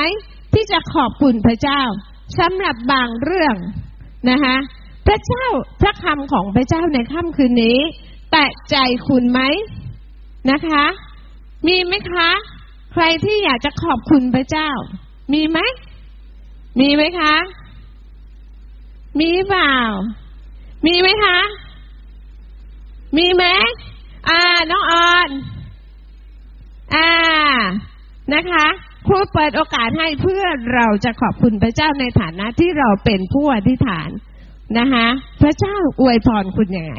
[0.54, 1.82] ที่จะขอบคุณพระเจ้า
[2.38, 3.56] สำหรับบางเรื่อง
[4.30, 4.56] นะคะ
[5.06, 5.46] พระเจ้า
[5.80, 7.78] พระคำของพระเจ้าในค่ำคืนนี้
[8.32, 8.76] แตะใจ
[9.08, 9.40] คุณไหม
[10.50, 10.84] นะคะ
[11.66, 12.30] มีไหมคะ
[12.92, 14.70] ใครที่อยากจะขอบคุณพระเจ้า
[15.32, 15.58] มีไหม
[16.80, 17.34] มีไหมคะ
[19.20, 19.74] มีเปล่า
[20.86, 21.38] มีไหมคะ
[23.16, 23.44] มีไหม
[24.28, 25.28] อ่า น้องออน
[26.94, 27.10] อ่า
[28.34, 28.66] นะคะ
[29.06, 30.44] ครูเปิดโอกาสให้เพื่อ
[30.74, 34.08] เราจะขอบคุณพระเจ้าในฐานะที่เราเป็นผู้อธิษฐาน
[34.78, 35.06] นะคะ
[35.42, 36.94] พระเจ้าอวยพรคุณยังไง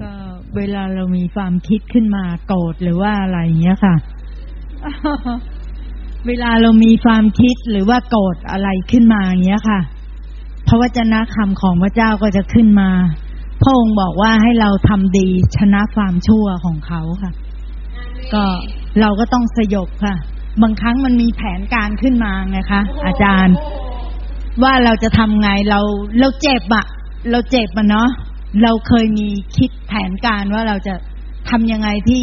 [0.00, 0.12] ก็
[0.56, 3.96] เวลาเรามีความคิดขึ้นมาโกรธหรือว่าอะไรอย่างเงี้ยค่ะ
[6.26, 9.80] เวลาเรามีความคิดหรือว่าโกรธอะไรขึ้นมาอย่างเงี้ยค่ะ
[10.66, 12.90] พระวจนะคำของพระเจ้าก็จะขึ้นมา
[13.62, 17.32] พระองค์บอกว่าให้เราทำดีชนะความชั่วของเขาค่ะ
[18.34, 18.44] ก็
[19.00, 20.16] เราก็ต้องสยบค่ะ
[20.62, 23.56] บางครั้งมันมีแผนการขึ้นมาไงคะ อาจารย์
[24.62, 25.80] ว่าเราจะทำไงเรา
[26.20, 26.86] เราเจ็บอะ
[27.30, 28.08] เราเจ็บอะเนาะ
[28.62, 30.94] เราเคยมีคิดแผนการว่าเราจะ
[31.50, 32.22] ทำยังไงที่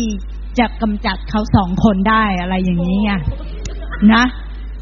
[0.60, 3.12] จะกำจัดเขาสองคนได้อะไรอย่างนี้ไง
[4.14, 4.24] นะ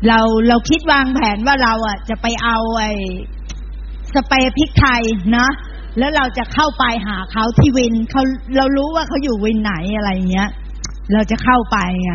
[0.07, 2.91] เราเราคิดวางแผนว่าเราอะ จะไปเอาไอ้
[4.13, 5.01] สเปรย์พริกไทย
[5.37, 5.47] นะ
[5.99, 8.23] แล้วเราจะเข้าไปหาเขาที่วินเขา
[8.57, 10.49] เรารู้ว่าเขาอยู่วินไหนอะไรเงี้ย
[11.13, 12.11] เราจะเข้าไปไง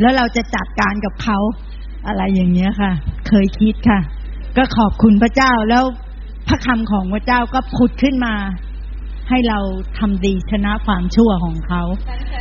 [0.00, 1.38] แล้วเราจะจัดการกับเขา
[2.06, 2.92] อะไรอย่างเงี้ยค่ะ
[3.28, 4.00] เคยคิดค่ะ
[4.56, 5.84] ก็ขอบคุณพระเจ้าแล้ว
[6.48, 8.34] พระคำของพระเจ้าก็ผุดขึ้นมา
[9.30, 9.58] ให้เรา
[9.98, 11.82] ทำดีชนะความชั่วของเขา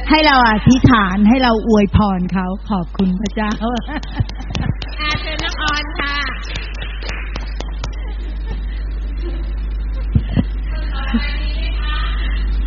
[0.09, 3.51] ให้เราอธิษฐานให้เราอวยพรเขาขอบคุณพระเจ้า
[5.01, 6.15] อาเชิญน้องออนค่ะ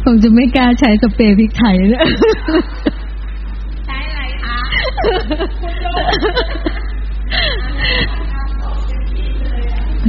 [0.04, 2.00] ผมจะไม่กล้าใช้สเปรย์พริกไทยเลย
[3.86, 4.58] ใช้อะไรคะ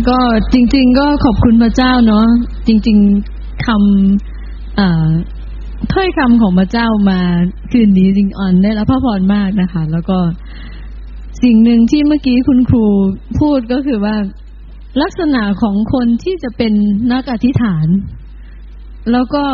[0.07, 0.19] ก็
[0.53, 2.25] จริง ๆ ก็ขอบคุณพระเจ้าเนาะ
[2.67, 5.09] จริง ๆ คำเอ่อ
[5.93, 7.19] ถ้อยคำของพระเจ้ามา
[7.71, 10.17] คืนนี้จริงออนได้รับพระพรมากนะคะ แล้วก็
[11.43, 12.85] สิ่งหนึ่งที่เมื่อกี้คุณครู
[13.39, 14.15] พูดก็คือว่า
[15.01, 16.73] ลักษณะของคนที่จะเป็น
[17.11, 17.87] นักอธิษฐาน
[19.11, 19.45] แล้วก็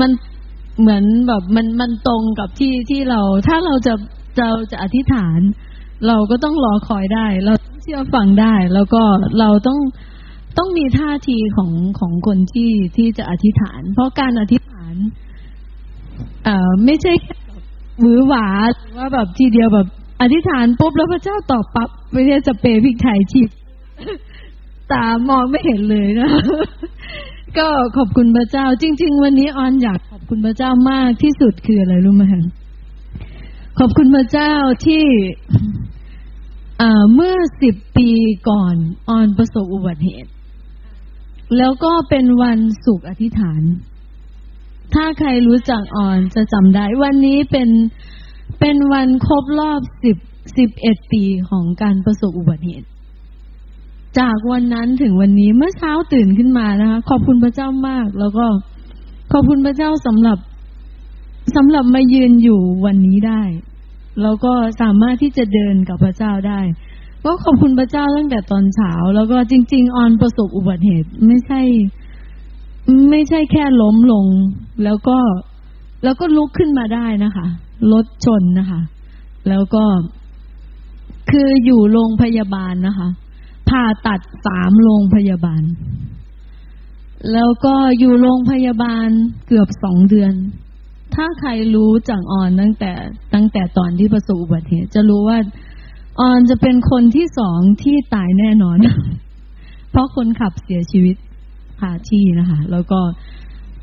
[0.00, 0.10] มัน
[0.80, 3.94] เหมือนแบบมันมันตรงกับที่ที่เรา ถ้าเราจะ
[4.40, 5.40] เราจะอธิษฐาน
[6.06, 9.02] เราก็ต้องรอคอยได้ เราต้องเชื่อฟังได้ แล้วก็
[9.40, 9.78] เราต้อง
[10.58, 14.94] ต้องมีท่าทีของของคนที่ที่จะอธิษฐาน เพราะการอธิษฐาน
[16.44, 17.36] เอ่อไม่ใช่แค่
[18.00, 18.48] หวือหวา
[18.80, 19.88] หรือว่าแบบทีเดียวแบบ
[20.20, 23.48] อธิษฐานปุ๊บแล้วพระเจ้าตอบปั๊บไม่ใช่สเปรย์พิกไทยชีพ
[24.92, 26.30] ตามองไม่เห็นเลยนะ
[27.58, 32.24] ก็ขอบคุณพระเจ้า จริง ๆ วันนี้ออนอยากขอบคุณพระเจ้ามากที่สุดคืออะไรรู้ไหม
[33.78, 34.52] ขอบคุณพระเจ้า
[34.86, 35.04] ที่
[36.80, 38.08] อ่าเมื่อสิบปี
[38.48, 38.74] ก่อน
[39.08, 40.30] ออนประสบอุบัติเหตุ
[41.56, 43.62] แล้วก็เป็นวันสุขอธิษฐาน
[44.94, 47.68] ถ้าใครรู้จักอ่อนจะจำได้ วันนี้เป็น
[48.60, 50.16] เป็นวันครบรอบสิบ
[50.56, 52.88] สิบเอ็ดปีของการประสบอุบัติเหตุ
[54.18, 58.46] จากวันนั้นถึงวันนี้เมื่อเช้าตื่นขึ้นมานะคะ ขอบคุณพระเจ้ามาก แล้วก็
[59.32, 60.38] ขอบคุณพระเจ้าสำหรับ
[61.56, 63.42] สำหรับมายืนอยู่วันนี้ได้
[64.22, 66.60] แล้วก็สามารถที่จะเดินกับพระเจ้าได้
[67.26, 71.60] ก็ขอบคุณพระเจ้าตั้งแต่ตอนเช้า แล้วก็จริง ๆ ออนประสบอุบัติเหตุไม่ใช่
[73.10, 74.26] ไม่ใช่แค่ล้มลง
[74.84, 75.18] แล้วก็
[76.04, 77.46] แล้วก็ลุกขึ้นมาได้นะคะ
[77.92, 78.80] รถชนนะคะ
[79.48, 79.84] แล้วก็
[81.30, 83.08] คืออยู่โรงพยาบาลนะคะ
[83.68, 85.62] ผ่าตัดสามโรงพยาบาล
[87.32, 89.08] แล้วก็อยู่โรงพยาบาล
[89.46, 90.32] เกือบสองเดือน
[91.14, 92.92] ถ้าใครรู้จากออนตั้งแต่
[93.34, 95.38] ตั้งแต่ตอนที่ประสบอุบัติเหตุจะรู้ว่า
[96.20, 98.78] ออนจะเป็นคนที่สองที่ตายแน่นอน
[99.90, 101.16] เพราะคนขับเสียชีวิต
[101.80, 103.00] คาที่นะคะ แล้วก็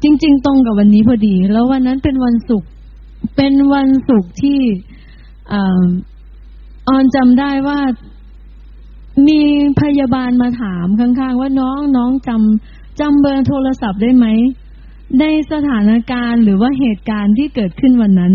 [0.04, 2.70] จริง ๆ ตรงกับวันนี้พอดี แล้ววันนั้นเป็นวันศุกร์
[3.36, 4.60] เป็นวันศุกร์ที่
[5.54, 5.56] อ
[6.88, 7.80] ออนจำได้ว่า
[9.28, 9.42] มี
[9.82, 14.28] พยาบาลมาถามข้างๆ ว่าน้องน้องจำจำเบอร์โทรศัพท์ได้ไหม
[15.20, 18.34] ในสถานการณ์หรือว่าเหตุการณ์ที่เกิดขึ้นวันนั้น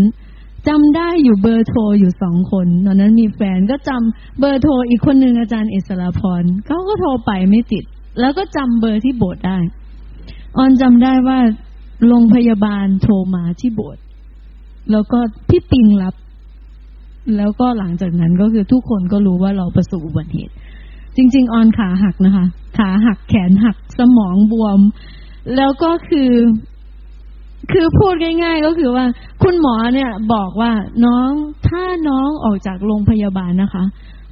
[0.67, 7.83] จำได้อยู่เบอร์โทรอยู่สองคนตอนนั้นมีแฟนก็จำเบอร์โทรอีกคนหนึ่งอาจารย์เอสราพรเขาก็โทรไปไม่ติด
[8.19, 9.57] แล้วก็จำเบอร์ที่โบสถ์ได้
[10.57, 11.39] ออนจำได้ว่า
[12.07, 14.01] โรงพยาบาลโทรมาที่โบสถ์
[14.91, 16.15] แล้วก็พี่ปิงรับ
[17.37, 20.53] แล้วก็หลังจากนั้นก็คือทุกคนก็รู้ว่าเราประสบอุบัติเหตุ
[21.15, 22.45] จริง ๆ ออนขาหักนะคะ
[22.77, 24.79] ขาหักแขนหักสมองบวม
[25.55, 26.31] แล้วก็คือ
[27.71, 29.05] คือพูดง่าย ๆ ก็คือว่า
[29.43, 30.71] คุณหมอเนี่ยบอกว่า
[31.05, 31.29] น้อง
[31.67, 33.83] ถ้าน้องออกจากโรงพยาบาลนะคะ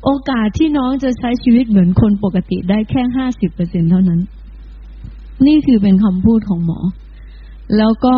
[0.03, 4.19] โอกาสที่น้องจะใช้ชีวิตเหมือนคนปกติได้แค่ห้าสิบเปอร์เซ็นเท่านั้น
[5.47, 6.79] นี่คือเป็นคำพูดของหมอ
[7.77, 8.15] แล้วก็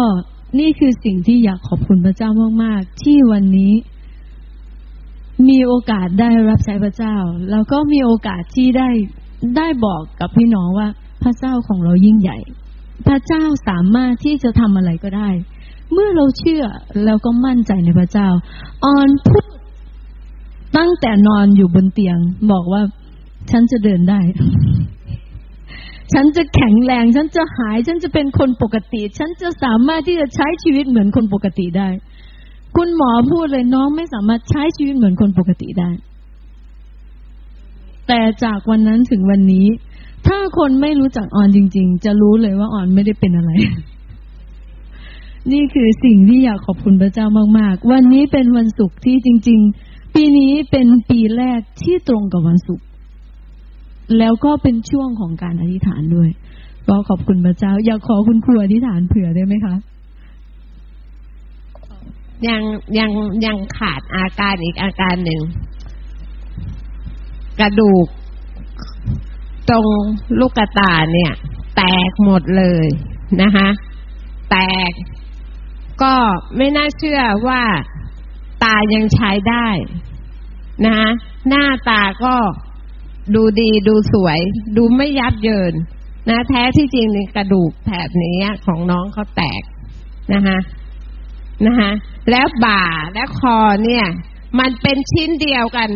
[0.60, 2.30] นี่คือสิ่งที่อยากขอบคุณพระเจ้า
[2.64, 3.74] มากๆ ที่วันนี้
[5.50, 7.16] มีโอกาสได้รับใช้พระเจ้า
[7.52, 8.90] แล้วก็มีโอกาสที่ได้
[9.58, 10.88] ได้บอกกับพี่น้องว่า
[11.24, 12.38] พระเจ้าของเรายิ่งใหญ่
[13.08, 15.30] พระเจ้าสามารถที่จะทำอะไรก็ได้
[15.94, 16.64] เมื่อเราเชื่อ
[17.06, 18.30] แล้วก็มั่นใจในพระเจ้า
[18.86, 19.46] ออนพูด
[20.78, 22.18] ตั้งแต่นอนอยู่บนเตียง
[22.52, 22.82] บอกว่า
[23.52, 24.20] ฉันจะเดินได้
[26.14, 31.90] ฉันจะแข็งแรง ฉันจะหาย ฉันจะเป็นคนปกติ ฉันจะสามารถที่จะใช้ชีวิตเหมือนคนปกติได้
[32.76, 35.90] คุณหมอพูดเลยน้องไม่สามารถใช้ชีวิตเหมือนคนปกติได้
[38.08, 39.68] แต่จากวันนั้นถึงวันนี้
[40.28, 43.52] ถ้าคนไม่รู้จักออนจริง ๆ จะรู้เลยว่าออนไม่ได้เป็นอะไร
[45.52, 47.28] นี่คือสิ่งที่อยากขอบคุณพระเจ้า
[47.60, 52.86] มาก ๆ วันนี้เป็นวันศุกร์ที่จริง ๆ ปีนี้เป็นปีแรกที่ตรงกับวันศุกร์
[54.18, 56.30] แล้วก็เป็นช่วงของการอธิษฐานด้วย
[56.88, 59.76] ก็ขอบคุณพระเจ้า อยากขอคุณครูอธิษฐานเผื่อได้ไหมคะ
[62.48, 62.62] ยัง
[63.00, 63.12] ยัง
[63.46, 65.42] ยังขาดอาการอีกอาการหนึ่ง
[67.60, 68.08] กระดูก
[69.70, 69.88] ตรง
[70.40, 71.34] ลูกกระตาเนี่ย
[71.78, 72.86] แตกหมดเลย
[73.42, 73.68] นะคะ
[74.52, 74.58] แต
[74.90, 74.92] ก
[76.04, 76.14] ก็
[76.58, 77.64] ไม่น่าเชื่อว่า
[78.64, 79.68] ตายังใช้ได้
[80.86, 81.10] นะคะ
[81.50, 82.36] หน้าตาก็
[83.36, 84.40] ดูดีดูสวย
[84.78, 85.74] ดูไม่ยับเยิน
[86.30, 89.62] นะแท้ที่จริงในกระดูกแถบนี้ของน้องเขาแตก
[90.34, 90.58] นะคะ
[91.66, 91.92] นะคะ
[92.30, 94.06] แล้วบ่าและคอเนี่ย
[94.60, 95.90] มันเป็นชิ้นเดียวกัน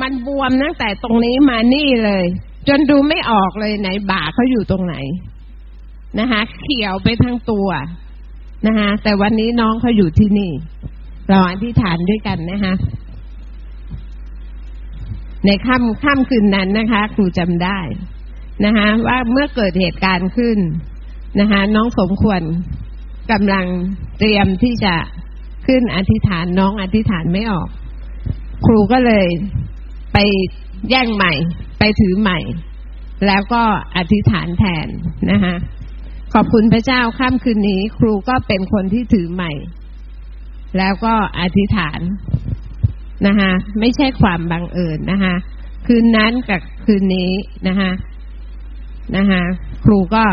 [0.00, 2.26] มันบวมตั้งแต่ตรงนี้มานี่เลย
[2.68, 4.96] จนดูไม่ออกเลยไหนบ่าเขาอยู่ตรงไหน
[6.18, 7.68] นะคะ เขียวไปทั้งตัว
[8.66, 10.52] นะคะแต่วันนี้น้องเขาอยู่ที่นี่
[11.28, 12.74] เราอธิษฐานด้วยกันนะคะ
[15.46, 17.78] ในค่ำค่ำคืนนั้นนะคะ ครูจำได้
[18.64, 20.58] นะคะว่าเมื่อเกิดเหตุการณ์ขึ้น
[21.40, 22.40] นะคะน้องสมควร
[23.32, 23.66] กำลัง
[24.18, 24.94] เตรียมที่จะ
[25.66, 27.68] ขึ้นอธิษฐานน้องอธิษฐานไม่ออก
[28.66, 29.26] ครูก็เลย
[30.12, 30.18] ไป
[30.90, 31.32] แย่งใหม่
[31.78, 32.38] ไปถือใหม่
[33.26, 33.62] แล้วก็
[33.96, 34.88] อธิษฐานแทน
[35.30, 35.54] นะคะ
[36.34, 39.52] ขอบคุณพระเจ้าค่ำคืนนี้ ครูก็เป็นคนที่ถือใหม่
[40.78, 42.00] แล้วก็อธิษฐาน
[43.26, 43.50] นะคะ
[43.80, 45.34] ไม่ใช่ความบังเอิญนะคะ
[45.86, 47.32] คืนนั้นกับคืนนี้
[47.68, 47.90] นะคะ
[49.16, 49.42] นะคะ
[49.84, 50.24] ครูก็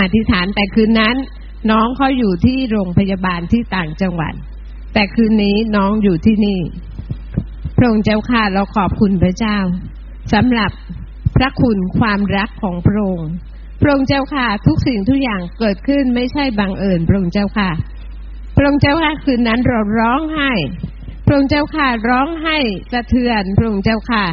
[0.00, 1.16] อธิษฐานแต่คืนนั้น
[1.70, 4.34] น้องเขาอยู่ที่โรงพยาบาลที่ต่างจังหวัด
[4.94, 6.60] แต่คืนนี้น้องอยู่ที่นี่
[7.76, 9.58] พระองค์เจ้าค่ะเราขอบคุณพระเจ้า
[10.32, 10.70] สำหรับ
[11.36, 13.30] พระคุณความรักของพระองค์
[13.80, 17.70] พระองค์เจ้าค่ะ ทุกสิ่งทุกอย่างเกิดขึ้นไม่ใช่บังเอิญพระองค์เจ้าค่ะ
[18.56, 20.52] พระองค์เจ้าค่ะคืนนั้นเราร้องไห้
[21.26, 22.58] พระองค์เจ้าค่ะร้องไห้
[22.92, 24.24] สะเทือนพระองค์เจ้าค่ะ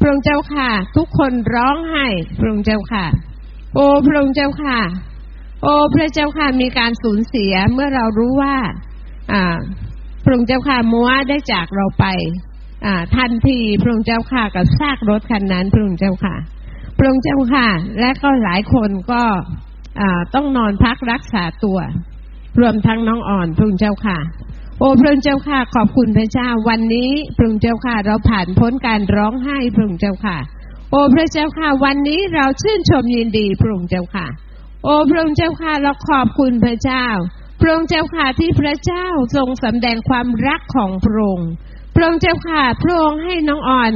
[0.00, 2.06] พระองค์เจ้าค่ะ ทุกคนร้องไห้
[2.38, 3.04] พระองค์เจ้าค่ะ
[3.74, 4.80] โอ้พระองค์เจ้าค่ะ
[5.62, 8.56] โอ้พระเจ้าค่ะมีการสูญเสียเมื่อเรารู้ว่า
[9.32, 9.56] อ่า
[10.24, 12.06] พระองค์เจ้าค่ะมัวได้จากเราไป
[12.86, 16.34] อ่าทันทีพระองค์เจ้าค่ะกับซากรถคันนั้นพระองค์เจ้าค่ะ
[16.98, 17.68] พระองค์เจ้าค่ะ
[18.00, 19.22] และก็หลายคนก็
[20.34, 21.78] ต้องนอนพักรักษาตัว
[22.60, 24.18] รวมทั้งน้องอ่อนพระองค์เจ้าค่ะ
[24.78, 30.38] โอ้พระองค์เจ้าค่ะ ขอบคุณพระเจ้า วันนี้พระองค์เจ้าค่ะ เราผ่านพ้นการร้องไห้พระองค์เจ้าค่ะ
[30.90, 34.26] โอ้พระเจ้าค่ะ วันนี้เราชื่นชมยินดีพระองค์เจ้าค่ะ
[34.84, 37.06] โอ้พระองค์เจ้าค่ะเราขอบคุณพระเจ้า
[37.60, 39.06] พระองค์เจ้าค่ะที่พระเจ้า
[39.36, 41.50] ทรงสำแดงความรักของพระองค์
[41.94, 43.92] พระองค์เจ้าค่ะพระองค์ให้น้องอ่อน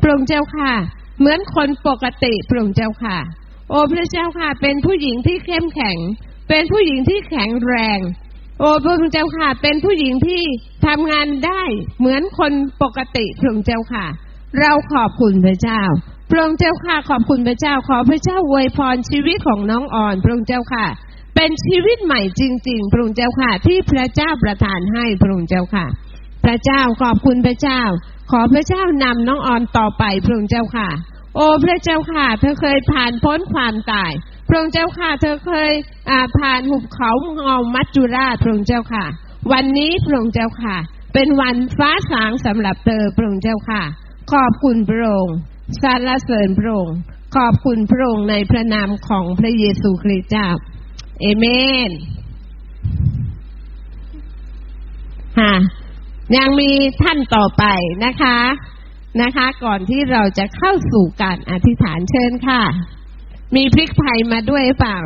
[0.00, 0.72] พระองค์เจ้าค่ะ
[1.18, 3.18] เหมือนคนปกติพระองค์เจ้าค่ะ
[3.70, 5.98] โอ้พระเจ้าค่ะ เป็นผู้หญิงที่เข้มแข็ง
[6.48, 7.98] เป็นผู้หญิงที่แข็งแรง
[8.60, 10.42] โอ้พระองค์เจ้าค่ะ เป็นผู้หญิงที่
[10.86, 11.62] ทำงานได้
[11.98, 14.06] เหมือนคนปกติพระองค์เจ้าค่ะ
[14.60, 15.82] เราขอบคุณพระเจ้า
[16.30, 20.86] พระองค์เจ้าค่ะขอบคุณพระเจ้าขอพระเจ้าอวยพรชีวิตของน้องอ่อนพระองค์เจ้าค่ะ
[21.36, 25.86] เป็นชีวิตใหม่จริง ๆ พระองค์เจ้าค่ะ ที่พระเจ้าประทานให้พระองค์เจ้าค่ะ
[26.44, 27.82] พระเจ้าขอบคุณพระเจ้า
[28.30, 30.88] ขอพระเจ้านำน้องอ่อนต่อไปพระองค์เจ้าค่ะ
[31.36, 34.12] โอ้พระเจ้าค่ะ เธอเคยผ่านพ้นความตาย
[34.48, 35.72] พระองค์เจ้าค่ะ เธอเคย
[36.38, 39.04] ผ่านหุบเขาเงามัจจุราชพระองค์เจ้าค่ะ
[39.52, 40.76] วันนี้พระองค์เจ้าค่ะ
[41.14, 43.82] เป็นวันฟ้าสางสำหรับเธอพระองค์เจ้าค่ะ
[44.32, 45.36] ขอบคุณพระองค์
[45.82, 46.96] สรรเสริญพระองค์
[47.36, 50.48] ขอบคุณพระองค์ในพระนามของพระเยซูคริสต์เจ้า
[51.20, 51.44] เอเม
[51.88, 51.90] น
[55.38, 55.54] ค่ะ
[56.36, 56.70] ยังมี
[57.02, 57.64] ท่านต่อไป
[58.04, 58.38] นะคะ
[59.22, 62.62] นะคะ ก่อนที่เราจะเข้าสู่การอธิษฐานเชิญค่ะ
[63.56, 64.96] มีพริกไทยมาด้วยเปล่า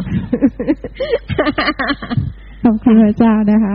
[2.64, 3.74] ขอบคุณพระเจ้านะคะ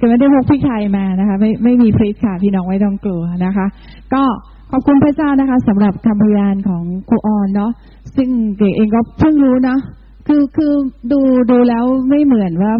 [0.00, 3.66] จะไม่ได้พกพริกไทยมานะคะ ไม่ไม่มีพริกค่ะพี่น้องไม่ต้องกลัวนะคะ
[4.14, 4.22] ก็
[4.70, 7.72] ขอบคุณพระเจ้านะคะสำหรับคำพยานของครูออนเนาะ
[8.16, 8.28] ซึ่ง
[8.58, 9.76] เก๋เองก็เพิ่งรู้นะ
[10.26, 10.72] คือคือ
[11.12, 11.20] ดู
[11.50, 12.72] ดูแล้วไม่เหมือนว่า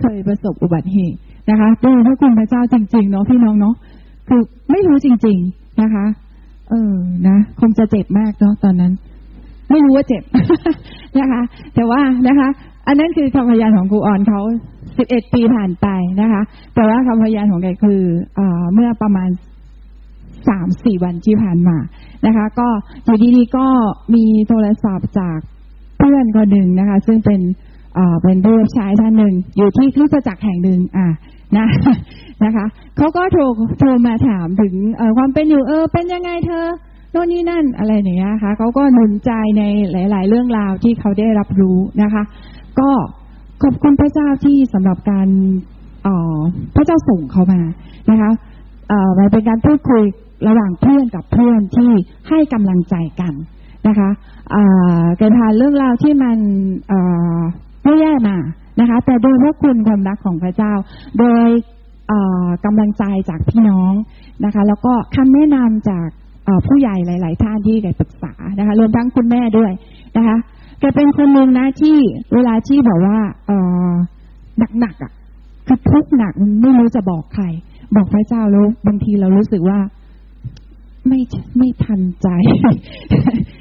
[0.00, 1.18] เคยประสบอุบัติเหตุ
[1.50, 3.74] นะคะดูพระคุณพระเจ้าจริง ๆ เนาะพี่น้องเนาะ
[4.28, 4.40] คือ
[4.70, 6.04] ไม่รู้จริง ๆนะคะ
[6.70, 6.94] เออ
[7.28, 8.92] นะคงจะเจ็บมากเนาะตอนนั้น
[9.70, 10.22] ไม่รู้ว่าเจ็บ
[11.18, 11.42] นะคะ
[11.74, 12.48] แต่ว่านะคะ
[12.86, 14.40] อันนั้นคือคำพยานของครูอ่อนเขา
[14.98, 15.86] สิบเอ็ดปีผ่านไป
[16.20, 16.42] นะคะ
[16.74, 18.00] แต่ว่าคำพยานของแกคือ
[18.36, 18.40] เอ
[18.74, 19.30] เมื่อประมาณ
[20.48, 21.76] สามสี่วันที่ผ่านมา
[22.26, 22.68] นะคะ ก็
[23.04, 23.66] อยู่ดีๆก็
[24.14, 25.38] มีโทรศัพท์จาก
[25.98, 27.40] เพื่อนคนหนึ่งนะคะ ซึ่งเป็น
[28.22, 31.06] เป็นผู้ชายท่านหนึ่งอยู่ที่คริสตจักรแห่งหนึ่งอ่า
[31.56, 31.66] นะ
[32.44, 32.66] นะคะ
[32.96, 33.42] เขาก็โทร
[33.80, 34.74] โทรมาถามถึง
[35.16, 36.66] ความเป็นอยู่เออ เป็นยังไงเธอ
[37.12, 42.22] โน่นนี่นั่นอะไรอย่างเงี้ยค่ะเขาก็หนุนใจในหลาย ๆ เรื่องราวที่เขาได้รับรู้นะคะ
[42.80, 42.90] ก็
[43.62, 45.28] ขอบคุณพระเจ้าที่สำหรับการ
[46.06, 46.38] ออ
[46.76, 47.60] พระเจ้าส่งเขามา
[48.10, 48.30] นะคะ
[48.88, 50.02] เออมันเป็นการพูดคุย
[50.48, 51.90] ระหว่างเพื่อนกับเพื่อนที่
[52.28, 53.32] ให้กำลังใจกัน
[53.88, 54.10] นะคะ
[54.50, 54.62] เอ่
[55.00, 56.38] อเกิดผ่านเรื่องราวที่มัน
[57.84, 58.36] เอ่แย่มา
[58.80, 60.72] นะคะ แต่โดยพระคุณความรักของพระเจ้า
[61.18, 61.48] โดย
[62.64, 63.92] กำลังใจจากพี่น้อง
[64.44, 66.08] นะคะ แล้วก็คำแนะนำจาก
[66.66, 69.72] ผู้ใหญ่หลาย ๆ ท่านที่แกปรึกษานะคะรวมทั้งคุณแม่ด้วย
[70.16, 70.36] นะคะ
[70.80, 71.96] แกเป็นคนหนึ่งนะที่
[72.34, 73.52] เวลาที่บอกว่าเอ
[74.80, 75.12] หนักๆอะ
[75.66, 76.32] คือทุกหนัก
[76.62, 77.44] ไม่รู้จะบอกใคร
[77.96, 79.78] บอกพระเจ้าแล้วบางทีเรารู้สึกว่า
[81.08, 81.20] ไม่
[81.58, 82.28] ไม่ทันใจ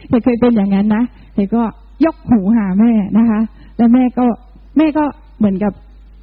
[0.10, 1.04] แต่เคยเป็นอย่างนั้นนะ
[1.36, 1.62] แต่ก็
[2.06, 3.40] ยกหูหาแม่นะคะ
[3.78, 4.26] แล้วแม่ก็
[4.78, 5.04] แม่ก็
[5.38, 5.74] เหมือนกับ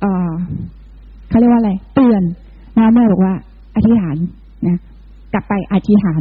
[0.01, 0.33] เออ
[1.29, 2.23] เขาเรียกว่าอะไร เตือน
[2.79, 3.35] นะแม่บอกว่า
[3.75, 4.17] อธิษฐาน
[4.67, 4.77] นะ
[5.33, 6.21] กลับไปอธิษฐาน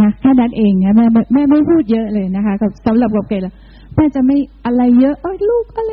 [0.00, 3.54] นะแค่นั้นเองนะแม่แม่ไม่พูดเยอะเลยนะคะกับสำหรับกับเกดแล้ว
[3.96, 5.90] แม่จะไม่อะไรเยอะเอ้ยลูกอะไร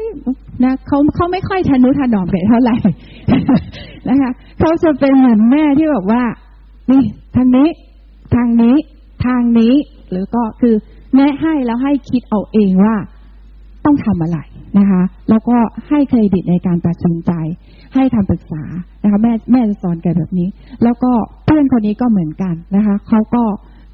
[0.65, 2.75] นะเขาเขาไม่ค่อยทะนุถนอมเกดเท่าไหร่
[4.09, 6.23] นะคะเขาจะเป็นเหมือนแม่ที่บอกว่า
[6.91, 7.03] นี่
[7.35, 7.67] ทางนี้
[8.35, 8.75] ทางนี้
[9.25, 9.73] ทางนี้
[10.09, 10.75] หรือก็คือ
[11.15, 12.95] แม่ให้แล้วให้คิดเอาเองว่า
[13.85, 14.37] ต้องทำอะไร
[14.77, 15.57] นะคะ แล้วก็
[15.87, 17.31] ให้เครดิตในการตัดสินใจ
[17.95, 18.63] ให้คำปรึกษา
[19.03, 20.47] นะคะ แม่แม่จะสอนแกแบบนี้
[20.83, 21.11] แล้วก็
[21.45, 23.43] เพื่อนคนนี้ก็เหมือนกันนะคะเขาก็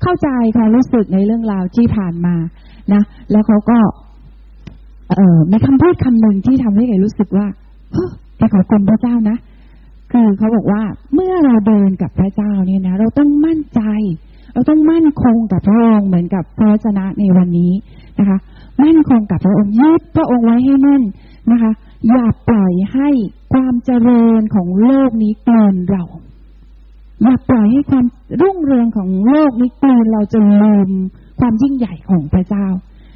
[0.01, 2.35] เข้าใจความรู้สึกในเรื่องราวที่ผ่านมา
[2.93, 3.01] นะ
[3.31, 3.79] แล้วเขาก็
[5.15, 7.47] เอ่อมีคำพูดคำหนึ่งที่ทำให้แกรู้สึกว่า
[7.93, 9.37] เฮ้ยแกขอบคุณพระเจ้านะ
[10.11, 13.81] คือเขาบอกว่าเมื่อเราเดินกับพระเจ้าเนี่ยนะเราต้องมั่นใจ
[14.53, 17.71] เราต้องมั่นคงกับพระองค์เหมือนกับพระวจนะในวันนี้
[18.19, 18.37] นะคะ
[18.83, 21.03] มั่นคงกับพระองค์ยึดพระองค์ไว้ให้มั่น
[21.51, 21.71] นะคะ
[22.11, 23.09] อย่าปล่อยให้
[23.53, 26.03] ความเจริญของโลกนี้กลืนเรา
[27.23, 28.05] อย่าปล่อยให้ความ
[28.41, 30.89] รุ่งเรืองของโลกนี้กลืนเราจนลืม
[31.39, 32.67] ความยิ่งใหญ่ของพระเจ้า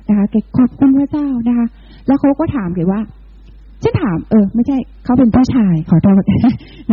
[0.10, 1.68] นะคะเกขอบคุณพระเจ้านะคะ
[2.08, 3.02] แล้วเขาก็ถามเกว่า
[3.84, 6.24] ฉันถามเออ ไม่ใช่เขาเป็นผู้ชายขอโทษ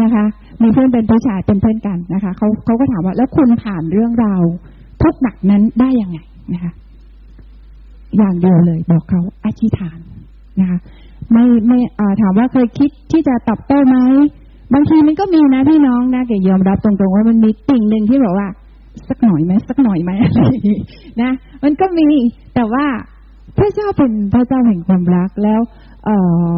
[0.01, 0.25] นะคะ
[0.63, 4.43] มีเพื่อนเป็นผู้ชายเป็นเพื่อนกันนะคะเขาเขาก็ถามว่าแล้วคุณผ่านเรื่องราว
[5.03, 6.19] ทุกหนักนั้นได้ยังไง
[6.55, 6.73] นะคะ
[8.17, 9.99] อย่างเดียวเลย บอกเขาอธิษฐาน
[10.61, 10.79] นะคะ
[11.33, 11.79] ไม่ไม่
[12.21, 13.97] ถามว่าเคยคิดที่จะตอบโต้ไหม
[14.75, 18.49] บางทีมันก็มีนะพี่น้องนะเกยอมรับตรงๆว่ามันมีติ่งหนึ่งที่บอกว่า
[19.09, 20.41] สักหน่อยไหมสักหน่อยไหมอะไร
[21.23, 21.33] นะ
[21.65, 22.09] มันก็มี
[22.55, 22.87] แต่ว่า
[23.57, 25.61] พระเจ้าเป็นพระเจ้าแห่งความรักแล้ว
[26.05, 26.11] เอ
[26.51, 26.55] อ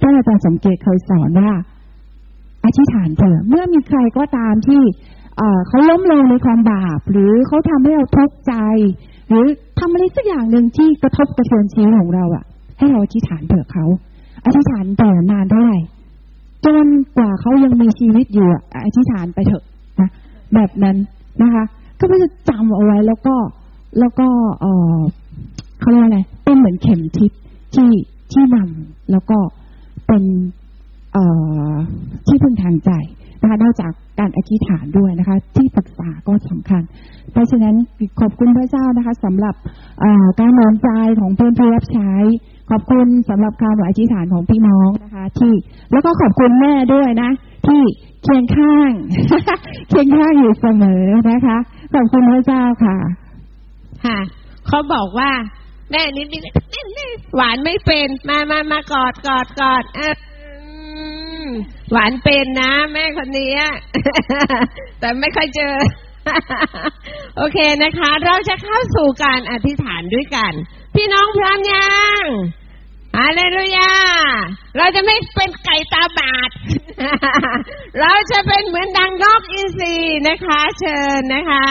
[0.00, 1.52] ท่านอาจารย์สมเกตเคยสอนว่า
[2.64, 4.82] อธิษฐานเถอะเมื่อมีใครก็ตามที่
[5.38, 8.54] เออเขาล้มลงในความบาป หรือเขาทำให้เราทุกข์ใจ
[9.28, 9.46] หรือ
[9.84, 12.44] ทำอะไรสักอย่างหนึ่งที่กระทบกระเทือนชีวิตของเราอะ
[12.78, 13.84] ให้เราอธิษฐานเผื่อเขา
[14.44, 15.78] อธิษฐานเผื่อนานเท่าไหร่
[16.64, 19.64] จนกว่าเขายังมีชีวิตอยู่อะอธิษฐานไปเถอะ
[20.00, 20.08] นะ
[20.54, 20.96] แบบนั้น
[21.42, 21.64] นะคะ
[21.98, 23.36] ก็เพื่อจะจำเอาไว้แล้วก็
[23.98, 24.28] แล้วก็
[24.60, 24.66] เอ
[24.96, 24.98] อ
[25.80, 27.30] เขาเรียกอะไรเป็นเหมือนเข็มทิศ
[27.74, 27.90] ที่
[28.32, 29.38] ที่นำแล้วก็
[30.06, 30.24] เป็น
[31.12, 31.24] เอ่
[31.70, 31.74] อ
[32.26, 32.90] ที่พึ่งทางใจ
[33.42, 36.82] นะคะนอกจากการอธิษฐานด้วยนะคะ ที่ปรึกษาก็สำคัญ
[37.32, 37.74] เพราะฉะนั้น
[38.20, 39.54] ขอบคุณพระเจ้านะคะสำหรับ
[40.40, 40.88] การน้อมใจ
[41.20, 42.12] ของเพื่อนผู้รับใช้
[42.70, 45.54] ขอบคุณสำหรับคำอธิษฐานของพี่น้องนะคะ ที่
[45.92, 47.30] แล้วก็ขอบคุณแม่ด้วยนะ
[47.66, 47.82] ที่
[48.22, 48.90] เคียงข้าง
[49.88, 51.58] เคียงข้างอยู่เสมอนะคะ
[51.94, 52.96] ขอบคุณพระเจ้าค่ะ
[54.04, 54.18] ค่ะ
[54.68, 55.30] เขาบอกว่า
[55.90, 56.40] แม่นี่นี่
[56.96, 60.10] นี่หวานไม่เป็นมามามากอดกอดกอดอะ
[61.92, 63.52] หวานเป็นนะ แม่คนนี้
[65.00, 65.74] แต่ไม่ค่อยเจอ
[67.36, 70.52] โอเคนะคะ เราจะเข้าสู่การอธิษฐานด้วยกัน
[70.94, 72.22] พี่น้องพร้อมยัง
[73.18, 73.92] ฮาเลลูยา
[74.76, 76.50] เราจะไม่เป็นไก่ตาบาด
[78.00, 79.96] เราจะเป็นเหมือนดังนกอินทรี
[80.28, 81.64] นะคะ เชิญนะคะ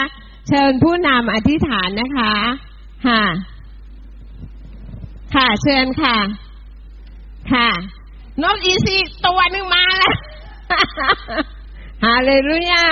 [0.48, 2.32] เชิญผู้นำอธิษฐานนะคะ
[3.06, 3.22] ค่ะ
[5.34, 6.16] ค่ะเชิญค่ะ
[7.52, 7.68] ค่ะ
[8.40, 10.14] นกอีซีตัวหนึ่งมาแล้ว
[12.04, 12.84] ฮาเลลูยา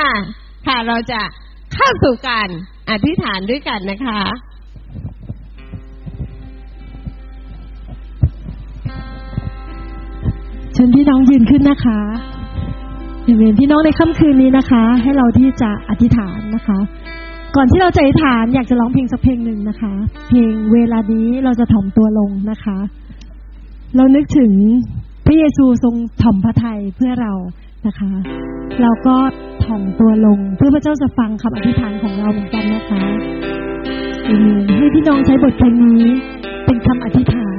[0.66, 1.20] ค่ะเราจะ
[1.74, 2.48] เข้าสู่การ
[2.90, 4.20] อธิษฐานด้วยกันนะคะ
[10.74, 12.00] เชิญพี่น้องยืนขึ้นนะคะ
[13.24, 16.78] เห็นพี่น้องในค่ำคืนนี้นะคะ ให้เราที่จะอธิษฐานนะคะ
[17.56, 19.92] ก่อนที่เราจะอธิษฐานอยากจะร้องเพลงสักเพลงหนึ่งนะคะ
[20.28, 22.78] เพลงเวลานี้เราจะถ่อมตัวลงนะคะ
[23.96, 24.52] เรานึกถึง
[25.26, 27.32] พระเยซูทรงถ่อมพระทัยเพื่อเรา
[27.86, 28.12] นะคะ
[28.82, 29.16] เราก็
[29.64, 33.02] ถ่อมตัวลงเพื่อพระเจ้าจะฟังคำอธิษฐานของเราเหมือนกันนะคะ
[34.26, 36.06] อเมนให้พี่น้องใช้บทเพลงนี้
[36.66, 37.58] เป็นคำอธิษฐาน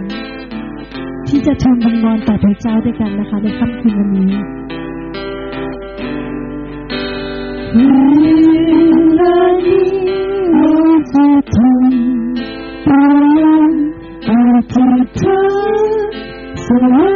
[1.28, 4.34] ที่จะชมบังวอนต่อพระเจ้าด้วยกันนะคะในค่ำคืนวันนี้
[7.74, 17.11] เว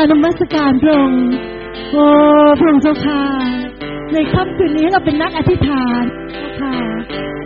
[0.04, 1.24] ารนมัสการพระองค์
[1.92, 2.06] โอ้
[2.58, 3.22] พระองค์เจ้าค่ะ
[4.12, 6.76] ในค่ำคืนนี้เราเป็นนักอธิษฐานเจ้ค่ะ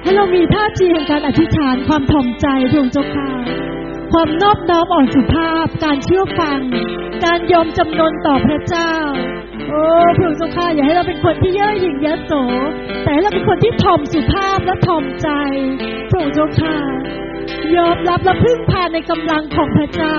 [0.02, 3.30] ให้เรามีท่าทีแห่งการอธิษฐานความถ่อมใจพระองค์เจ้าค่ะ
[4.12, 6.60] ความนอบน้อมอ่อนสุภาพ การเชื่อฟัง
[7.24, 8.92] การยอมจำนนต่อพระเจ้า
[9.68, 9.82] โอ้
[10.16, 12.32] พระองค์เจ้าค่ะอย่าให้เราเป็นคนที่เย่อหยิ่งยโส
[13.02, 15.28] แต่ให้เราเป็นคนที่ถ่อมสุภาพและถ่อมใจ
[16.10, 16.76] พระองค์เจ้าค่ะ
[17.76, 20.18] ยอมรับและพึ่งพาในกำลังของพระเจ้า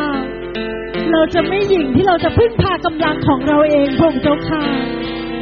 [1.13, 4.63] เราจะไม่หยิ่งที่เราจะพึ่งพากำลังของเราเองพระองค์เจ้าค่ะ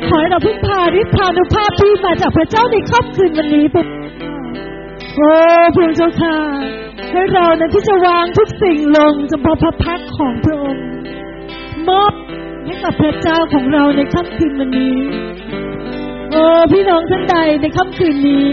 [0.08, 3.86] ขอให้เราพึ่งพาฤทธานุภาพที่มาจากพระเจ้าในค่ำคืนวันนี้พระ
[5.16, 5.32] โอ้
[5.74, 6.38] พระองค์เจ้าค่ะ
[7.12, 10.86] ให้เรานั้นที่จะวางทุกสิ่งลงเฉพาะพระพักของพระองค์
[11.88, 12.14] มอบ
[12.66, 14.98] ให้กับพระเจ้าของเราในค่ำคืนวันนี้
[16.32, 18.46] โอ้พี่น้องท่านใดในค่ำคืนนี้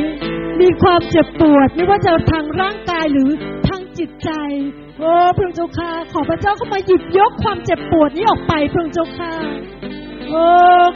[0.60, 3.30] มีความเจ็บปวดไม่ว่าจะทางร่างกายหรือ
[3.66, 4.30] ทางจิตใจ
[4.98, 9.32] โอ้พระองค์เจ้าค่ะ ขอพระเจ้าเข้ามาหยิบยกความเจ็บปวดนี้ออกไปพระองค์เจ้าค่ะ
[10.28, 10.42] โอ้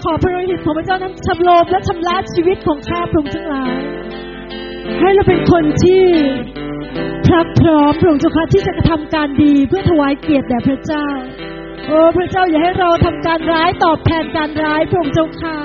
[0.05, 3.75] ขอพระฤทธิ์ของพระเจ้านั้นชำโลมและชำระชีวิตของข้าพระองค์ทั้งหลาย
[5.01, 6.05] ให้เราเป็นคนที่
[7.27, 11.09] พรักพร้อมพระองค์เจ้าค่ะที่จะกระทำการดีเพื่อถวายเกียรติแด่พระเจ้า
[11.87, 15.57] โอ้พระเจ้าอย่าให้เราทำการร้ายตอบแทนการร้ายพระองค์เจ้าค่ะ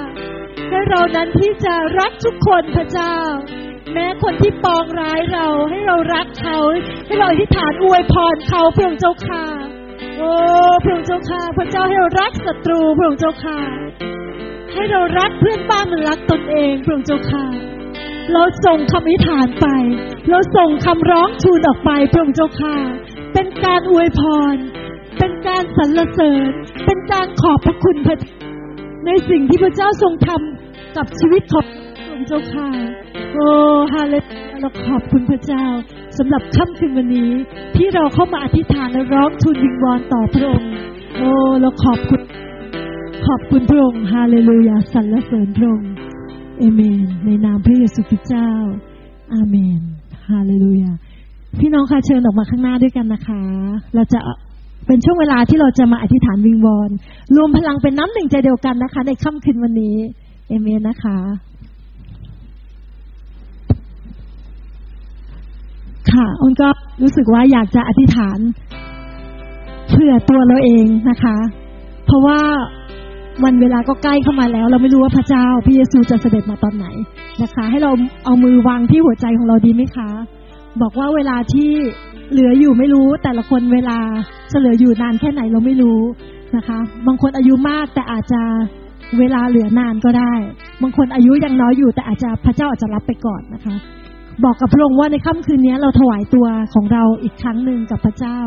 [0.69, 3.15] ให้เรานั้นที่จะรักทุกคนพระเจ้า
[3.93, 6.57] แม้คนที่ปองร้ายเรา ให้เรารักเขา
[7.05, 9.45] ให้เราอธิษฐานอวยพรเขาพระองค์เจ้าค่ะ
[10.17, 10.31] โอ้
[10.83, 13.59] พระองค์เจ้าค่ะพระเจ้าให้เรารักศัตรูพระองค์เจ้าค่ะ
[14.73, 17.45] ให้เรารักเพื่อนบ้านเหมือนรักตนเองพระองค์เจ้าค่ะ
[18.33, 19.67] เราส่งคำอธิษฐานไป
[20.29, 22.75] เราส่งคำร้องทูลออกไปพระองค์เจ้าค่ะ
[23.33, 24.21] เป็นการอวยพ
[24.53, 24.55] ร
[25.19, 26.49] เป็นการสรรเสริญ
[26.85, 28.35] เป็นการขอบพระคุณพระเจ้า
[29.05, 31.65] ในสิ่งที่พระเจ้าทรงทำกับชีวิตของ
[32.17, 32.69] องค์เจ้าค่ะ
[33.33, 33.47] โอ้
[33.93, 35.65] ฮาเลลูยาเราขอบคุณพระเจ้า
[36.17, 37.31] สำหรับค่ำคืนวันนี้
[37.75, 40.71] ที่เราเข้ามาอธิษฐานและร้องทูลวิงวอนต่อพระองค์
[41.17, 41.29] โอ้
[41.61, 42.21] เราขอบคุณ
[43.27, 45.91] ขอบคุณพระองค์ฮาเลลูยาสรรเสริญพระองค์
[46.59, 48.51] เอเมน ในนามพระเยซูคริสต์เจ้า
[49.33, 49.81] อาเมน
[50.29, 50.91] ฮาเลลูยา
[51.59, 53.41] พี่น้องคะเชิญออกมาข้างหน้าด้วยกันนะคะ
[53.95, 54.19] เราจะ
[54.87, 56.89] เป็นช่วงเวลาที่เราจะมาอธิษฐานวิงวอน
[57.35, 59.97] รวมพลังเป็นน้ำหนึ่งใจเดียวกันนะคะ ในค่ำคืนวันนี้
[60.47, 61.17] เอเมนนะคะ
[66.13, 66.67] ค่ะอ้นก็
[67.01, 68.39] รู้สึกว่าอยากจะอธิษฐาน
[69.91, 71.37] เพื่อตัวเราเองนะคะ
[72.05, 72.39] เพราะว่า
[73.43, 76.87] วันเวลาก็ใกล้เข้ามาแล้ว เราไม่รู้ว่าพระเจ้าพระเยซูจะเสด็จมาตอนไหน
[77.41, 77.91] นะคะ ให้เรา
[78.25, 80.09] เอามือวางที่หัวใจของเราดีไหมคะ
[80.81, 81.71] บอกว่าเวลาที่
[82.31, 83.99] เหลืออยู่ไม่รู้ แต่ละคนเวลา
[84.51, 85.99] จะเหลืออยู่นานแค่ไหนเราไม่รู้
[86.55, 88.41] นะคะ บางคนอายุมากแต่อาจจะ
[89.19, 90.33] เวลาเหลือนานก็ได้
[90.81, 93.75] บางคนอายุยังน้อยอยู่แต่อาจจะพระเจ้าอาจจะรับไปก่อนนะคะ
[94.43, 98.39] บอกกับพระองค์ว่าในค่ำคืนนี้เราถวายตัวของเราอีกครั้งหนึ่งกับพระเจ้า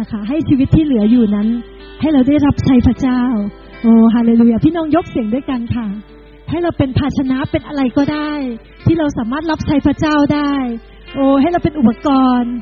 [0.00, 1.48] นะคะ ให้ชีวิตที่เหลืออยู่นั้น
[2.00, 3.22] ให้เราได้รับใช้พระเจ้า
[3.82, 5.86] โอ้ฮาเลลูยาพี่น้องยกเสียงด้วยกันค่ะ
[6.50, 8.30] ให้เราเป็นภาชนะเป็นอะไรก็ได้
[8.86, 10.52] ที่เราสามารถรับใช้พระเจ้าได้
[11.14, 12.08] โอ้ให้เราเป็นอุปก
[12.38, 12.54] รณ์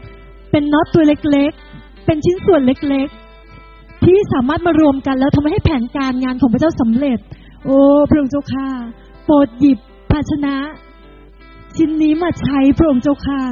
[0.51, 7.19] เป็นน็อตตัวเล็กๆ เป็นชิ้นส่วนเล็กๆ ที่สามารถมารวมกันแล้วทำให้แผนการงานของพระเจ้าสำเร็จ
[7.65, 7.77] โอ้
[8.09, 8.69] พระองค์เจ้าค่ะ
[9.25, 9.79] โปรดหยิบ
[10.11, 10.57] ภาชนะ
[11.77, 13.43] ชิ้นนี้มาใช้พระองค์เจ้าค่ะ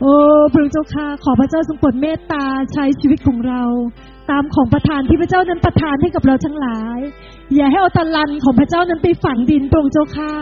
[0.00, 0.14] โอ้
[0.52, 3.62] พระองค์เจ้าค่ะ ขอพระเจ้าทรงโปรดเมตตาใช้ชีวิตของเรา
[4.30, 6.98] ตามของประทานที่พระเจ้านั้นประทานให้กับเราทั้งหลาย
[7.54, 10.34] อย่าให้เอาตะลันของพระเจ้านั้นไปฝังดินพระองค์เจ้าค่ะ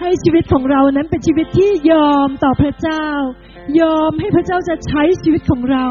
[0.00, 3.06] ให้ชีวิตของเรานั้นเป็นชีวิตที่ยอมต่อพระเจ้า
[3.80, 5.86] ยอมให้พระเจ้าจะใช้ชีวิตของเรา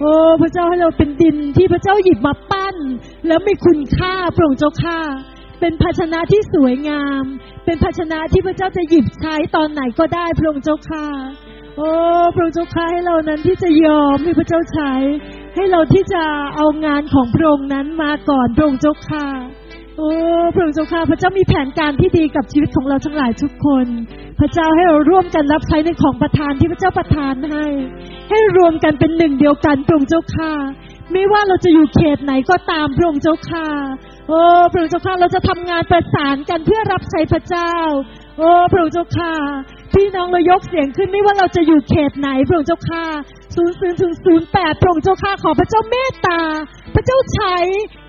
[0.00, 2.76] โอ้พระเจ้าให้เราเป็นดินที่พระเจ้าหยิบมาปั้น
[3.26, 5.00] แล้วมีคุณค่าพระองค์เจ้าค่ะ
[5.62, 7.22] เป็นภาชนะที่สวยงาม
[7.64, 11.06] เป็นภาชนะที่พระเจ้าจะหยิบใช้ตอนไหนก็ได้พระองค์เจ้าค่ะ
[11.76, 11.90] โอ้
[12.34, 14.92] พระองค์เจ้าค่ะให้เรานั้นที่จะยอมให้พระเจ้าใช้
[15.56, 16.24] ให้เราที่จะ
[16.56, 19.26] เอางานของพระองค์นั้นมาก่อนพระองค์เจ้าค่ะ
[19.98, 20.10] โอ้
[20.54, 23.86] พระองค์เจ้าค่ะพระเจ้ามีแผนการที่ดีกับชีวิตของเราทั้งหลายทุกคน
[24.40, 27.66] พระเจ้าให้เราร่วมกันรับใช้ในของประทานที่พระเจ้าประทานให้
[28.30, 30.52] ให้รวมกันเป็นหนึ่งเดียวกันพระองค์เจ้าค่ะ
[31.12, 33.68] ไม่ว่าเราจะอยู่เขตไหนก็ตามพระองค์เจ้าค่ะ
[34.28, 34.40] โอ้
[34.72, 37.72] พระองค์เจ้าค่ะเราจะทำงานประสานกันเพื่อรับใช้พระเจ้า
[38.38, 39.34] โอ้พระองค์เจ้าค่ะ
[39.94, 43.04] พี่น้องเรายกเสียงขึ้นไม่ว่าเราจะอยู่เขตไหนพระองค์เจ้าค่ะ
[43.54, 46.40] ศูนย์ศูนย์ถึงศูนย์แปดพระองค์เจ้าค่ะขอพระเจ้าเมตตา
[46.94, 47.56] พระเจ้าใช้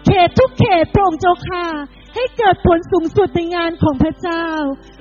[0.08, 1.66] เขตทุกเขตพระองค์เจ้าค่ะ
[2.16, 4.46] ให้เกิดผลสูงสุดในงานของพระเจ้า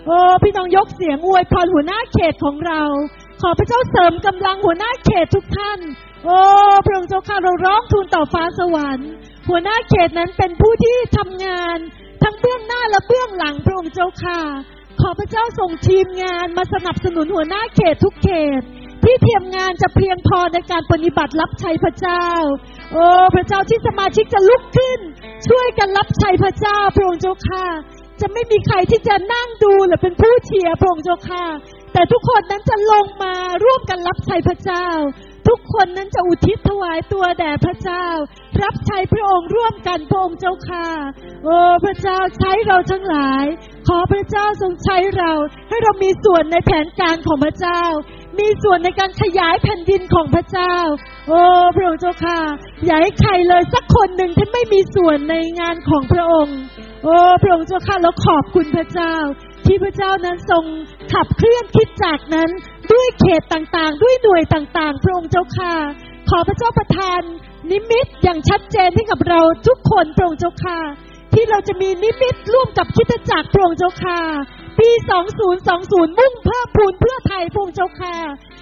[0.07, 2.83] โอ้พี่น้องยกเสียงอวยพรหัวหน้าเขตของเรา
[3.43, 5.81] ขอพระเจ้าเสริมกำลังหัวหน้าเขตทุกท่าน
[6.25, 6.39] โอ้
[6.85, 9.11] พระองค์เจ้าค่ะเราร้องทูลต่อฟ้าสวรรค์
[9.48, 11.78] หัวหน้าเขตนั้นเป็นผู้ที่ทำงาน
[12.23, 14.40] ทั้งเบื้องหน้าและเบื้องหลังพระองค์เจ้าค่ะ
[15.01, 18.62] ขอพระเจ้าส่งทีมงานมาสนับสนุนหัวหน้าเขตทุกเขต
[19.05, 22.27] ที่เทียมงานจะเพียงพอในการปฏิบัติรับใช้พระเจ้า
[22.93, 25.01] โอ้พระเจ้าที่สมาชิกจะลุกขึ้น
[25.48, 27.66] ช่วยกันรับใช้พระเจ้าพระองค์เจ้าค่ะ
[28.20, 31.47] จะไม่มีใครที่จะนั่งดูหรือเป็นผู้เชียร์พระองค์เจ้าค่ะ
[31.93, 34.86] แต่ทุกคนนั้นจะลงมาร่วมกันรับใช้พระเจ้า
[35.53, 38.07] ทุกคนนั้นจะอุทิศถวายตัวแด่พระเจ้า
[38.62, 40.89] รับใช้พระองค์ร่วมกันพระองค์เจ้าค่ะ
[41.45, 43.45] โอ้พระเจ้าใช้เราทั้งหลาย
[43.89, 45.33] ขอพระเจ้าทรงใช้เรา
[45.69, 47.83] ให้เรามีส่วนในแผนการของพระเจ้า
[48.39, 50.74] มีส่วนในการขยายแผ่นดินของพระเจ้า
[51.29, 51.41] โอ้
[51.77, 52.41] พระองค์เจ้าค่ะ
[52.85, 56.59] อย่าให้ใครเลยสักคนหนึ่งที่ไม่มีส่วนในงานของพระองค์
[57.05, 59.15] โอ้พระองค์เจ้าค่ะเราขอบคุณพระเจ้า
[59.66, 60.65] ที่พระเจ้านั้นทรง
[61.12, 62.51] ขับเคลื่อนคิดจากนั้น
[62.93, 65.74] ด้วยเขตต่างๆ ด้วยหน่วยต่างๆ พระองค์เจ้าค่ะ
[66.31, 67.20] ขอพระเจ้าประทาน
[67.70, 70.81] นิมิตอย่างชัดเจนให้กับเราทุกคนพระองค์เจ้าค่ะ
[71.35, 74.20] ที่เราจะมีนิมิตร่วมกับคิดจักรพระองค์เจ้าค่ะ
[74.81, 74.90] ปี
[75.52, 78.16] 2020 มุ่งเพิ่มพูนเพื่อไทยพระองค์เจ้าค่ะ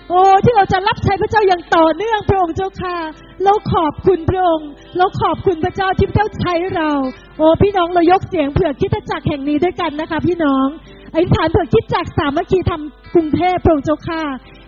[0.08, 2.96] โอ้ที่เราจะรับใช้พระเจ้าอย่างต่อเนื่องพระองค์เจ้าค่ะ
[3.44, 6.90] เราขอบคุณพระองค์ เราขอบคุณพระเจ้าที่พระเจ้าใช้เรา
[7.38, 10.66] โอ้พี่น้องเรายกเสียงเผื่อคิดจักรแห่งนี้ด้วยกันนะคะ พี่น้อง
[11.12, 12.82] ไอ้ฐานเผื่อคิดจักสามัคคีธรรม
[13.14, 14.22] กรุงเทพพระองค์เจ้าค่ะ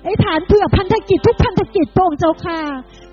[0.04, 2.60] ไอ้ฐานเผื่อพันธกิจทุกพันธกิจพระองค์เจ้าค่ะ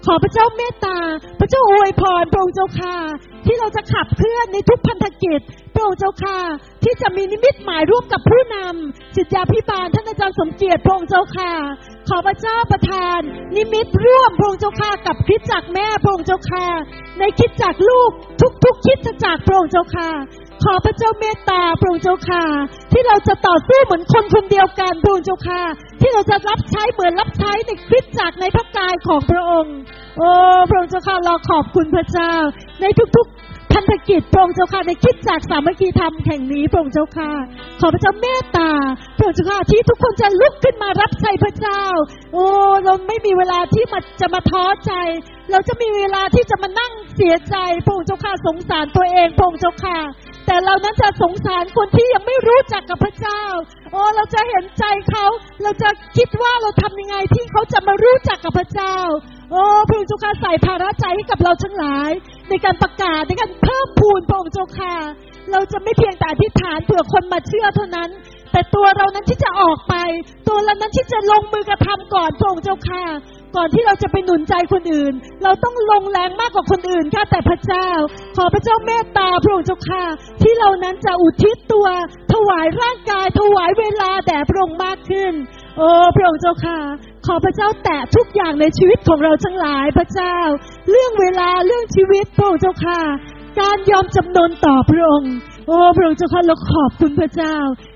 [0.06, 0.98] ขอพระเจ้าเมตตา
[1.40, 2.96] พระเจ้าอวยพรพระองค์เจ้าค่ะ
[3.46, 5.40] ที่เราจะขับเคลื่อนในทุกพันธกิจ
[5.74, 6.38] พระองค์เจ้าค่ะ
[6.84, 11.54] ที่จะมีนิมิตหมายร่วมกับผู้นำจิตยาพิบาลท่านอาจารย์สมเกียรติพระองค์เจ้าค่ะ
[12.10, 13.20] ขอพระเจ้าประทาน
[13.56, 16.66] นิมิตร่วมพระองค์เจ้าค่ะกับคิดจักแม่พระองค์เจ้าค่ะ
[17.18, 18.12] ในคิดจักลูก
[18.64, 20.10] ทุกๆคิดจักรพระองค์เจ้าค่ะ
[20.64, 22.44] ขอพระเจ้าเมตตาพระองค์เจ้าค่ะ
[22.92, 25.62] ที่เราจะต่อสู้เหมือนคนคนเดียวกันพระองค์เจ้าค่ะ
[26.02, 29.76] ที่เราจะรับใช้เหมือนรับใช้ในคริสตจักรในพระกายของพระองค์
[30.18, 30.30] โอ้
[30.70, 32.34] พระองค์เจ้าค่ะเราขอบคุณพระเจ้า
[32.82, 37.32] ในทุกๆพันธกิจพระองค์เจ้าค่ะในคริสจักสามัคคีธรรมแห่งนี้พระองค์เจ้าค่ะ
[37.80, 38.72] ขอพระเจ้าเมตตา
[39.18, 41.84] พระองค์เจ้าค่ะที่ทุกคนจะลุกขึ้นมารับใช้พระเจ้า
[42.34, 42.46] โอ้
[42.84, 44.94] เราไม่มีเวลาที่มาจะมาท้อใจ
[45.52, 47.56] เราจะมีเวลาที่จะมานั่งเสียใจ
[47.86, 49.98] พระองค์เจ้าค่ะสงสารตัวเองพระองค์เจ้าค่ะ
[50.50, 53.44] แต่เรานั้นจะสงสารคนที่ยังไม่รู้จักกับพระเจ้า
[53.92, 55.26] โอ้เราจะเห็นใจเขา
[55.64, 58.96] เราจะคิดว่าเราทำยังไงที่เขาจะมารู้จักกับพระเจ้า
[59.52, 62.12] โอ้พระองค์เจ้าค่ะใส่ภาระใจให้กับเราทั้งหลาย
[62.50, 64.96] ในการประกาศในการเพิ่มพูนพระองค์เจ้าค่ะ
[65.52, 68.10] เราจะไม่เพียงแต่อธิษฐานเผื่อคนมาเชื่อเท่านั้น
[68.52, 69.96] แต่ตัวเรานั้นที่จะออกไป
[70.48, 73.06] ตัวเรานั้นที่จะลงมือกระทำก่อนพระองค์เจ้าค่ะ
[73.56, 75.14] ก่อนที่เราจะไปหนุนใจคนอื่น
[75.44, 77.90] เราต้องลงแรงมากกว่าคนอื่นค่ะแต่พระเจ้า
[78.38, 80.06] ขอพระเจ้าเมตตาพระองค์เจ้าค่ะ
[80.42, 81.88] ที่เรานั้นจะอุทิศตัว
[82.34, 85.34] ถวายร่างกาย ถวายเวลาแด่พระองค์มากขึ้น
[85.78, 86.80] โอ้พระองค์เจ้าค่ะ
[87.26, 90.38] ขอพระเจ้าแตะทุกอย่างในชีวิตของเราทั้งหลายพระเจ้า
[90.90, 93.02] เรื่องเวลาเรื่องชีวิตพระองค์เจ้าค่ะ
[93.60, 95.34] การยอมจำนนต่อพระองค์
[95.68, 97.56] โอ้พระองค์เจ้าค่ะเราขอบคุณพระเจ้า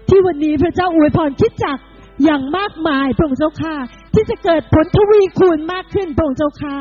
[0.10, 1.78] ที่วันนี้พระเจ้าอวยพรคิดจัก
[2.24, 3.78] อย่างมากมายพระองค์เจ้าค่ะ
[4.14, 6.78] ที่จะเกิดผลทวีคูณมากขึ้นพระองค์เจ้าค่ะ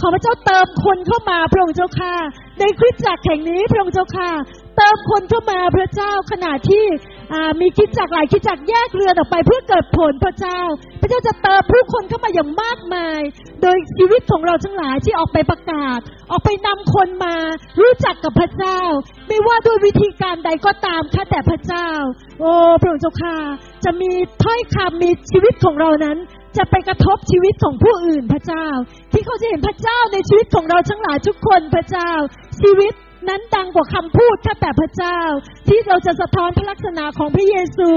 [0.00, 2.14] ขอพระเจ้าเติมคนเข้ามาพระองค์เจ้าค่ะ
[2.60, 4.30] ในคริสตจักรแห่งนี้พระองค์เจ้าค่ะ
[4.76, 6.84] เติมคนเข้ามาพระเจ้าขณะที่
[7.60, 10.60] มีคิดจักรหลายคิดจักรแยกเรือนออกไปเพื่อเกิดผลพระเจ้า
[11.00, 13.20] พระเจ้าจะเติมผู้คนเข้ามาอย่างมากมาย
[13.62, 15.98] โดยชีวิตของเราทั้งหลายที่ออกไปประกาศ
[16.30, 17.36] ออกไปนำคนมา
[17.80, 18.80] รู้จักกับพระเจ้า
[19.28, 21.88] ไม่ว่าด้วยวิธีการใดก็ตามค่ะแต่พระเจ้า
[22.40, 23.36] โอ้พระองค์เจ้าค่ะ
[23.84, 24.10] จะมี
[24.42, 26.18] ถ้อยคำมีชีวิตของเรานั้น
[26.58, 28.66] จะไปกระทบชีวิตของผู้อื่นพระเจ้า
[29.12, 32.10] ที่เขาจะเห็นพระเจ้าในชีวิตของเราทั้งหลายทุกคนพระเจ้า
[32.62, 32.92] ชีวิต
[33.28, 35.18] นั้นดังกว่าคำพูดค่แต่พระเจ้า
[35.68, 37.90] ที่เราจะสะท้อนพระลักษณะของพระเยซู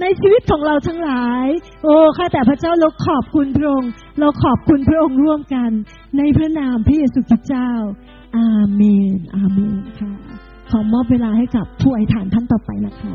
[0.00, 1.46] ในชีวิตของเราทั้งหลาย
[1.84, 3.90] โอ้ค่ะแต่พระเจ้าเราขอบคุณพระองค์
[4.20, 5.70] เราขอบคุณพระองค์ร่วมกัน
[6.16, 7.70] ในพระนามพระเยซูคริสต์เจ้า
[8.36, 8.82] อาเม
[9.16, 10.12] น อาเมนค่ะ
[10.70, 13.14] ขอมอบเวลาให้กับผู้อธิษฐานท่านต่อไปนะคะ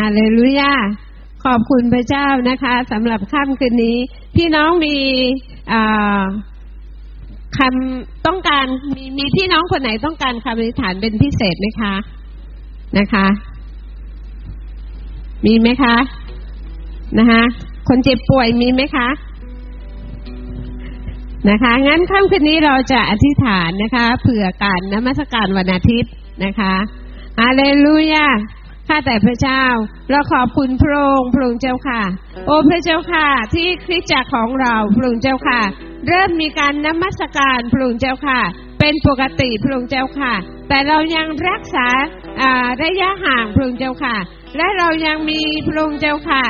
[0.00, 0.72] ฮาเลลูยา
[1.44, 3.96] ขอบคุณพระเจ้านะคะสำหรับค่ำคืนนี้
[4.36, 4.96] พี่น้องมี
[7.58, 11.94] คำต้องการมีมีพี่น้องคนไหนต้องการคำอธิษฐานเป็นพิเศษไหมคะ
[12.98, 13.26] นะคะ
[15.46, 15.96] มีไหมคะ
[17.18, 17.42] นะคะ
[17.88, 19.08] คนเจ็บป่วยมีไหมคะ
[21.50, 26.12] นะคะงั้นค่ำคืนนี้เราจะอธิษฐานนะคะ เผื่อการนมัสการวันอาทิตย์
[26.44, 26.74] นะคะ
[27.40, 28.26] ฮาเลลูยา
[28.90, 29.64] ข้าแต่พระเจ้า
[30.10, 32.02] เราขอบคุณพระองค์พระองค์เจ้าค่ะ
[32.46, 35.60] โอ้พระเจ้าค่ะ ที่คริสตจักรของเราพระองค์เจ้าค่ะ
[36.06, 38.40] เริ่มมีการนมัสการพระองค์เจ้าค่ะ
[38.80, 40.34] เป็นปกติพระองค์เจ้าค่ะ
[40.68, 41.86] แต่เรายังรักษา
[42.40, 44.16] อ่าระยะห่างพระองค์เจ้าค่ะ
[44.56, 46.42] และเรายังมีพระองค์เจ้าค่ะ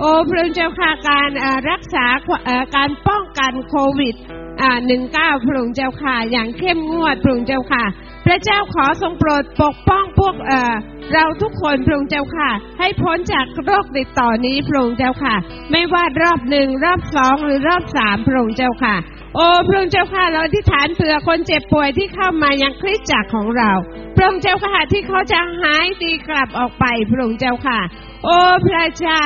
[0.00, 2.06] โอ้พระองค์เจ้าค่ะการอ่ารักษา
[2.44, 4.14] เอ่อการป้องกันโควิด
[4.62, 7.84] อ่าหนึ่งเก้าพระองค์เจ้าค่ะ อย่างเข้มงวดพระองค์เจ้าค่ะ
[8.26, 10.74] พระเจ้าขอทรงโปรดปกป้องพวกเอ่อ
[11.14, 15.34] เราทุกคนพระองค์เจ้าค่ะ ให้พ้นจากโรคติดต่อนี้พระองค์เจ้าค่ะ
[15.70, 18.96] ไม่ว่ารอบหนึ่งรอบสองหรือรอบสามพระองค์เจ้าค่ะ
[19.34, 23.70] โอ้พระองค์เจ้าค่ะเราอธิษฐานเผื่อคนเจ็บป่วยที่เข้ามายังคริสตจักรของเรา
[24.16, 27.80] พระองค์เจ้าค่ะที่เขาจะหายดีกลับออกไปพระองค์เจ้าค่ะ
[28.24, 28.38] โอ้
[28.68, 29.24] พระเจ้า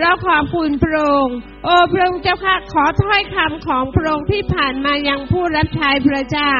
[0.00, 6.54] เราขอบคุณพระองค์ โอ้พระองค์เจ้าค่ะขอถ้อยคำของพระองค์ที่ผ่านมายังผู้รับใช้พระเจ้า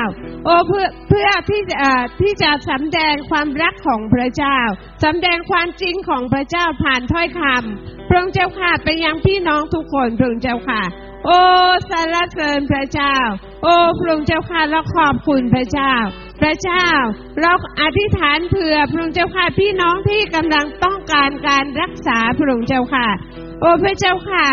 [0.45, 1.91] โอ้เพื่อเพื่อที่จะ
[2.21, 4.59] ที่จะสำแดงความรักของพระเจ้า
[5.05, 10.83] สำแดงความจริงของพระเจ้าผ่านถ้อยคำพระองค์เจ้าค่ะไปยังพี่น้องทุกคนพระองค์เจ้าค่ะ
[11.27, 11.39] โอ้
[11.91, 13.17] สรรเสริญพระเจ้า
[13.63, 15.93] โอ้พระองค์เจ้าค่ะเราขอบคุณพระเจ้า
[16.41, 16.87] พระเจ้า
[17.41, 23.09] เราอธิษฐานเผื่อพระองค์เจ้าค่ะพี่น้องที่กำลังต้องการการรักษาพระองค์เจ้าค่ะ
[23.61, 24.47] โอ้พระเจ้าค่ะ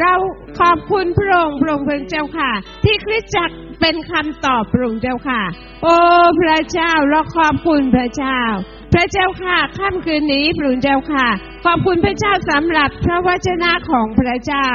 [0.00, 0.14] เรา
[0.60, 2.50] ขอบคุณพระองค์พระองค์พระเจ้าค่ะ
[2.84, 5.42] ที่คริสตจักรเป็นคำตอบพระองค์เจ้าค่ะ
[5.82, 5.96] โอ้
[6.40, 8.40] พระเจ้าเราขอบคุณพระเจ้า
[8.94, 11.26] พระเจ้าค่ะค่ำคืนนี้พระองค์เจ้าค่ะ
[11.64, 14.68] ขอบคุณพระเจ้าสำหรับพระวจนะของพระเจ้า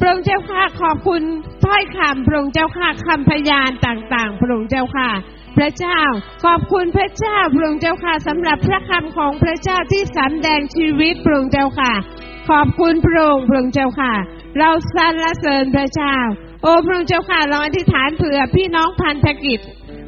[0.00, 1.22] พระองค์เจ้าค่ะขอบคุณ
[1.64, 5.10] ถ้อยคำพระองค์เจ้าค่ะคำพยานต่างๆ พระองค์เจ้าค่ะ
[5.58, 6.00] พระเจ้า
[6.44, 11.92] ขอบคุณพระเจ้าพระองค์เจ้าค่ะสำหรับพระคำของพระเจ้าที่สำแดงชีวิตพระองค์เจ้าค่ะ
[12.50, 14.14] ขอบคุณพระองค์พระองค์เจ้าค่ะ
[14.58, 16.16] เราสรรเสริญพระเจ้า
[16.62, 19.60] โอ้พระองค์เจ้าค่ะเราอธิษฐานเผื่อพี่น้องพันธกิจ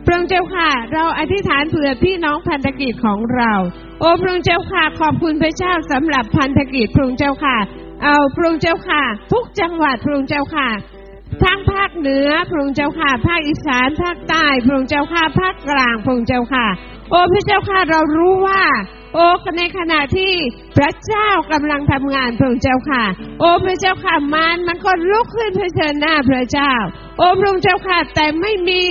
[0.04, 3.52] พระองค์เจ้าค่ะ เราอธิษฐานเผื่อพี่น้องพันธกิจของเรา
[4.00, 7.56] โอ้พระองค์เจ้าค่ะ ขอบคุณพระเจ้าสำหรับพันธกิจพระองค์เจ้าค่ะ
[8.04, 9.02] เอาพระองค์เจ้าค่ะ
[9.32, 10.68] ทุกจังหวัดพระองค์เจ้าค่ะ
[11.44, 16.66] ทั้งภาคเหนือพระองค์เจ้าค่ะ ภาคอีสานภาคใต้พระองค์เจ้าค่ะ ภาคกลางพระองค์เจ้าค่ะ
[17.10, 18.62] โอ้พระเจ้าค่ะเรารู้ว่า
[19.14, 19.26] โอ้
[19.58, 20.32] ในขณะที่
[20.76, 23.04] พระเจ้ากำลังทำงานพระองค์เจ้าค่ะ
[23.40, 26.72] โอ้พระเจ้าค่ะมันมันก็ลุกขึ้นเผชิญหน้าพระเจ้า
[27.18, 28.82] โอ้พระองค์เจ้าค่ะแต่ไม่มี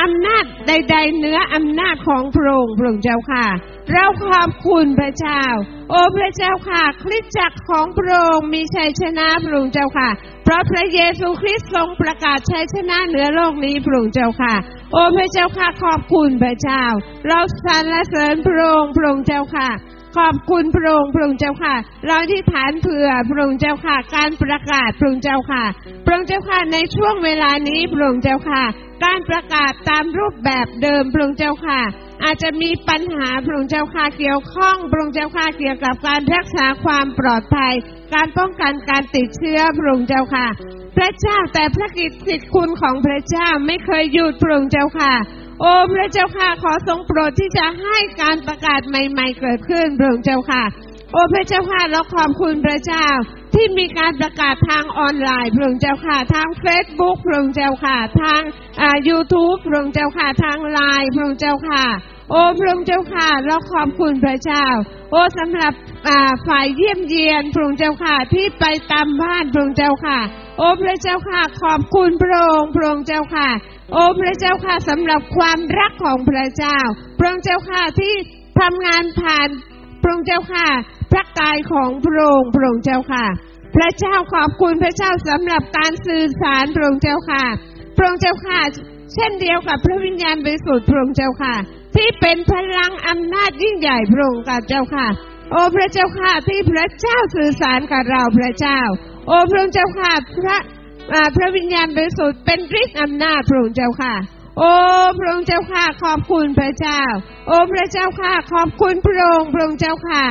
[0.00, 3.46] อำนาจใด ๆเหนืออำนาจของพระองค์พระองค์เจ้าค่ะ
[3.92, 5.42] เราขอบคุณพระเจ้า
[5.90, 10.10] โอ้พระเจ้าค่ะ คริสตจักรของพระองค์มีชัยชนะพระองค์เจ้าค่ะ
[10.44, 14.54] เพราะพระเยซูคริสต์ทรงประกาศชัยชนะเหนือโลกนี้พระองค์เจ้าค่ะ
[14.92, 16.84] โอ้พระเจ้าค่ะขอบคุณพระเจ้า
[17.28, 19.70] เราสรรเสริญพระองค์พระองค์เจ้าค่ะ
[20.18, 21.74] ขอบคุณพระองค์พระองค์เจ้าค่ะ
[22.06, 25.64] เราที่ฐานเผื่อพระองค์เจ้าค่ะ การประกาศพระองค์เจ้าค่ะ
[26.04, 28.64] พระองค์เจ้าค่ะในช่วงเวลานี้พระองค์เจ้าค่ะ
[29.04, 31.80] การประกาศตามรูปแบบเดิมพระองค์เจ้าค่ะ
[32.24, 37.74] อาจจะมีปัญหาพระองค์เจ้าค่ะเกี่ยวข้องพระองค์เจ้าค่ะเกี่ยวกับการรักษาความปลอดภัย
[38.14, 40.46] การป้องกันการติดเชื้อพระองค์เจ้าค่ะ
[40.96, 45.14] พระเจ้าแต่พระกิตติคุณของพระเจ้าไม่เคยหยุดพระองค์เจ้าค่ะ
[45.60, 50.64] โอ้พระเจ้าค่ะขอทรงโปรดที่จะให้การประกาศใหม่ ๆ เกิดขึ้นพระองค์เจ้าค่ะ
[51.12, 53.06] โอ้พระเจ้าค่ะเราขอบคุณพระเจ้า
[53.54, 58.40] ที่มีการประกาศทางออนไลน์พระองค์เจ้าค่ะทางเฟซบุ๊กพระองค์เจ้าค่ะทาง
[59.08, 61.84] ยูทูบพระองค์เจ้าค่ะทางไลน์พระองค์เจ้าค่ะ
[62.30, 64.64] โอ้พระองค์เจ้าค่ะเราขอบคุณพระเจ้า
[65.10, 65.72] โอ้สำหรับ
[66.46, 70.18] ฝ่ายเยี่ยมเยียนพระองค์เจ้าค่ะที่ไปตามบ้านพระองค์เจ้าค่ะ
[70.58, 73.48] โอ้พระเจ้าค่ะขอบคุณพระองค์พระองค์เจ้าค่ะ
[73.92, 76.78] โอ้พระเจ้าค่ะสำหรับความรักของพระเจ้า
[77.18, 78.14] พระองค์เจ้าค่ะที่
[78.60, 79.48] ทำงานผ่าน
[80.02, 80.68] พระองค์เจ้าค่ะ
[81.12, 83.26] พระกายของพระองค์พระองค์เจ้าค่ะ
[83.76, 87.44] พระเจ้าขอบคุณพระเจ้าสำหรับการสื่อสารพระองค์เจ้าค่ะ
[87.96, 88.60] พระองค์เจ้าค่ะ
[89.14, 91.54] เช่นเดียวกับพระวิญญาณบริสุทธิ์พระองค์เจ้าค่ะ
[91.96, 95.06] ที่เป็นพลังอำนาจยิ่งใหญ่พระองค์กับเจ้าค่ะ
[95.50, 98.80] โอ้พระเจ้าค่ะที่พระเจ้าสื่อสารกับเราพระเจ้า
[99.26, 100.12] โอ้พระองค์เจ้าค่ะ
[100.42, 100.58] พระ
[101.36, 104.14] พระวิญญาณบริสุทธิ์เป็นฤทธิ์อำนาจพระองค์เจ้าค่ะ
[104.58, 104.72] โอ้
[105.18, 107.00] พระองค์เจ้าค่ะขอบคุณพระเจ้า
[107.46, 110.22] โอ้พระเจ้าค่ะขอบคุณพระองค์พระองค์เจ้าค่ะ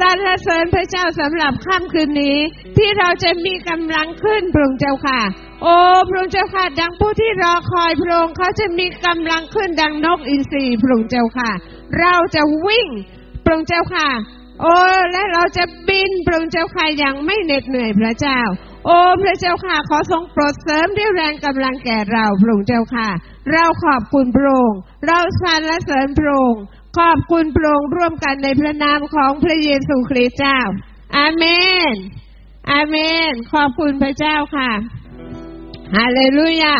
[0.00, 2.38] สรรเสริญพระเจ้าสำหรับค่ำคืนนี้
[2.76, 5.20] ที่เราจะมีกำลังขึ้นพระองค์เจ้าค่ะ
[5.62, 5.74] โอ้
[6.08, 11.50] พระองค์เจ้าค่ะ ดังผู้ที่รอคอยพระองค์เขาจะมีกำลังขึ้นดังนกอินทรีพระองค์เจ้าค่ะ
[12.00, 12.88] เราจะวิ่ง
[13.44, 14.08] พระองค์เจ้าค่ะ
[14.62, 14.76] โอ้
[15.12, 18.40] และเราจะบินพระองค์เจ้าค่ะอย่างไม่เหน็ดเหนื่อยพระเจ้า
[18.86, 23.08] โอ้พระเจ้าค่ะขอทรงโปรดเสริมด้วยแรงกำลังแก่เราพระองค์เจ้าค่ะ
[23.52, 26.62] เราขอบคุณพระองค์เราสรรเสริญพระองค์
[26.98, 30.58] ขอบคุณพระองค์ร่วมกันในพระนามของพระเยซูคริสต์เจ้า
[31.16, 31.44] อาเม
[31.92, 31.94] น
[32.70, 32.96] อาเม
[33.30, 34.70] น ขอบคุณพระเจ้าค่ะ
[35.96, 36.74] ฮาเลลูยา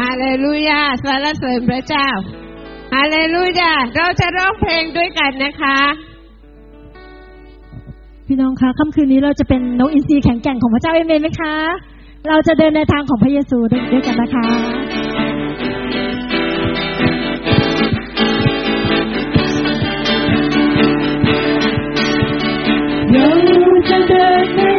[0.00, 2.08] ฮาเลลูยา สรรเสริญพระเจ้า
[2.94, 5.78] ฮาเลลูยา เราจะร้องเพลงด้วยกันนะคะ
[8.26, 11.54] พี่น้องคะค่ำคืนนี้เราจะเป็นนกอินทรีแข็งแกร่งของพระเจ้าเอเมนไหมคะ
[12.28, 13.58] เราจะเดินในทางของพระเยซู
[13.92, 14.46] ด้วยกันนะคะ
[23.12, 24.77] เรา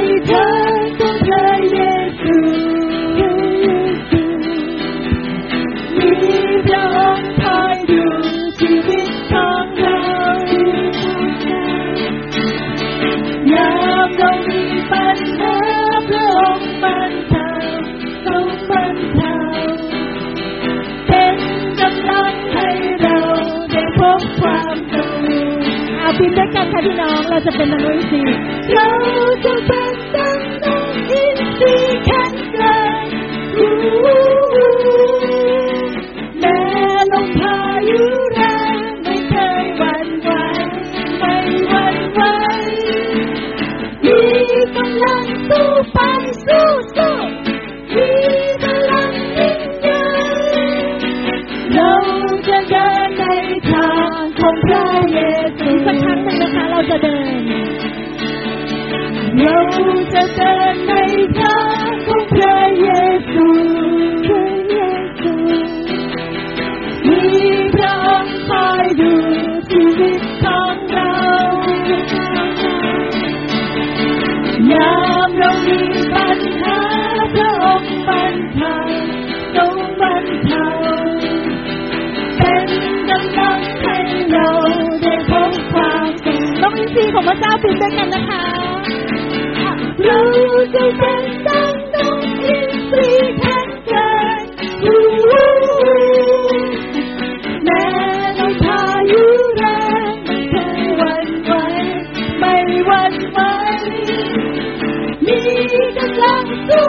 [26.20, 28.22] ทีมด้วยกันค่ะพี่น้อง เราจะเป็นนกอินทรี
[28.76, 28.90] เรา
[29.46, 31.74] จะเป็นดังนกอินทรี
[32.06, 55.20] แข็งแกร่งางของพระเย
[55.58, 57.44] ซูสักครั้งหนึ่งนะคะเราจะเดิน
[59.42, 59.58] เรา
[60.14, 60.92] จะเดินใน
[61.40, 61.60] ทา
[61.90, 62.88] งของพระเย
[63.32, 63.48] ซู
[64.26, 64.76] พระเย
[65.20, 65.34] ซู
[67.08, 67.22] มี
[67.76, 69.12] พระองค์คอยดู
[69.70, 71.14] ชีวิตของเรา
[74.72, 74.92] ยา
[87.20, 88.44] ของพระเจ้าพิมพ์ด้วยกันนะคะ
[90.06, 90.20] เรา
[90.76, 93.10] จะเป็นดังนกอินทรี
[93.40, 94.14] แข็งแกร่
[97.64, 97.84] แม้
[98.40, 98.82] ลมพา
[99.12, 99.24] ยุ
[99.56, 99.64] แร
[100.12, 101.52] งไม่เคยหวั่นไหว
[102.40, 102.54] ไม่
[102.88, 103.40] หวั่นไหว
[105.26, 105.40] มี
[105.98, 106.88] กำลังสู้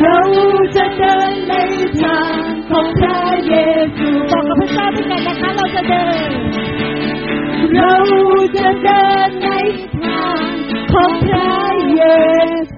[0.00, 0.18] เรา
[0.76, 1.54] จะเดินใน
[2.00, 2.36] ทาง
[2.70, 3.54] ของพระเย
[3.96, 6.30] ซูบอกกับพระเจ้าด้วยกันนะคะเราจะเดิน
[7.74, 7.94] เรา
[8.56, 9.48] จะเดินใน
[10.02, 10.48] ทาง
[10.92, 11.52] ของพระ
[11.94, 12.02] เย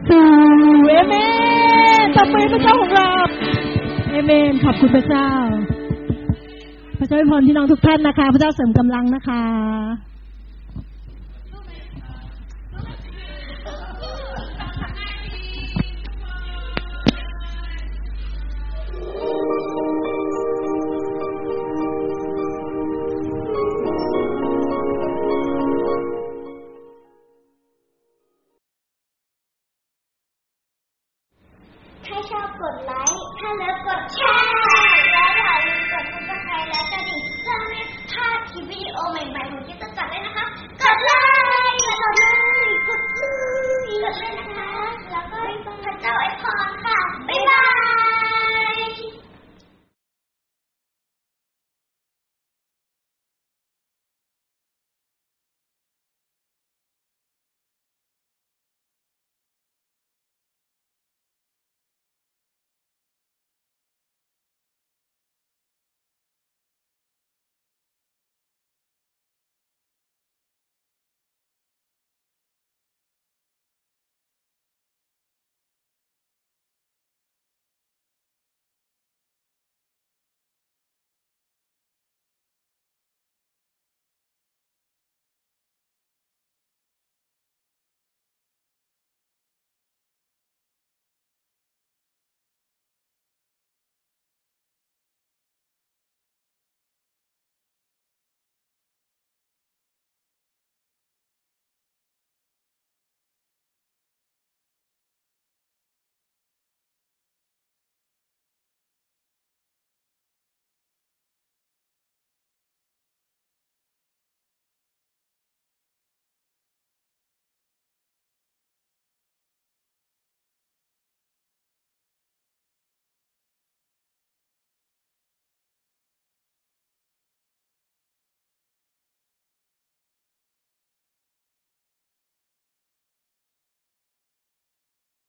[0.09, 0.20] ซู
[0.89, 1.14] เอเม
[2.05, 3.10] นตบมือพระเจ้าของเรา
[4.10, 5.28] เอเมนขอบคุณพระเจ้า
[6.98, 9.43] พระเจ้าพรพี่น้องทุกท่านนะคะ พระเจ้าเสริมกำลังนะคะ